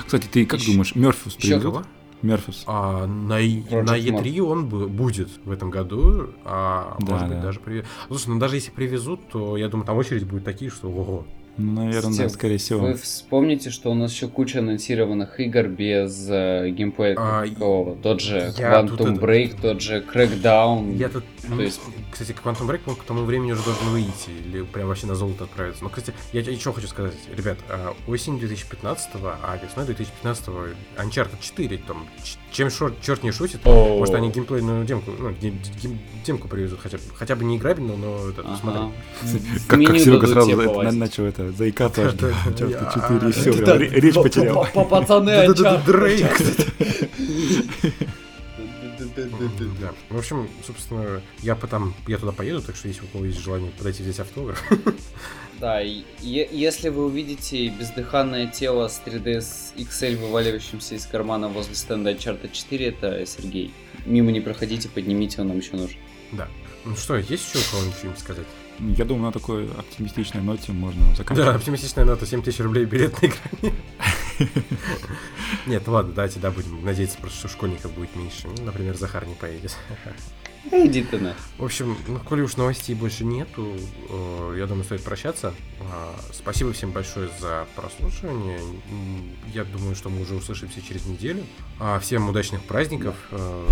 Кстати, 0.04 0.26
ты 0.30 0.44
как 0.46 0.60
Ещё- 0.60 0.72
думаешь, 0.72 0.94
Мерфус? 0.94 1.36
Кого? 1.60 1.82
Мерфус. 2.22 2.64
А, 2.66 3.06
на, 3.06 3.40
Project 3.40 3.82
на 3.82 3.98
E3 3.98 4.40
он 4.40 4.68
бу- 4.68 4.86
будет 4.88 5.28
в 5.44 5.50
этом 5.50 5.70
году, 5.70 6.30
а 6.44 6.96
Да, 7.00 7.06
может 7.12 7.28
быть 7.28 7.36
да. 7.38 7.42
даже 7.44 7.60
привезут. 7.60 7.86
Слушай, 8.08 8.28
ну 8.28 8.38
даже 8.38 8.56
если 8.56 8.70
привезут, 8.70 9.28
то 9.28 9.56
я 9.56 9.68
думаю, 9.68 9.86
там 9.86 9.96
очередь 9.96 10.24
будет 10.24 10.44
такие, 10.44 10.70
что 10.70 10.88
ого. 10.88 11.26
Ну, 11.58 11.72
наверное, 11.72 12.10
Кстати, 12.10 12.32
скорее 12.32 12.58
всего. 12.58 12.80
Вы 12.80 12.94
вспомните, 12.94 13.70
что 13.70 13.90
у 13.90 13.94
нас 13.94 14.12
еще 14.12 14.28
куча 14.28 14.58
анонсированных 14.58 15.40
игр 15.40 15.68
без 15.68 16.26
э, 16.28 16.68
геймплея 16.70 17.14
А, 17.18 17.46
какого. 17.46 17.96
Тот 17.96 18.20
же 18.20 18.52
я 18.58 18.82
тут 18.82 19.00
Quantum 19.00 19.12
это- 19.14 19.20
Break, 19.24 19.60
тот 19.62 19.80
же 19.80 20.04
Crackdown. 20.12 20.96
Я 20.96 21.08
тут, 21.08 21.24
ну, 21.48 21.60
есть- 21.60 21.80
кстати, 22.12 22.32
Quantum 22.44 22.66
Break, 22.68 22.80
он 22.86 22.96
к 22.96 23.04
тому 23.04 23.24
времени 23.24 23.52
уже 23.52 23.62
должен 23.64 23.88
выйти, 23.88 24.30
или 24.46 24.62
прям 24.64 24.88
вообще 24.88 25.06
на 25.06 25.14
золото 25.14 25.44
отправиться. 25.44 25.82
Но, 25.82 25.88
кстати, 25.88 26.12
я 26.32 26.40
еще 26.42 26.72
хочу 26.74 26.88
сказать, 26.88 27.14
ребят, 27.34 27.56
а, 27.70 27.94
осень 28.06 28.38
2015 28.38 29.34
а 29.42 29.58
весной 29.64 29.86
2015 29.86 30.74
Uncharted 30.98 31.38
4, 31.40 31.78
там, 31.86 32.06
чем 32.52 32.68
шор- 32.68 32.94
черт 33.00 33.22
не 33.22 33.30
шутит, 33.32 33.60
О. 33.64 33.96
может 33.98 34.14
они 34.14 34.30
геймплейную 34.30 34.84
демку, 34.84 35.10
ну, 35.18 35.30
ге- 35.30 35.54
ге- 35.82 35.96
демку 36.26 36.48
привезут, 36.48 36.80
хотя, 36.80 36.98
бы- 36.98 37.02
хотя 37.14 37.34
бы 37.34 37.44
не 37.44 37.56
играбельную, 37.56 37.96
но 37.96 38.28
это, 38.28 38.42
Ага. 38.42 38.58
смотри. 38.60 38.80
Как, 39.68 39.82
как 39.84 39.98
Серега 39.98 40.26
сразу 40.26 40.50
тебе 40.50 40.64
это, 40.64 40.92
начал 40.92 41.24
это 41.50 41.64
Uncharted 41.64 42.70
я- 42.70 42.92
4, 42.92 43.28
и 43.28 43.32
все, 43.32 44.00
речь 44.00 44.14
потерял. 44.14 44.66
Пацаны, 44.72 45.30
Uncharted, 45.30 45.84
Дрейк. 45.84 46.26
Да. 49.16 49.92
В 50.10 50.18
общем, 50.18 50.48
собственно, 50.66 51.22
я 51.42 51.54
потом, 51.56 51.94
я 52.06 52.18
туда 52.18 52.32
поеду, 52.32 52.60
так 52.60 52.76
что 52.76 52.88
если 52.88 53.02
у 53.02 53.06
кого 53.06 53.24
есть 53.24 53.38
желание 53.38 53.70
подойти 53.70 54.02
взять 54.02 54.20
автограф. 54.20 54.62
Да, 55.58 55.80
и 55.80 56.04
если 56.22 56.90
вы 56.90 57.06
увидите 57.06 57.68
бездыханное 57.70 58.46
тело 58.46 58.88
с 58.88 59.00
3DS 59.06 59.74
XL, 59.76 60.16
вываливающимся 60.16 60.96
из 60.96 61.06
кармана 61.06 61.48
возле 61.48 61.74
стенда 61.74 62.12
Uncharted 62.12 62.52
4, 62.52 62.86
это 62.88 63.24
Сергей. 63.24 63.72
Мимо 64.04 64.32
не 64.32 64.42
проходите, 64.42 64.90
поднимите, 64.90 65.40
он 65.40 65.48
нам 65.48 65.58
еще 65.58 65.76
нужен. 65.76 65.96
Да. 66.32 66.46
Ну 66.84 66.94
что, 66.94 67.16
есть 67.16 67.30
еще 67.48 67.58
у 67.66 67.70
кого-нибудь 67.70 67.96
что-нибудь 67.96 68.20
сказать? 68.20 68.46
Я 68.78 69.04
думаю, 69.04 69.26
на 69.26 69.32
такой 69.32 69.68
оптимистичной 69.70 70.42
ноте 70.42 70.72
можно 70.72 71.00
Да, 71.10 71.14
заканчивать. 71.14 71.56
оптимистичная 71.56 72.04
нота 72.04 72.26
7 72.26 72.42
тысяч 72.42 72.60
рублей 72.60 72.84
билет 72.84 73.20
на 73.22 73.26
экране. 73.26 73.74
Нет, 75.66 75.86
ладно, 75.88 76.12
давайте, 76.12 76.38
да, 76.40 76.50
будем 76.50 76.84
надеяться, 76.84 77.16
просто 77.18 77.38
что 77.38 77.48
школьников 77.48 77.92
будет 77.92 78.14
меньше. 78.16 78.48
Ну, 78.58 78.64
например, 78.64 78.96
Захар 78.96 79.26
не 79.26 79.34
поедет. 79.34 79.76
Да 80.70 80.84
иди 80.84 81.02
ты 81.02 81.18
на. 81.18 81.34
В 81.58 81.64
общем, 81.64 81.96
ну, 82.08 82.18
коли 82.18 82.42
уж 82.42 82.56
новостей 82.56 82.94
больше 82.94 83.24
нету, 83.24 83.74
э, 84.08 84.56
я 84.58 84.66
думаю, 84.66 84.84
стоит 84.84 85.02
прощаться. 85.02 85.54
А, 85.80 86.14
Спасибо 86.32 86.72
всем 86.72 86.90
большое 86.90 87.28
за 87.40 87.66
прослушивание. 87.76 88.60
Я 89.52 89.64
думаю, 89.64 89.94
что 89.94 90.08
мы 90.08 90.22
уже 90.22 90.34
услышимся 90.34 90.82
через 90.82 91.06
неделю. 91.06 91.44
А, 91.78 91.98
Всем 92.00 92.28
удачных 92.28 92.62
праздников. 92.64 93.14
Э, 93.30 93.66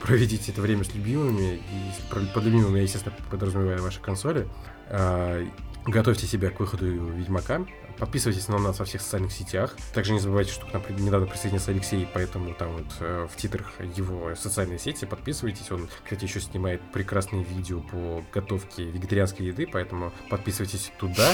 Проведите 0.00 0.52
это 0.52 0.62
время 0.62 0.84
с 0.84 0.94
любимыми. 0.94 1.56
И 1.56 2.12
под 2.34 2.44
любимыми 2.44 2.78
я, 2.78 2.82
естественно, 2.84 3.14
подразумеваю 3.30 3.82
ваши 3.82 4.00
консоли. 4.00 4.48
А, 4.88 5.44
Готовьте 5.86 6.26
себя 6.26 6.50
к 6.50 6.58
выходу 6.58 6.86
Ведьмака. 6.86 7.64
Подписывайтесь 7.98 8.48
на 8.48 8.58
нас 8.58 8.78
во 8.78 8.84
всех 8.84 9.00
социальных 9.00 9.32
сетях. 9.32 9.74
Также 9.94 10.12
не 10.12 10.20
забывайте, 10.20 10.52
что 10.52 10.66
к 10.66 10.72
нам 10.72 10.82
недавно 10.98 11.26
присоединился 11.26 11.70
Алексей, 11.70 12.06
поэтому 12.12 12.52
там 12.54 12.72
вот 12.72 12.86
э, 13.00 13.26
в 13.30 13.36
титрах 13.36 13.72
его 13.96 14.34
социальные 14.34 14.78
сети 14.78 15.06
подписывайтесь. 15.06 15.70
Он, 15.70 15.88
кстати, 16.04 16.24
еще 16.24 16.40
снимает 16.40 16.82
прекрасные 16.92 17.42
видео 17.42 17.80
по 17.80 18.22
готовке 18.34 18.84
вегетарианской 18.84 19.46
еды, 19.46 19.66
поэтому 19.70 20.12
подписывайтесь 20.28 20.92
туда. 20.98 21.32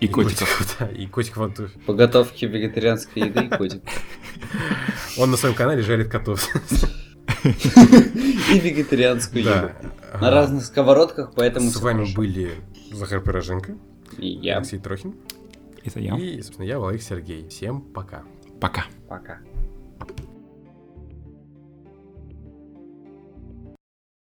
И 0.00 0.08
котиков. 0.08 0.76
Да, 0.78 0.86
и 0.88 1.06
котиков 1.06 1.38
он, 1.38 1.54
По 1.86 1.94
готовке 1.94 2.46
вегетарианской 2.46 3.22
еды 3.22 3.44
и 3.44 3.48
котик. 3.48 3.82
он 5.18 5.30
на 5.30 5.36
своем 5.36 5.54
канале 5.54 5.82
жарит 5.82 6.10
котов. 6.10 6.48
И 7.44 8.58
вегетарианскую 8.58 9.44
еду. 9.44 9.70
На 10.20 10.30
разных 10.30 10.64
сковородках, 10.64 11.32
поэтому 11.34 11.70
С 11.70 11.76
вами 11.76 12.12
были 12.14 12.52
Захар 12.90 13.20
Пироженко, 13.20 13.76
И 14.18 14.28
я. 14.28 14.58
Алексей 14.58 14.78
Трохин 14.78 15.14
Это 15.84 16.00
я. 16.00 16.16
и, 16.16 16.40
собственно, 16.40 16.66
я, 16.66 16.78
Валерий 16.78 17.02
Сергей. 17.02 17.48
Всем 17.48 17.80
пока. 17.80 18.24
Пока. 18.60 18.84
Пока. 19.08 19.40